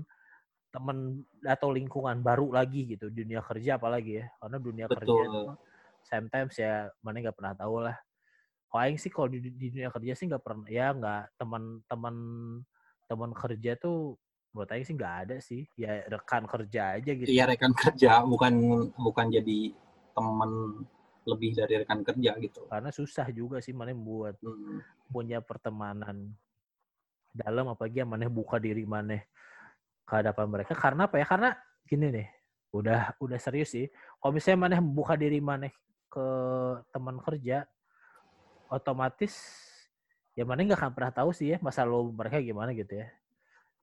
[0.76, 5.32] temen atau lingkungan baru lagi gitu dunia kerja apalagi ya karena dunia kerja Betul.
[5.32, 5.42] itu
[6.04, 7.96] sometimes ya mana nggak pernah tahu lah
[8.68, 12.16] kalau aing sih kalau di, di dunia kerja sih nggak pernah ya nggak teman-teman
[13.08, 14.20] teman kerja tuh
[14.52, 18.54] buat aing sih nggak ada sih ya rekan kerja aja gitu Iya rekan kerja bukan
[19.00, 19.72] bukan jadi
[20.12, 20.84] teman
[21.24, 22.68] lebih dari rekan kerja gitu.
[22.68, 24.84] karena susah juga sih mana buat Hmm.
[25.10, 26.34] Punya pertemanan
[27.36, 29.20] dalam apalagi yang mana buka diri mana
[30.06, 31.50] ke hadapan mereka karena apa ya karena
[31.84, 32.28] gini nih
[32.72, 33.88] udah udah serius sih
[34.20, 35.68] kalau misalnya mana buka diri mana
[36.08, 36.26] ke
[36.96, 37.68] teman kerja
[38.72, 39.36] otomatis
[40.36, 43.08] ya mana nggak akan pernah tahu sih ya masa lalu mereka gimana gitu ya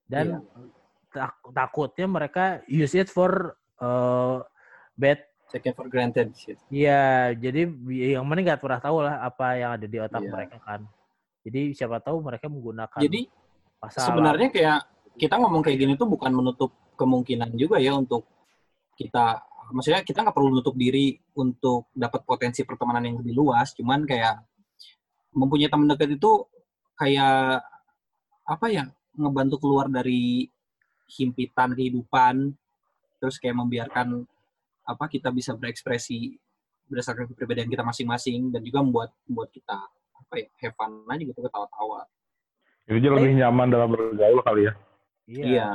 [0.08, 0.42] dan
[1.12, 4.40] tak- takutnya mereka use it for uh,
[4.96, 5.20] bad
[5.52, 6.32] Take it for granted.
[6.72, 7.68] Iya, jadi
[8.16, 10.32] yang mana nggak pernah tahu lah apa yang ada di otak Iya.
[10.32, 10.80] mereka kan.
[11.42, 13.26] Jadi siapa tahu mereka menggunakan Jadi
[13.82, 14.78] pasal sebenarnya kayak
[15.18, 18.24] kita ngomong kayak gini tuh bukan menutup kemungkinan juga ya untuk
[18.94, 19.42] kita
[19.74, 23.74] maksudnya kita nggak perlu nutup diri untuk dapat potensi pertemanan yang lebih luas.
[23.74, 24.38] Cuman kayak
[25.34, 26.46] mempunyai teman dekat itu
[26.94, 27.64] kayak
[28.46, 28.84] apa ya
[29.16, 30.46] ngebantu keluar dari
[31.18, 32.52] himpitan kehidupan
[33.20, 34.24] terus kayak membiarkan
[34.82, 36.34] apa kita bisa berekspresi
[36.90, 39.78] berdasarkan kepribadian kita masing-masing dan juga membuat membuat kita
[40.32, 42.08] apa ya have fun aja gitu ketawa-tawa
[42.88, 44.72] Jadi dia lebih nyaman dalam bergaul kali ya.
[45.28, 45.44] Iya.
[45.46, 45.68] iya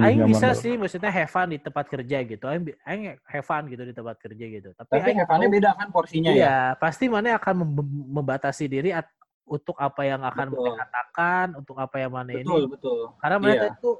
[0.00, 2.42] Aing bisa dalam- sih maksudnya have fun di tempat kerja gitu.
[2.48, 4.72] Aing, aing have fun gitu di tempat kerja gitu.
[4.72, 8.66] Tapi, tapi aing have fun-nya beda kan porsinya ya Iya, pasti mana akan mem- membatasi
[8.66, 9.12] diri at-
[9.44, 10.74] untuk apa yang akan Betul.
[10.74, 12.70] katakan, untuk apa yang mana betul ini.
[12.72, 13.68] betul Karena mana Iya.
[13.70, 13.90] itu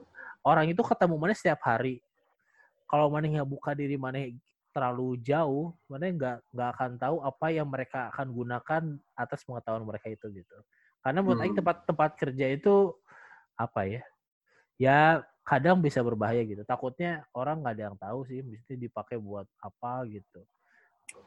[0.43, 2.01] orang itu ketemu mana setiap hari.
[2.89, 4.19] Kalau mana nggak buka diri mana
[4.73, 8.83] terlalu jauh, mana nggak nggak akan tahu apa yang mereka akan gunakan
[9.15, 10.57] atas pengetahuan mereka itu gitu.
[11.05, 11.61] Karena menurut Aing Hmm.
[11.61, 12.97] tempat tempat kerja itu
[13.55, 14.03] apa ya?
[14.81, 14.99] Ya
[15.45, 16.65] kadang bisa berbahaya gitu.
[16.65, 20.41] Takutnya orang nggak ada yang tahu sih, mesti dipakai buat apa gitu.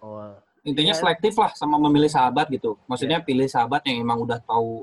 [0.01, 0.33] Oh,
[0.65, 0.99] intinya Iya.
[0.99, 4.81] selektif lah sama memilih sahabat gitu maksudnya pilih sahabat yang emang udah tahu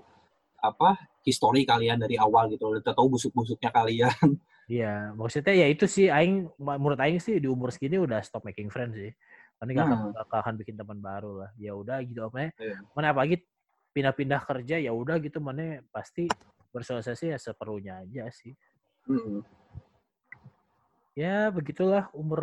[0.62, 0.94] apa
[1.26, 4.14] histori kalian dari awal gitu udah tahu busuk-busuknya kalian
[4.70, 8.70] Iya, maksudnya ya itu sih aing menurut aing sih di umur segini udah stop making
[8.70, 9.10] friends sih.
[9.62, 10.10] Nggak akan Hmm.
[10.14, 11.50] nggak akan bikin teman baru lah.
[11.58, 12.78] Ya udah gitu apa Iya.
[12.94, 13.42] Mana apalagi
[13.92, 16.26] pindah-pindah kerja ya udah gitu mana pasti
[16.72, 18.56] bersosialisasi ya seperlunya aja sih.
[19.06, 19.44] Mm.
[21.12, 22.42] Ya begitulah umur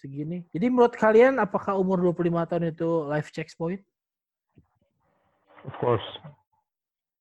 [0.00, 0.48] segini.
[0.50, 3.84] Jadi menurut kalian apakah umur 25 tahun itu life checkpoint?
[5.68, 6.06] Of course.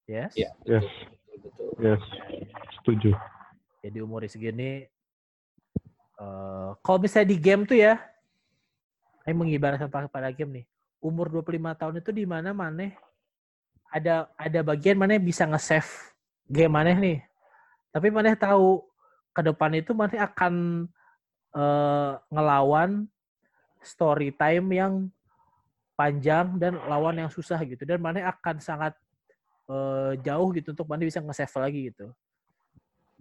[0.07, 0.34] Yes.
[0.34, 0.49] Iya.
[0.65, 0.88] Yes.
[1.41, 2.03] betul Yes.
[2.81, 3.13] Setuju.
[3.85, 4.89] Jadi umur segini
[6.21, 8.01] eh kalau misalnya di game tuh ya
[9.21, 10.65] saya mengibaratkan pada pada game nih.
[11.01, 12.89] Umur 25 tahun itu di mana mana
[13.93, 15.89] ada ada bagian mana bisa nge-save
[16.49, 17.21] game mana nih.
[17.93, 18.81] Tapi mana tahu
[19.29, 20.53] ke depan itu mana akan
[21.53, 23.05] eh, ngelawan
[23.81, 24.93] story time yang
[25.93, 28.93] panjang dan lawan yang susah gitu dan mana akan sangat
[29.69, 32.09] eh, jauh gitu untuk mana bisa nge-save lagi gitu.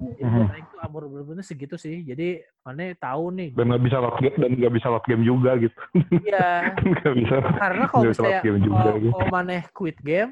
[0.01, 0.33] Jadi Mhm.
[0.33, 2.01] buat Aing tuh umur bener-bener segitu sih.
[2.09, 3.51] Jadi mana tahu nih.
[3.53, 5.81] Dan nggak bisa load game dan nggak bisa load game juga gitu.
[6.25, 6.49] Iya.
[6.89, 7.37] Nggak bisa.
[7.61, 9.13] Karena kalau misalnya game juga kalau, gitu.
[9.13, 10.31] kalau mana quit game,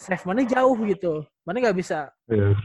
[0.00, 1.14] save mana jauh gitu.
[1.44, 2.56] Mana nggak bisa Iya.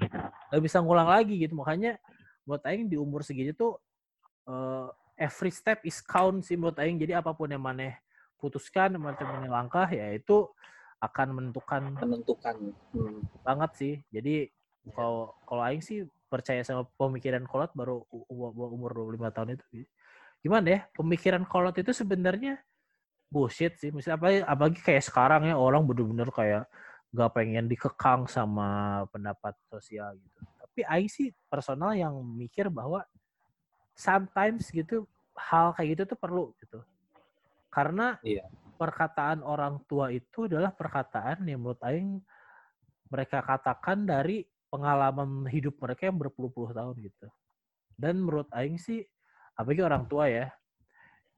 [0.56, 1.54] nggak bisa ngulang lagi gitu.
[1.60, 2.00] Makanya
[2.48, 3.74] buat Aing di umur segitu tuh
[4.48, 4.88] eh,
[5.20, 6.96] every step is count sih buat Aing.
[6.96, 7.92] Jadi apa pun yang mana
[8.40, 10.48] putuskan, mana mana langkah ya itu
[11.04, 12.56] akan menentukan menentukan
[12.96, 13.44] hmm.
[13.44, 13.94] banget sih.
[14.16, 14.48] Jadi
[14.96, 18.06] kalau kalau aing sih percaya sama pemikiran kolot baru
[18.70, 19.66] umur 25 tahun itu.
[20.40, 20.80] Gimana ya?
[20.94, 22.62] Pemikiran kolot itu sebenarnya
[23.34, 23.90] bullshit sih.
[23.90, 26.64] Misalnya apa apalagi kayak sekarang ya orang bener-bener kayak
[27.10, 30.40] gak pengen dikekang sama pendapat sosial gitu.
[30.62, 33.02] Tapi aing sih personal yang mikir bahwa
[33.98, 36.80] sometimes gitu hal kayak gitu tuh perlu gitu.
[37.74, 38.46] Karena Iya.
[38.78, 42.22] perkataan orang tua itu adalah perkataan yang menurut aing
[43.10, 47.28] mereka katakan dari pengalaman hidup mereka yang berpuluh-puluh tahun gitu.
[48.00, 49.04] Dan menurut aing sih
[49.58, 50.48] apalagi orang tua ya,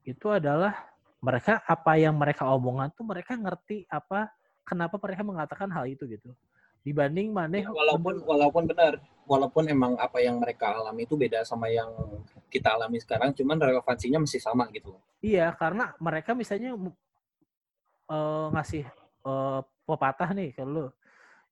[0.06, 0.76] itu adalah
[1.24, 4.30] mereka apa yang mereka omongan tuh mereka ngerti apa
[4.62, 6.36] kenapa mereka mengatakan hal itu gitu.
[6.82, 8.98] Dibanding mana Ya, walaupun walaupun benar
[9.30, 11.94] walaupun emang apa yang mereka alami itu beda sama yang
[12.50, 16.74] kita alami sekarang cuman relevansinya masih sama gitu Iya, karena mereka misalnya
[18.10, 18.84] eh, ngasih
[19.30, 20.90] eh, pepatah nih ke lu.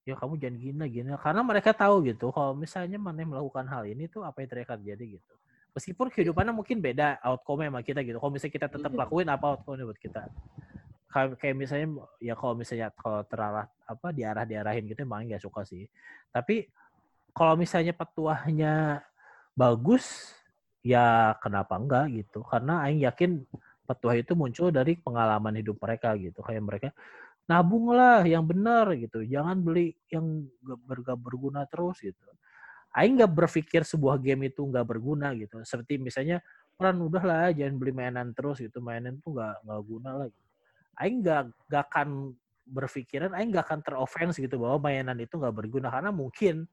[0.10, 1.10] Ya kamu jangan gini gini.
[1.22, 5.34] Karena mereka tahu gitu kalau misalnya mana melakukan hal ini tuh apa yang terjadi gitu.
[5.78, 8.18] Meskipun kehidupannya mungkin beda outcome sama kita gitu.
[8.18, 9.00] Kalau misalnya kita tetap Hmm.
[9.06, 10.26] lakuin apa outcome buat kita.
[11.10, 11.88] Kayak misalnya
[12.22, 15.86] ya kalau misalnya kalau terarah apa diarah diarahin gitu emang nggak suka sih.
[16.34, 16.66] Tapi
[17.34, 19.06] kalau misalnya petuahnya
[19.54, 20.34] bagus
[20.82, 22.42] ya kenapa enggak gitu.
[22.46, 23.46] Karena aing yakin
[23.90, 26.90] petuah itu muncul dari pengalaman hidup mereka gitu kayak mereka
[27.50, 29.26] nabunglah yang benar gitu.
[29.26, 32.22] Jangan beli yang gak ber- gak berguna terus gitu.
[32.94, 35.62] Aing nggak berpikir sebuah game itu nggak berguna gitu.
[35.62, 36.42] Seperti misalnya
[36.74, 38.82] peran udahlah jangan beli mainan terus gitu.
[38.82, 40.28] Mainan tuh nggak nggak guna lah.
[40.30, 40.46] Gitu.
[40.98, 42.10] Aing nggak nggak akan
[42.70, 45.90] berpikiran Aing nggak akan teroffense gitu bahwa mainan itu nggak berguna.
[45.94, 46.66] Karena mungkin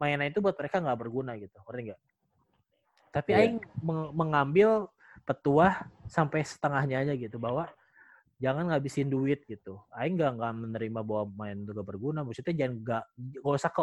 [0.00, 1.56] mainan itu buat mereka nggak berguna gitu.
[1.68, 2.00] Ngerti nggak?
[3.12, 3.38] Tapi Iya.
[3.44, 4.88] Aing meng- mengambil
[5.28, 7.36] petuah sampai setengahnya aja gitu.
[7.36, 7.68] Bahwa
[8.40, 9.78] jangan ngabisin duit gitu.
[9.92, 12.24] Aing nggak nggak menerima bahwa main itu gak berguna.
[12.24, 13.04] Maksudnya jangan nggak
[13.44, 13.82] nggak usah ke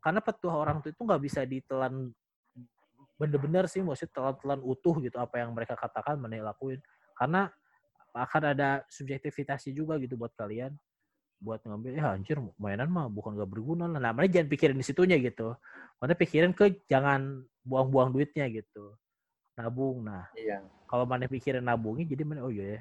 [0.00, 2.10] karena petuah orang itu nggak bisa ditelan
[3.16, 6.76] bener-bener sih maksudnya telan-telan utuh gitu apa yang mereka katakan mana lakuin
[7.16, 7.48] karena
[8.12, 10.76] akan ada subjektivitasnya juga gitu buat kalian
[11.40, 14.00] buat ngambil ya anjir mainan mah bukan gak berguna lah.
[14.00, 15.52] Nah, makanya jangan pikirin di situnya gitu.
[16.00, 18.96] Mana pikirin ke jangan buang-buang duitnya gitu.
[19.56, 20.00] Nabung.
[20.04, 22.80] Nah, iya kalau mana pikirin nabungnya jadi mana oh iya ya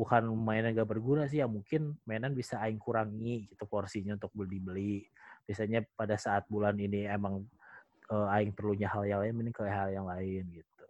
[0.00, 5.04] bukan mainan gak berguna sih ya mungkin mainan bisa aing kurangi gitu porsinya untuk beli-beli.
[5.44, 7.44] Biasanya pada saat bulan ini emang
[8.08, 10.84] eh, aing perlunya hal yang lain mending ke hal yang lain gitu.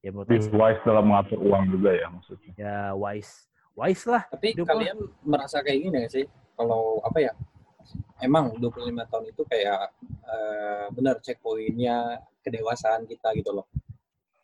[0.00, 2.52] Ya menurut aing wise dalam mengatur uang juga ya maksudnya.
[2.56, 3.44] ya wise.
[3.76, 6.24] Wise lah tapi Hidup kalian merasa kayak gini gak sih?
[6.56, 7.32] Kalau apa ya
[8.24, 9.80] emang 25 tahun itu kayak
[10.24, 13.68] eh, benar checkpointnya kedewasaan kita gitu loh.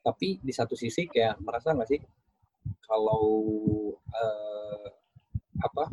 [0.04, 2.00] Tapi di satu sisi kayak merasa nggak sih
[2.86, 3.26] kalau
[3.92, 4.86] eh,
[5.60, 5.84] apa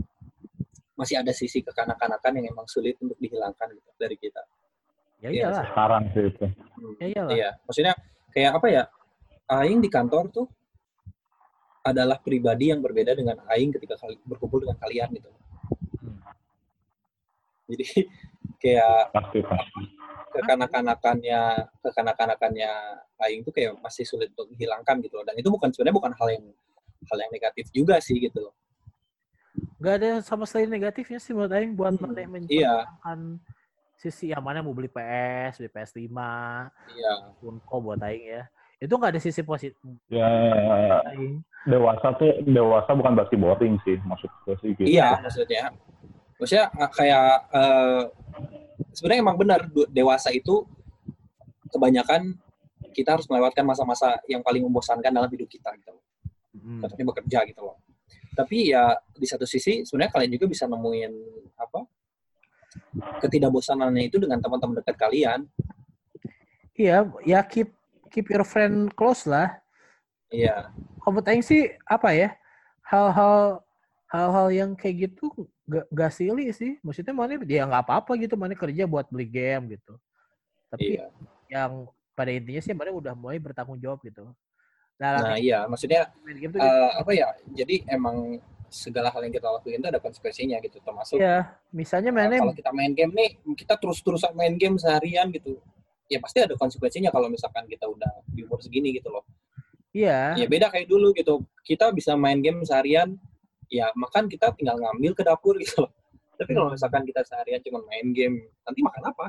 [0.94, 4.42] masih ada sisi kekanak-kanakan yang emang sulit untuk dihilangkan gitu dari kita
[5.20, 6.46] ya Iya iyalah Sekarang sih itu.
[6.46, 6.94] Hmm.
[7.00, 7.94] ya iyalah Iya, maksudnya
[8.30, 8.84] kayak apa ya?
[9.48, 10.48] Aing di kantor tuh
[11.84, 15.30] adalah pribadi yang berbeda dengan Aing ketika berkumpul dengan kalian gitu.
[16.00, 16.20] Hmm.
[17.72, 17.86] Jadi
[18.64, 19.82] kayak Pasti pasti.
[20.36, 21.42] kekanak-kanakannya
[21.84, 22.72] kekanak-kanakannya
[23.24, 25.26] Aing tuh kayak masih sulit untuk dihilangkan gitu loh.
[25.28, 26.46] Dan itu bukan sebenarnya bukan hal yang
[27.08, 28.56] hal yang negatif juga sih gitu loh.
[29.78, 32.76] Gak ada sama sekali negatifnya sih menurut aing buat Hmm, yang iya.
[33.94, 36.12] sisi yang mana mau beli PS, beli PS5,
[36.90, 37.14] Iya.
[37.40, 38.44] Funko buat aing ya.
[38.82, 39.80] Itu nggak ada sisi positif
[40.12, 40.28] Ya
[41.08, 41.40] aing.
[41.64, 44.88] dewasa tuh dewasa bukan berarti boring sih maksud gue sih gitu.
[44.90, 45.72] Iya, maksudnya.
[46.36, 48.02] Maksudnya uh, kayak eh,
[48.92, 50.68] sebenarnya emang benar dewasa itu
[51.72, 52.36] kebanyakan
[52.92, 55.96] kita harus melewatkan masa-masa yang paling membosankan dalam hidup kita gitu
[56.54, 56.82] Hmm.
[56.86, 57.78] Bekerja gitu loh.
[58.34, 61.14] Tapi ya di satu sisi sebenarnya kalian juga bisa nemuin
[61.58, 61.86] apa
[63.22, 65.46] ketidakbosanannya itu dengan teman-teman dekat kalian.
[66.74, 67.70] Iya, ya keep
[68.10, 69.54] keep your friend close lah.
[70.34, 70.74] Iya.
[71.02, 72.34] Kalau Aing sih apa ya?
[72.90, 73.62] Hal-hal
[74.10, 75.30] hal-hal yang kayak gitu
[75.70, 76.82] gak, gak silly sih.
[76.82, 79.94] Maksudnya mana dia nggak apa-apa gitu mana kerja buat beli game gitu.
[80.74, 81.14] Tapi Iya.
[81.50, 81.86] yang
[82.18, 84.26] pada intinya sih mana udah mulai bertanggung jawab gitu.
[85.02, 87.28] Nah, Nah, iya, maksudnya main game tuh eh, apa ya?
[87.50, 88.40] Jadi emang
[88.70, 92.54] segala hal yang kita lakuin itu ada konsekuensinya gitu, termasuk Iya, misalnya eh, mana kalau
[92.58, 95.62] kita main game nih, kita terus-terusan main game seharian gitu.
[96.10, 99.26] Ya pasti ada konsekuensinya kalau misalkan kita udah di umur segini gitu loh.
[99.94, 101.42] iya, Ya beda kayak dulu gitu.
[101.62, 103.14] Kita bisa main game seharian,
[103.70, 105.92] ya makan kita tinggal ngambil ke dapur gitu loh.
[106.34, 106.76] Tapi kalau Hmm.
[106.78, 109.26] misalkan kita seharian cuma main game, nanti makan apa?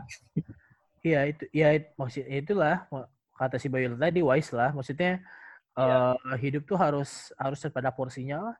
[1.05, 1.69] iya itu ya
[2.01, 2.89] maksud ya itulah
[3.37, 4.73] kata si Bayu tadi wise lah.
[4.73, 5.21] Maksudnya
[5.75, 6.15] Iya.
[6.35, 8.57] eh, hidup tuh harus harus pada porsinya lah.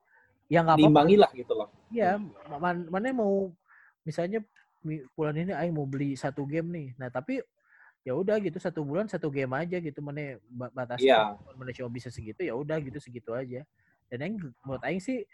[0.51, 1.01] Ya nggak apa-apa.
[1.07, 1.69] Lah gitu loh.
[1.95, 2.19] Iya,
[2.51, 3.55] ma- man- mana mau
[4.03, 4.43] misalnya
[4.83, 6.89] mi- bulan ini aing mau beli satu game nih.
[6.99, 7.41] Nah, tapi
[8.05, 11.57] ya udah gitu satu bulan satu game aja gitu mana ba- batasnya Iya.
[11.57, 13.63] mana cuma bisa segitu ya udah gitu segitu aja.
[14.11, 15.25] Dan aing menurut aing sih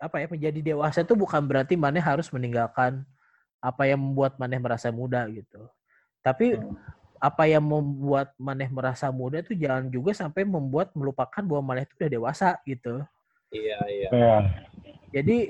[0.00, 3.02] apa ya menjadi dewasa itu bukan berarti mana harus meninggalkan
[3.60, 5.66] apa yang membuat maneh merasa muda gitu.
[6.22, 6.76] Tapi Hmm.
[7.16, 11.96] Apa yang membuat maneh merasa muda itu jangan juga sampai membuat melupakan bahwa maneh itu
[11.96, 13.00] udah dewasa gitu.
[13.52, 14.08] Iya, iya.
[14.12, 14.36] Ya,
[15.22, 15.48] Jadi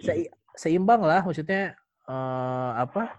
[0.00, 1.76] se- seimbang lah maksudnya
[2.08, 3.12] eh, apa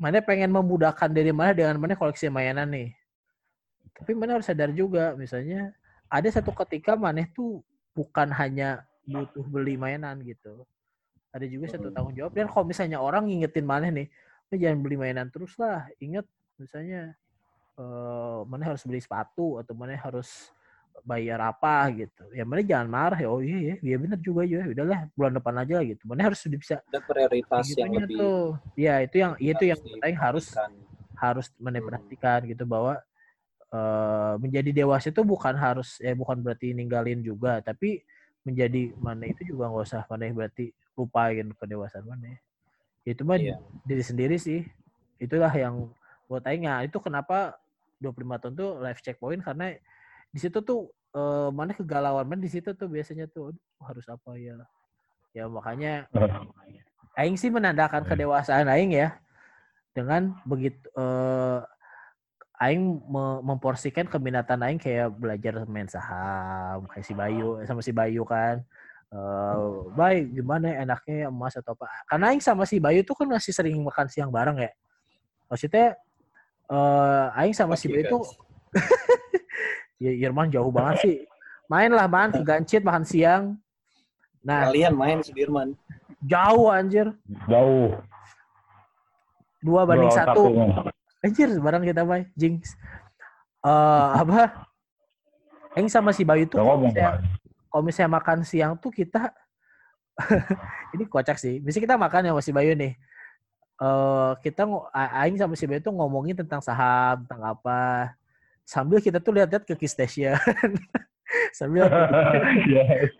[0.00, 2.90] mana pengen memudahkan diri mana dengan mana koleksi mainan nih.
[3.94, 5.70] Tapi mana harus sadar juga misalnya
[6.10, 7.62] ada satu ketika maneh tuh
[7.94, 10.66] bukan hanya butuh beli mainan gitu.
[11.30, 12.34] Ada juga satu tanggung jawab.
[12.34, 14.06] Dan kalau misalnya orang ngingetin maneh nih
[14.50, 15.86] "Lu jangan beli mainan terus lah.
[15.98, 16.26] Inget
[16.58, 17.14] misalnya
[17.74, 20.50] eh mana harus beli sepatu atau mana harus
[21.02, 22.22] bayar apa gitu.
[22.30, 23.28] Ya mana jangan marah ya.
[23.30, 26.02] Oh iya ya iya benar juga ya udahlah bulan depan aja lah gitu.
[26.06, 28.46] Mana harus sudah bisa Ada prioritas yang lebih tuh.
[28.78, 30.46] Ya itu yang itu yang penting harus
[31.18, 31.86] harus mana Hmm.
[31.90, 32.94] perhatikan gitu bahwa
[33.74, 38.06] eh, menjadi dewasa itu bukan harus eh bukan berarti ninggalin juga tapi
[38.46, 42.38] menjadi mana itu juga nggak usah mana berarti lupain kedewasaan mana.
[43.02, 43.58] Itu mah Iya.
[43.82, 44.62] diri sendiri sih.
[45.18, 45.90] Itulah yang
[46.24, 47.56] buat Aing ya itu kenapa
[48.00, 49.44] 25 tahun tuh life checkpoint?
[49.44, 49.72] Karena
[50.32, 54.34] di situ tuh eh, mana kegalauan mana di situ tuh biasanya tuh "Aduh, harus apa
[54.36, 54.56] ya?
[55.36, 56.06] Ya makanya
[57.20, 58.08] Aing sih menandakan Ya.
[58.10, 59.18] kedewasaan Aing ya
[59.94, 61.60] dengan begitu eh,
[62.58, 68.22] Aing me- memporsikan keminatan Aing kayak belajar main saham kayak si Bayu sama si Bayu
[68.22, 68.62] kan.
[69.14, 69.58] Eh
[69.94, 71.86] baik gimana ya enaknya emas atau apa?
[72.10, 74.70] Karena Aing sama si Bayu tuh kan masih sering makan siang bareng ya.
[75.50, 75.98] Maksudnya
[76.70, 78.32] eh Aing sama si tuh guys.
[80.04, 81.16] ya Irman jauh banget sih
[81.66, 83.44] main lah man Gancit makan siang
[84.40, 85.72] nah Kalian main Sudirman.
[86.20, 87.08] jauh anjir
[87.48, 87.96] Jauh.
[89.64, 90.44] dua banding Dua satu.
[91.24, 92.76] Anjir, barang kita bay, jinx.
[93.64, 94.68] Eh apa?
[95.72, 97.24] Eng sama si Bayu tuh kalau misalnya, kan.
[97.72, 99.32] kalau misalnya makan siang tuh kita
[100.94, 101.64] ini kocak sih.
[101.64, 102.92] Misalnya kita makan ya sama si Bayu nih.
[103.74, 104.62] Eh kita
[104.94, 108.14] Aing sama si Bayu tuh ngomongin tentang saham, tentang apa.
[108.62, 110.34] Sambil kita tuh lihat-lihat ke Kiss Station.
[111.58, 111.90] Sambil
[112.64, 112.84] Iya.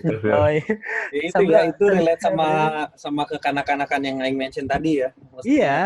[0.00, 0.32] Yes, yes.
[0.32, 0.62] oh, Ya,
[1.12, 2.48] itu Sambil- ya itu relate sama
[2.96, 5.10] sama kekanak-kanakan yang Aing mention tadi ya.
[5.12, 5.78] Maksudnya, Iya.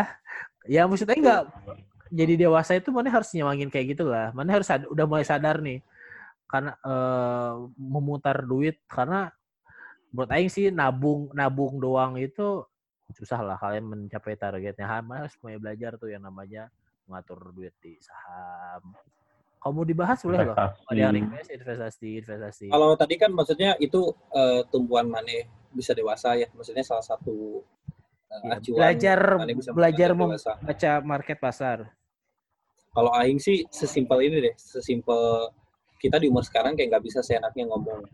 [0.65, 1.43] Ya maksudnya enggak
[2.13, 4.29] jadi dewasa itu mana harus nyemangin kayak gitu lah.
[4.31, 5.81] Mana harus udah mulai sadar nih.
[6.45, 9.33] Karena eh, memutar duit karena
[10.13, 12.63] buat aing sih nabung nabung doang itu
[13.13, 14.87] susah lah kalian mencapai targetnya.
[14.87, 16.71] Harus mulai belajar tuh yang namanya
[17.05, 18.95] mengatur duit di saham.
[19.61, 20.55] Kalau mau dibahas boleh loh.
[20.57, 22.65] Ada yang request investasi investasi.
[22.69, 26.49] Kalau tadi kan maksudnya itu eh, tumbuhan mana bisa dewasa ya.
[26.53, 27.61] Maksudnya salah satu
[28.29, 29.19] eh, Iya, acuan belajar
[29.73, 30.53] belajar menjadi mem- dewasa.
[30.61, 31.77] baca market pasar.
[32.95, 35.51] Kalau Aing sih sesimpel ini deh, sesimpel
[35.99, 38.05] kita di umur sekarang kayak nggak bisa seenaknya ngomong.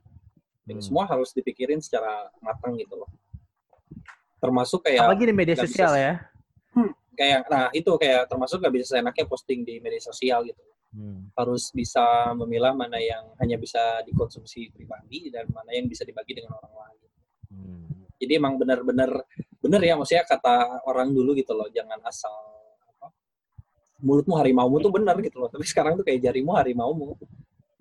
[0.71, 0.79] Hmm.
[0.79, 3.09] Semua harus dipikirin secara matang gitu loh.
[4.41, 6.01] Termasuk kayak Apalagi di media bisa sosial sih.
[6.01, 6.13] ya.
[7.11, 10.57] kayak nah itu kayak termasuk nggak bisa seenaknya posting di media sosial gitu.
[10.91, 11.29] Hmm.
[11.37, 16.57] Harus bisa memilah mana yang hanya bisa dikonsumsi pribadi dan mana yang bisa dibagi dengan
[16.57, 17.09] orang lain.
[17.53, 18.09] Hmm.
[18.17, 19.11] Jadi emang benar-benar
[19.61, 22.33] benar ya maksudnya kata orang dulu gitu loh, jangan asal
[22.89, 23.13] apa,
[24.01, 25.49] mulutmu harimaumu tuh benar gitu loh.
[25.53, 27.13] Tapi sekarang tuh kayak jarimu harimaumu.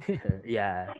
[0.44, 0.96] Iya.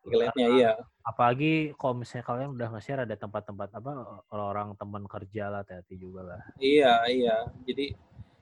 [0.00, 0.72] Relate-nya iya.
[1.04, 3.92] apalagi kalau misalnya kalian udah nge-share ada tempat-tempat apa
[4.32, 7.36] orang-orang teman kerja lah hati juga lah Iya, iya.
[7.68, 7.92] Jadi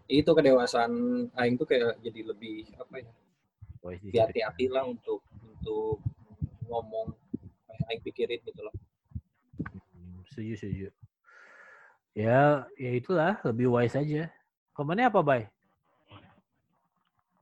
[0.07, 0.93] itu kedewasaan
[1.35, 3.11] aing tuh kayak jadi lebih apa ya?
[4.23, 5.99] Hati-hati lah untuk untuk
[6.71, 8.75] ngomong apa yang aing pikirin gitu loh.
[9.67, 10.89] Hmm, setuju setuju
[12.19, 14.27] ya ya itulah lebih wise aja
[14.75, 15.43] komennya apa bay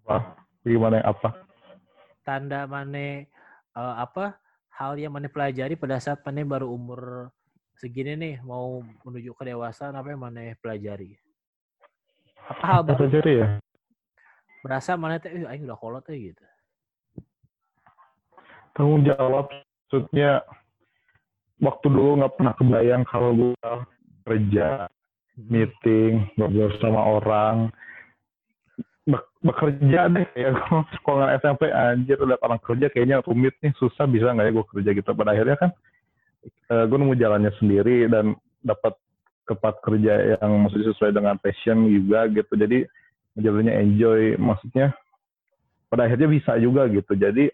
[0.05, 0.39] Apa?
[0.63, 1.35] Gimana apa?
[2.23, 3.27] tanda mana
[3.77, 4.41] eh, apa
[4.73, 7.29] hal yang mana pelajari pada saat mana baru umur
[7.77, 11.17] segini nih mau menuju ke dewasa apa yang mana pelajari?
[12.49, 13.49] Apa hal baru Pelajari ya.
[14.65, 16.43] berasa mana teh "Eh, aing udah kolot teh gitu.
[18.75, 19.49] Tanggung jawab
[19.87, 20.43] maksudnya
[21.63, 23.73] waktu dulu nggak pernah kebayang kalau gue
[24.27, 24.91] kerja,
[25.37, 25.53] Hmm.
[25.53, 27.69] meeting, ngobrol sama orang,
[29.47, 30.27] bekerja deh.
[30.35, 34.53] Kayak gue sekolah SMP anjir udah orang kerja kayaknya rumit nih susah bisa nggak ya
[34.53, 35.11] gue kerja gitu.
[35.15, 35.71] Pada akhirnya kan
[36.67, 38.95] gue nemu jalannya sendiri dan dapat
[39.47, 42.53] tempat kerja yang maksudnya sesuai dengan passion juga gitu.
[42.59, 42.87] Jadi
[43.39, 44.95] jalannya enjoy maksudnya
[45.87, 47.15] pada akhirnya bisa juga gitu.
[47.15, 47.47] Jadi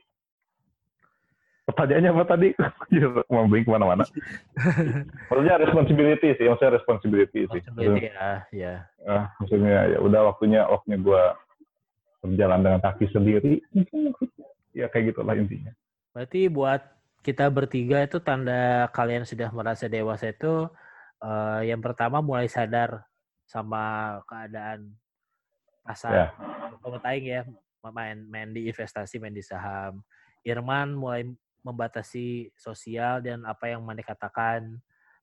[1.68, 2.48] pertanyaannya apa tadi?
[3.32, 4.04] Mau bingung ke mana-mana.
[5.30, 7.60] Maksudnya responsibility sih maksudnya responsibility sih.
[7.60, 8.74] Responsibility ya, ya.
[9.08, 11.22] ah, maksudnya ya udah waktunya waktunya gue
[12.22, 13.58] berjalan dengan kaki sendiri
[14.78, 15.74] ya kayak gitulah intinya
[16.12, 16.84] Berarti buat
[17.24, 20.68] kita bertiga itu tanda kalian sudah merasa dewasa itu
[21.24, 23.08] eh, yang pertama mulai sadar
[23.48, 24.92] sama keadaan
[25.82, 26.12] pasar.
[26.12, 26.26] Ya.
[27.08, 27.42] Aing ya
[27.90, 30.04] main main di investasi, main di saham.
[30.44, 31.26] Irman mulai
[31.62, 34.78] membatasi sosial dan apa yang mana katakan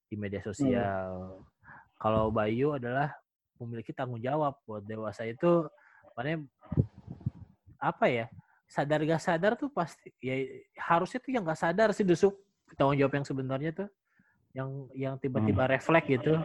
[0.07, 1.43] di media sosial.
[1.99, 3.11] Kalau Bayu adalah
[3.59, 5.67] memiliki tanggung jawab buat dewasa itu
[6.19, 6.43] mana
[7.79, 8.27] apa ya
[8.67, 10.35] sadar gak sadar tuh pasti ya
[10.75, 12.35] harusnya tuh yang gak sadar sih dusuk
[12.75, 13.89] tanggung jawab yang sebenarnya tuh
[14.51, 16.41] yang yang tiba-tiba refleks gitu.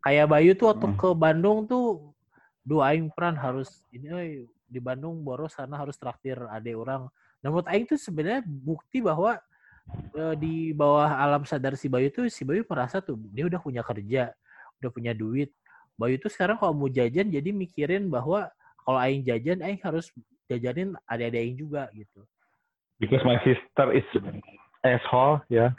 [0.00, 0.96] Kayak Bayu tuh waktu Hmm.
[0.96, 2.14] ke Bandung tuh
[2.62, 4.30] dua aing peran harus ini euy,
[4.66, 7.10] di Bandung boros karena harus traktir ade orang.
[7.42, 9.38] Nah menurut aing tuh sebenarnya bukti bahwa
[10.14, 13.82] eh, di bawah alam sadar si Bayu tuh si Bayu merasa tuh dia udah punya
[13.84, 14.32] kerja
[14.82, 15.50] udah punya duit.
[15.98, 18.50] Bayu tuh sekarang kalau mau jajan jadi mikirin bahwa
[18.86, 20.14] kalau aing jajan aing harus
[20.46, 22.22] jajanin adik-adik aing juga gitu.
[23.02, 24.06] because my sister is
[24.86, 25.74] asshole ya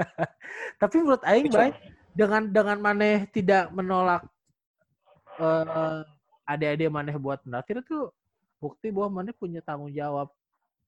[0.80, 1.74] Tapi menurut aing baik
[2.12, 4.20] dengan dengan maneh tidak menolak
[5.40, 6.00] eh
[6.44, 8.12] adik-adik maneh buat menaktir itu
[8.60, 10.28] bukti bahwa maneh punya tanggung jawab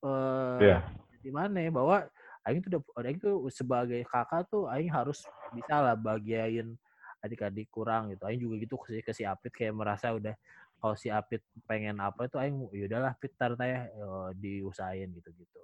[0.05, 0.77] eh Iya.
[1.25, 2.05] di maneh bahwa
[2.45, 6.77] aing tuh aing tuh sebagai kakak tuh aing harus bisa lah bagiain
[7.25, 8.21] adik-adik kurang gitu.
[8.29, 10.37] Aing juga gitu ke si, ke si Apit kayak merasa udah
[10.85, 15.61] kalau si Apit pengen apa itu aing ya udahlah Pit tar teh eh, diusahain gitu-gitu.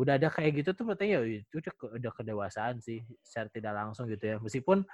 [0.00, 3.76] Udah ada kayak gitu tuh berarti ya itu udah, ke- udah kedewasaan sih secara tidak
[3.76, 4.36] langsung gitu ya.
[4.40, 4.88] Meskipun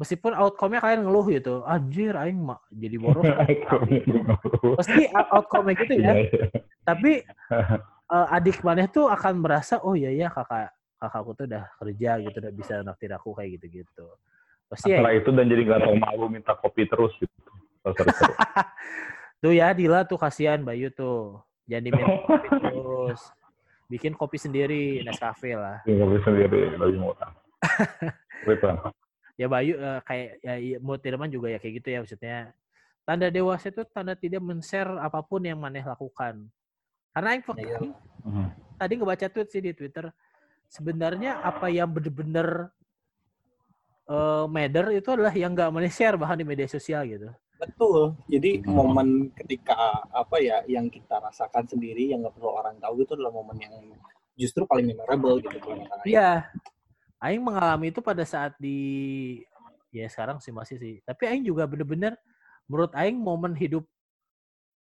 [0.00, 1.60] meskipun outcome-nya kalian ngeluh gitu.
[1.68, 3.28] Anjir aing ma- jadi boros.
[4.80, 6.16] Pasti outcome-nya gitu ya.
[6.16, 6.46] Iya, iya.
[6.80, 7.12] Tapi
[8.16, 12.36] eh, adik maneh tuh akan merasa oh iya ya kakak kakakku tuh udah kerja gitu
[12.40, 14.06] udah bisa naktir aku kayak gitu-gitu.
[14.64, 17.49] Pasti ya Antara itu dan jadi nggak tahu malu minta kopi terus gitu.
[17.80, 18.36] Oh, sorry, sorry.
[19.40, 21.40] Tuh ya Dila tuh kasihan Bayu tuh.
[21.64, 23.20] Jangan diminum kopi terus.
[23.88, 25.80] Bikin kopi sendiri, Nescafe lah.
[25.88, 27.32] Bikin kopi sendiri lebih murah.
[28.44, 28.68] Gitu.
[29.40, 32.38] Ya Bayu eh, kayak ya iya, menurut Irman juga ya kayak gitu ya maksudnya.
[33.08, 36.44] Tanda dewasa itu tanda tidak men-share apa pun yang maneh lakukan.
[37.16, 37.78] Karena yang Iya.
[38.20, 38.46] Mhm.
[38.76, 40.12] tadi ngebaca tweet sih di Twitter.
[40.68, 42.68] Sebenarnya apa yang bener-bener
[44.10, 47.32] eh matter itu adalah yang nggak maneh share bahkan di media sosial gitu.
[47.60, 48.16] Betul.
[48.24, 48.72] Jadi Hmm.
[48.72, 53.32] momen ketika apa ya yang kita rasakan sendiri yang nggak perlu orang tahu itu adalah
[53.36, 53.74] momen yang
[54.40, 56.08] justru paling memorable gitu kalau kata Aing.
[56.16, 56.30] Iya.
[57.20, 58.80] Aing mengalami itu pada saat di
[59.92, 60.94] ya sekarang sih masih sih.
[61.04, 62.16] Tapi Aing juga bener-bener
[62.64, 63.84] menurut Aing momen hidup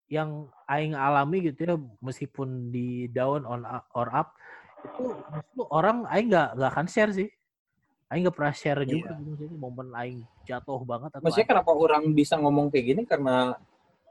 [0.08, 4.34] yang Aing alami gitu ya meskipun di down on or up
[4.80, 7.28] itu justru orang Aing nggak nggak akan share sih.
[8.10, 9.34] Aing nggak pernah share juga gitu.
[9.38, 13.54] Jadi momen Aing jatuh banget atau Maksudnya kenapa orang bisa ngomong kayak gini karena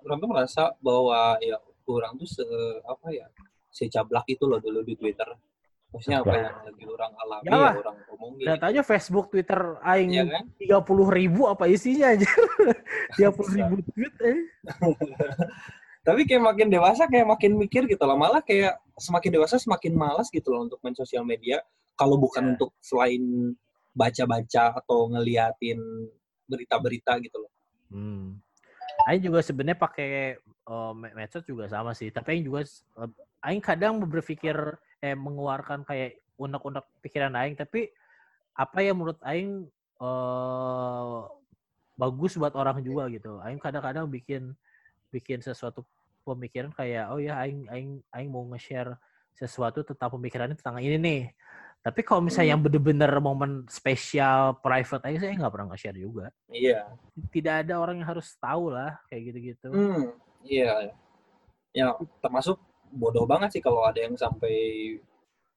[0.07, 2.47] orang tuh merasa bahwa ya orang tuh se
[2.87, 3.27] apa ya
[3.69, 5.27] secablak itu loh dulu di Twitter.
[5.89, 7.73] Maksudnya apa yang lagi orang alami Yalah.
[7.73, 8.45] ya orang omongin.
[8.45, 10.45] lihat aja Facebook, Twitter Aing Iya kan?
[10.61, 12.29] tiga puluh ribu apa isinya aja.
[13.17, 14.39] Tiga puluh ribu tweet eh.
[16.07, 18.17] Tapi kayak makin dewasa kayak makin mikir gitu loh.
[18.17, 21.61] Malah kayak semakin dewasa semakin malas gitu loh untuk main sosial media.
[21.99, 22.51] Kalau bukan Ya.
[22.57, 23.23] untuk selain
[23.99, 25.83] baca-baca atau ngeliatin
[26.47, 27.53] berita-berita gitu loh.
[27.91, 28.39] Hmm.
[29.11, 30.39] Aing juga sebenarnya pakai
[30.95, 32.15] me- medsos juga sama sih.
[32.15, 33.11] Tapi Aing juga eh,
[33.43, 34.55] Aing kadang berpikir
[34.99, 37.59] eh mengeluarkan kayak unek-unek pikiran Aing.
[37.59, 37.91] Tapi
[38.55, 39.67] apa yang menurut Aing
[39.99, 41.19] eh
[41.99, 43.43] bagus buat orang juga gitu.
[43.43, 44.55] Aing kadang-kadang bikin
[45.11, 45.83] bikin sesuatu
[46.23, 48.95] pemikiran kayak oh ya Aing Aing Aing mau nge-share
[49.35, 51.23] sesuatu tentang pemikirannya tentang ini nih.
[51.89, 56.85] Tapi kalau misalnya yang bener-bener momen spesial private Aing saya nggak pernah nge-share juga Iya.
[57.33, 59.69] tidak ada orang yang harus tahu lah kayak gitu-gitu.
[59.73, 60.05] Hmm,
[60.45, 60.93] iya.
[61.73, 62.61] Ya, termasuk
[62.93, 64.53] bodoh banget sih kalau ada yang sampai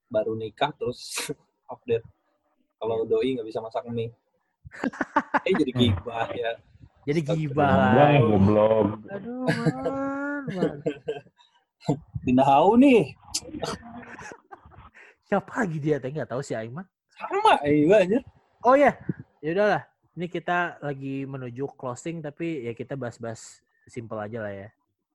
[0.08, 1.20] baru nikah terus
[1.74, 2.08] update
[2.80, 4.08] kalau doi nggak bisa masak mie.
[5.48, 6.56] Eh jadi gibah ya.
[7.02, 8.88] Jadi gibah Goblok.
[9.10, 10.78] Aduh, man, man.
[12.24, 13.18] Pindah nih.
[15.32, 15.96] Siapa lagi dia?
[15.96, 16.84] Tapi nggak tahu si Aing mah.
[17.16, 18.20] Sama iya aja.
[18.68, 19.00] Oh ya,
[19.40, 19.88] ya udahlah.
[20.12, 24.68] Ini kita lagi menuju closing tapi ya kita bahas-bahas simpel aja lah ya.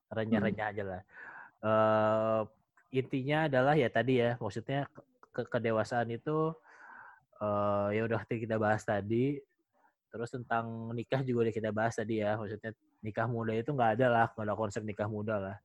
[0.08, 1.02] Renyah-renyah aja lah.
[1.60, 2.40] Eh
[2.96, 4.88] intinya adalah ya tadi ya, maksudnya
[5.36, 6.56] ke kedewasaan itu
[7.36, 9.36] eh ya udah kita bahas tadi.
[10.08, 12.40] Terus tentang nikah juga udah kita bahas tadi ya.
[12.40, 12.72] Maksudnya
[13.04, 15.56] nikah muda itu nggak ada lah, nggak ada konsep nikah muda lah.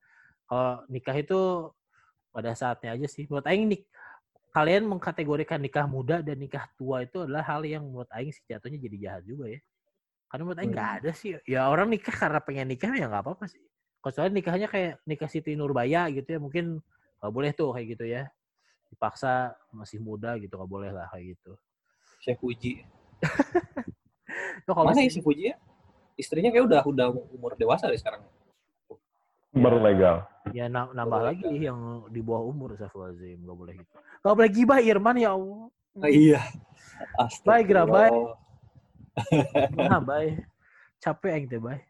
[0.44, 1.72] Kalau nikah itu
[2.28, 3.24] pada saatnya aja sih.
[3.32, 3.88] Menurut Aing nik
[4.52, 8.76] kalian mengkategorikan nikah muda dan nikah tua itu adalah hal yang menurut Aing sih jatuhnya
[8.76, 9.58] jadi jahat juga ya.
[10.28, 10.98] Karena menurut Aing nggak Hmm.
[11.00, 11.30] ada sih.
[11.48, 13.58] Ya orang nikah karena pengen nikah ya nggak apa-apa sih.
[14.04, 16.38] Kecuali nikahnya kayak nikah Siti Nurbaya gitu ya.
[16.38, 16.84] Mungkin
[17.18, 18.28] nggak boleh tuh kayak gitu ya.
[18.92, 21.56] Dipaksa masih muda gitu nggak boleh lah kayak gitu.
[22.20, 22.36] Chef.
[22.38, 22.52] Tuh
[24.76, 25.56] kalau Mana ya sih- Chef Fuji ya?
[26.12, 28.20] Istrinya kayak udah udah umur dewasa deh sekarang.
[29.52, 30.24] Baru legal.
[30.50, 33.38] ya na- nambah Boleh lagi yang di bawah umur Astagfirullahaladzim.
[33.40, 33.92] Nggak boleh gitu.
[34.20, 35.60] Nggak boleh gibah Irman ya Allah.
[35.94, 36.40] Ah, iya.
[37.44, 38.10] Baik, Gra, baik.
[38.10, 39.86] Astagfirullah.
[39.86, 40.30] Nah, bye.
[40.98, 41.80] Capek aing teh, bye.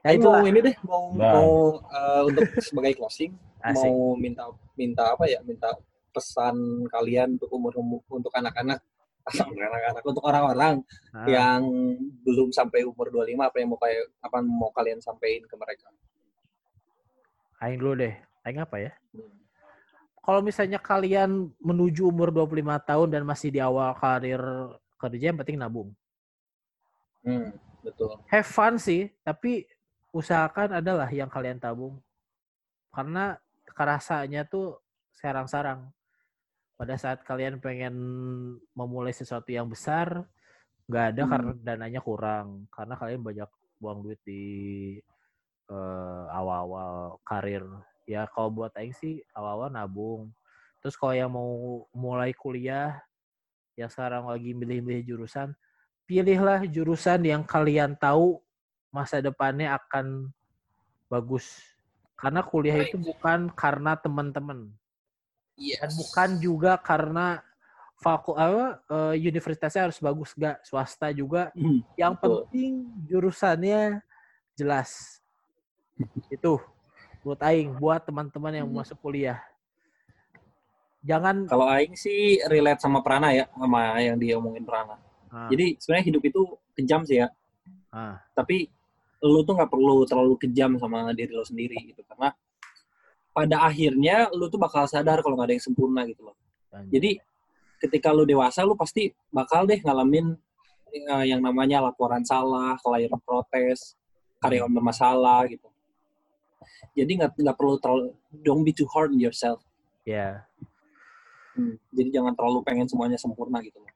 [0.00, 1.28] Ya itu mau ini deh, mau Nah.
[1.30, 1.52] mau
[1.84, 3.84] eh, untuk sebagai closing, asik.
[3.84, 5.44] mau minta minta apa ya?
[5.44, 5.76] Minta
[6.10, 6.56] pesan
[6.88, 7.76] kalian untuk umur
[8.08, 8.80] untuk anak-anak
[9.44, 10.80] anak-anak untuk orang-orang
[11.12, 11.60] Nah, yang
[12.24, 15.92] belum sampai umur 25 apa yang mau kayak apa mau kalian sampaikan ke mereka?
[17.60, 18.14] Aing dulu deh.
[18.42, 18.92] Aing apa ya?
[20.20, 24.40] Kalau misalnya kalian menuju umur 25 tahun dan masih di awal karir
[25.00, 25.90] kerja, yang penting nabung.
[27.24, 28.20] Hmm, betul.
[28.28, 29.64] Have fun sih, tapi
[30.12, 32.00] usahakan adalah yang kalian tabung.
[32.92, 34.76] Karena kerasanya tuh
[35.16, 35.88] sarang-sarang.
[36.76, 37.94] Pada saat kalian pengen
[38.72, 40.24] memulai sesuatu yang besar,
[40.88, 41.30] nggak ada Hmm.
[41.32, 42.68] karena dananya kurang.
[42.72, 43.50] Karena kalian banyak
[43.80, 44.42] buang duit di
[45.70, 47.64] eh, awal-awal karir.
[48.10, 50.34] Ya kalau buat Aing sih awal-awal nabung.
[50.82, 52.98] Terus kalau yang mau mulai kuliah,
[53.78, 55.54] yang sekarang lagi milih-milih jurusan,
[56.08, 58.42] pilihlah jurusan yang kalian tahu
[58.90, 60.32] masa depannya akan
[61.06, 61.46] bagus.
[62.18, 64.74] Karena kuliah itu bukan karena teman-teman
[65.60, 65.76] Yes.
[65.84, 67.44] dan bukan juga karena
[68.00, 68.80] faku apa
[69.12, 71.52] eh, universitasnya harus bagus gak swasta juga.
[71.52, 72.24] Hmm, Yang Betul.
[72.24, 72.72] penting
[73.04, 74.00] jurusannya
[74.56, 75.19] jelas.
[76.28, 76.52] Itu
[77.20, 78.80] buat aing buat teman-teman yang Hmm.
[78.80, 79.40] masuk kuliah.
[81.00, 85.00] Jangan Kalau Aing sih relate sama Prana ya, sama yang dia omongin Prana.
[85.32, 86.42] ah, Jadi sebenarnya hidup itu
[86.76, 87.32] kejam sih ya,
[87.88, 88.68] ah, tapi
[89.24, 92.32] lu tuh nggak perlu terlalu kejam sama diri lo sendiri gitu karena
[93.32, 96.36] pada akhirnya lu tuh bakal sadar kalau nggak ada yang sempurna gitu loh.
[96.74, 96.92] anjay.
[96.98, 97.10] Jadi
[97.80, 100.36] ketika lu dewasa lu pasti bakal deh ngalamin
[100.92, 103.96] eh, yang namanya laporan salah, klien protes,
[104.42, 105.69] karyawan bermasalah gitu.
[106.96, 109.60] Jadi nggak nggak perlu terlalu don't be too hard on yourself.
[110.08, 110.44] ya.
[111.54, 113.90] Hmm, Jadi jangan terlalu pengen semuanya sempurna gitu loh.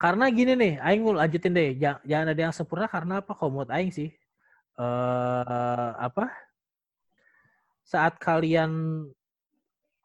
[0.00, 1.76] Karena gini nih, aing mau lanjutin deh.
[1.76, 3.32] Jangan, jangan ada yang sempurna karena apa?
[3.36, 4.08] Menurut aing sih
[4.80, 6.32] eh apa?
[7.84, 8.70] Saat kalian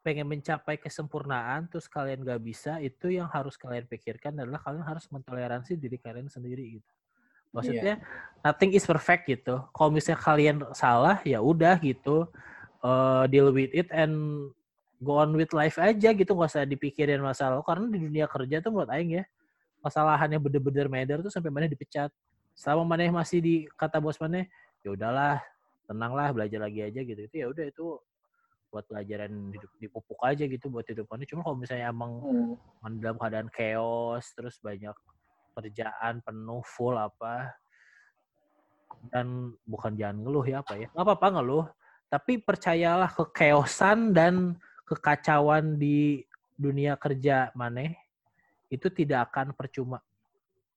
[0.06, 5.06] pengen mencapai kesempurnaan terus kalian gak bisa, itu yang harus kalian pikirkan adalah kalian harus
[5.10, 6.92] mentoleransi diri kalian sendiri gitu.
[7.54, 8.00] Maksudnya
[8.42, 9.62] nothing is perfect gitu.
[9.74, 12.26] Kalau misalnya kalian salah ya udah gitu.
[12.86, 14.14] eh, deal with it and
[15.02, 18.70] go on with life aja gitu nggak usah dipikirin masalah karena di dunia kerja tuh
[18.70, 19.24] menurut aing ya
[19.82, 22.10] kesalahan yang bener-bener meder tuh sampai mana dipecat.
[22.54, 24.46] Selama mana masih di kata bos mana,
[24.82, 25.38] ya udahlah,
[25.86, 27.20] tenanglah belajar lagi aja gitu.
[27.26, 27.86] Itu ya udah itu
[28.72, 31.26] buat pelajaran hidup dipupuk aja gitu buat hidupannya.
[31.26, 32.98] Cuma kalau misalnya emang Hmm.
[33.02, 34.94] dalam keadaan chaos terus banyak
[35.56, 37.56] kerjaan penuh full apa
[39.08, 41.64] dan bukan jangan ngeluh ya apa ya nggak apa-apa ngeluh
[42.12, 46.22] tapi percayalah ke chaosan dan kekacauan di
[46.54, 47.96] dunia kerja maneh
[48.68, 49.98] itu tidak akan percuma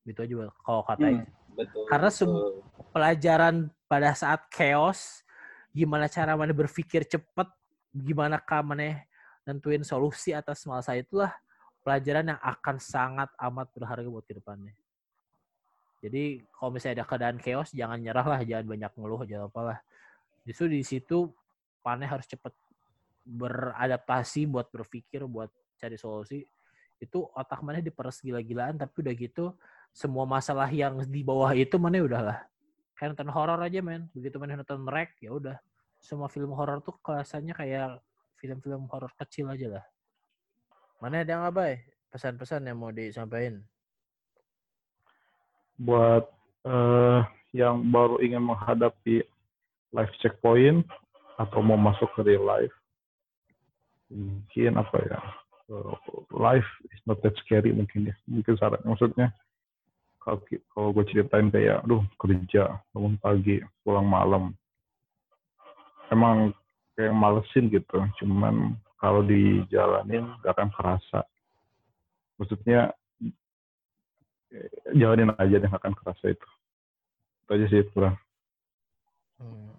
[0.08, 1.84] gitu aja kalau kata Hmm, betul.
[1.86, 2.52] Karena betul.
[2.96, 5.22] pelajaran pada saat chaos
[5.70, 7.46] gimana cara mana berpikir cepat
[7.94, 9.06] gimana kah mana
[9.46, 11.32] nentuin solusi atas masalah itulah
[11.84, 14.76] pelajaran yang akan sangat amat berharga buat ke depannya.
[16.00, 19.80] Jadi kalau misalnya ada keadaan chaos jangan nyerah lah, jangan banyak ngeluh, jangan apalah.
[20.48, 21.28] Justru di situ
[21.84, 22.56] paneh harus cepat
[23.28, 26.48] beradaptasi buat berpikir, buat cari solusi.
[27.00, 29.56] Itu otak mana diperes gila-gilaan tapi udah gitu
[29.90, 32.40] semua masalah yang di bawah itu mana udahlah
[33.00, 35.58] kayak nonton horor aja men begitu mana nonton rek ya udah
[36.04, 38.04] semua film horor tuh kelasannya kayak
[38.36, 39.86] film-film horor kecil aja lah
[41.00, 41.74] mana ada nggak bay
[42.12, 43.64] pesan-pesan yang mau disampaikan?
[45.80, 46.28] Buat
[46.68, 47.20] eh,
[47.56, 49.24] yang baru ingin menghadapi
[49.96, 50.84] life checkpoint
[51.40, 52.76] atau mau masuk ke real life
[54.10, 55.20] mungkin apa ya
[55.72, 55.94] eh,
[56.34, 58.90] life is not that scary mungkin ya mungkin sarannya.
[58.90, 59.28] Maksudnya
[60.20, 60.44] kalau
[60.76, 64.52] kalau gue ceritain kayak aduh kerja bangun pagi pulang malam.
[66.10, 66.52] Emang
[66.98, 71.20] kayak malesin gitu cuman kalau dijalanin gak akan kerasa
[72.36, 72.92] maksudnya
[74.52, 76.48] eh, jalanin aja deh gak akan kerasa itu
[77.44, 78.16] itu aja sih kurang
[79.40, 79.72] Hmm.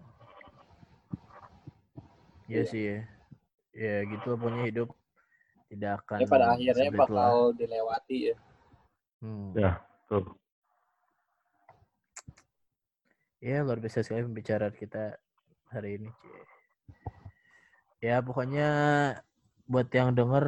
[2.48, 2.98] Iya sih ya.
[3.76, 4.88] Ya gitu pokoknya hidup
[5.68, 7.54] tidak akan Ya pada akhirnya bakal lah.
[7.54, 8.36] dilewati ya.
[9.20, 9.52] Hmm.
[9.52, 9.76] ya
[10.08, 10.32] tuh.
[13.44, 15.20] Ya luar biasa sekali pembicaraan kita
[15.68, 16.08] hari ini.
[16.08, 16.40] Cie.
[18.00, 18.68] Ya pokoknya
[19.68, 20.44] buat yang denger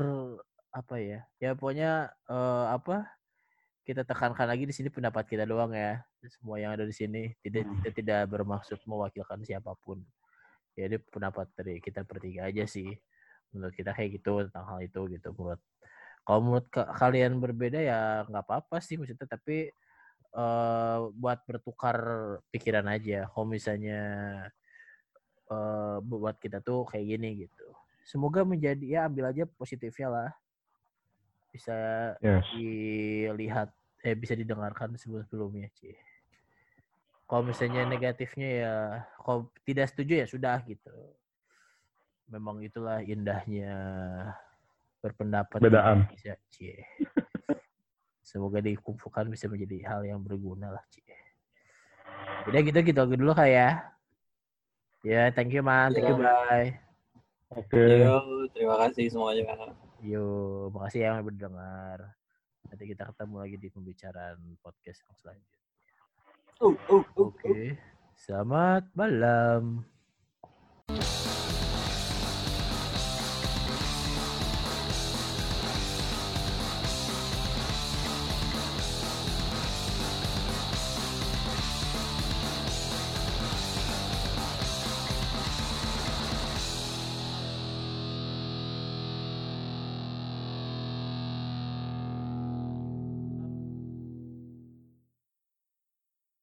[0.72, 1.20] apa ya?
[1.36, 3.06] Ya pokoknya eh, apa?
[3.82, 6.00] Kita tekankan lagi di sini pendapat kita doang ya.
[6.22, 7.74] Semua yang ada di sini tidak Hmm.
[7.82, 10.00] kita tidak bermaksud mewakilkan siapa pun.
[10.78, 12.88] Ini pendapat dari kita bertiga aja sih.
[13.52, 15.28] Menurut kita kayak gitu tentang hal itu gitu.
[15.36, 15.60] Menurut
[16.24, 19.68] kalau menurut ka- kalian berbeda ya nggak apa-apa sih maksudnya tapi
[20.32, 21.98] eh buat bertukar
[22.54, 23.28] pikiran aja.
[23.34, 24.00] Kalau misalnya
[25.52, 27.68] eh buat kita tuh kayak gini gitu.
[28.02, 30.30] Semoga menjadi ya ambil aja positifnya lah.
[31.52, 31.76] Bisa
[32.24, 33.68] yes dilihat
[34.02, 35.94] eh bisa didengarkan sebelum-sebelumnya, Ci.
[37.30, 38.74] Kalau misalnya negatifnya ya
[39.22, 40.92] kalau tidak setuju ya sudah gitu.
[42.28, 43.72] Memang itulah indahnya
[45.00, 46.08] berpendapat Bedaan.
[46.08, 46.72] Indonesia, Ci.
[48.28, 51.02] Semoga dikumpulkan bisa menjadi hal yang berguna lah, Ci.
[52.48, 53.91] Udah gitu gitu dulu kayak.
[55.02, 56.22] Ya, thank you man, thank you Ya.
[56.22, 56.70] bye.
[57.50, 59.74] oke Yo, terima kasih semuanya.
[59.98, 60.26] Yo,
[60.70, 61.98] makasih yang udah mendengar.
[62.70, 65.60] Nanti kita ketemu lagi di pembicaraan podcast yang selanjutnya.
[66.62, 67.28] Uh, uh, uh, uh.
[67.34, 67.74] Oke.
[68.14, 69.91] Selamat malam.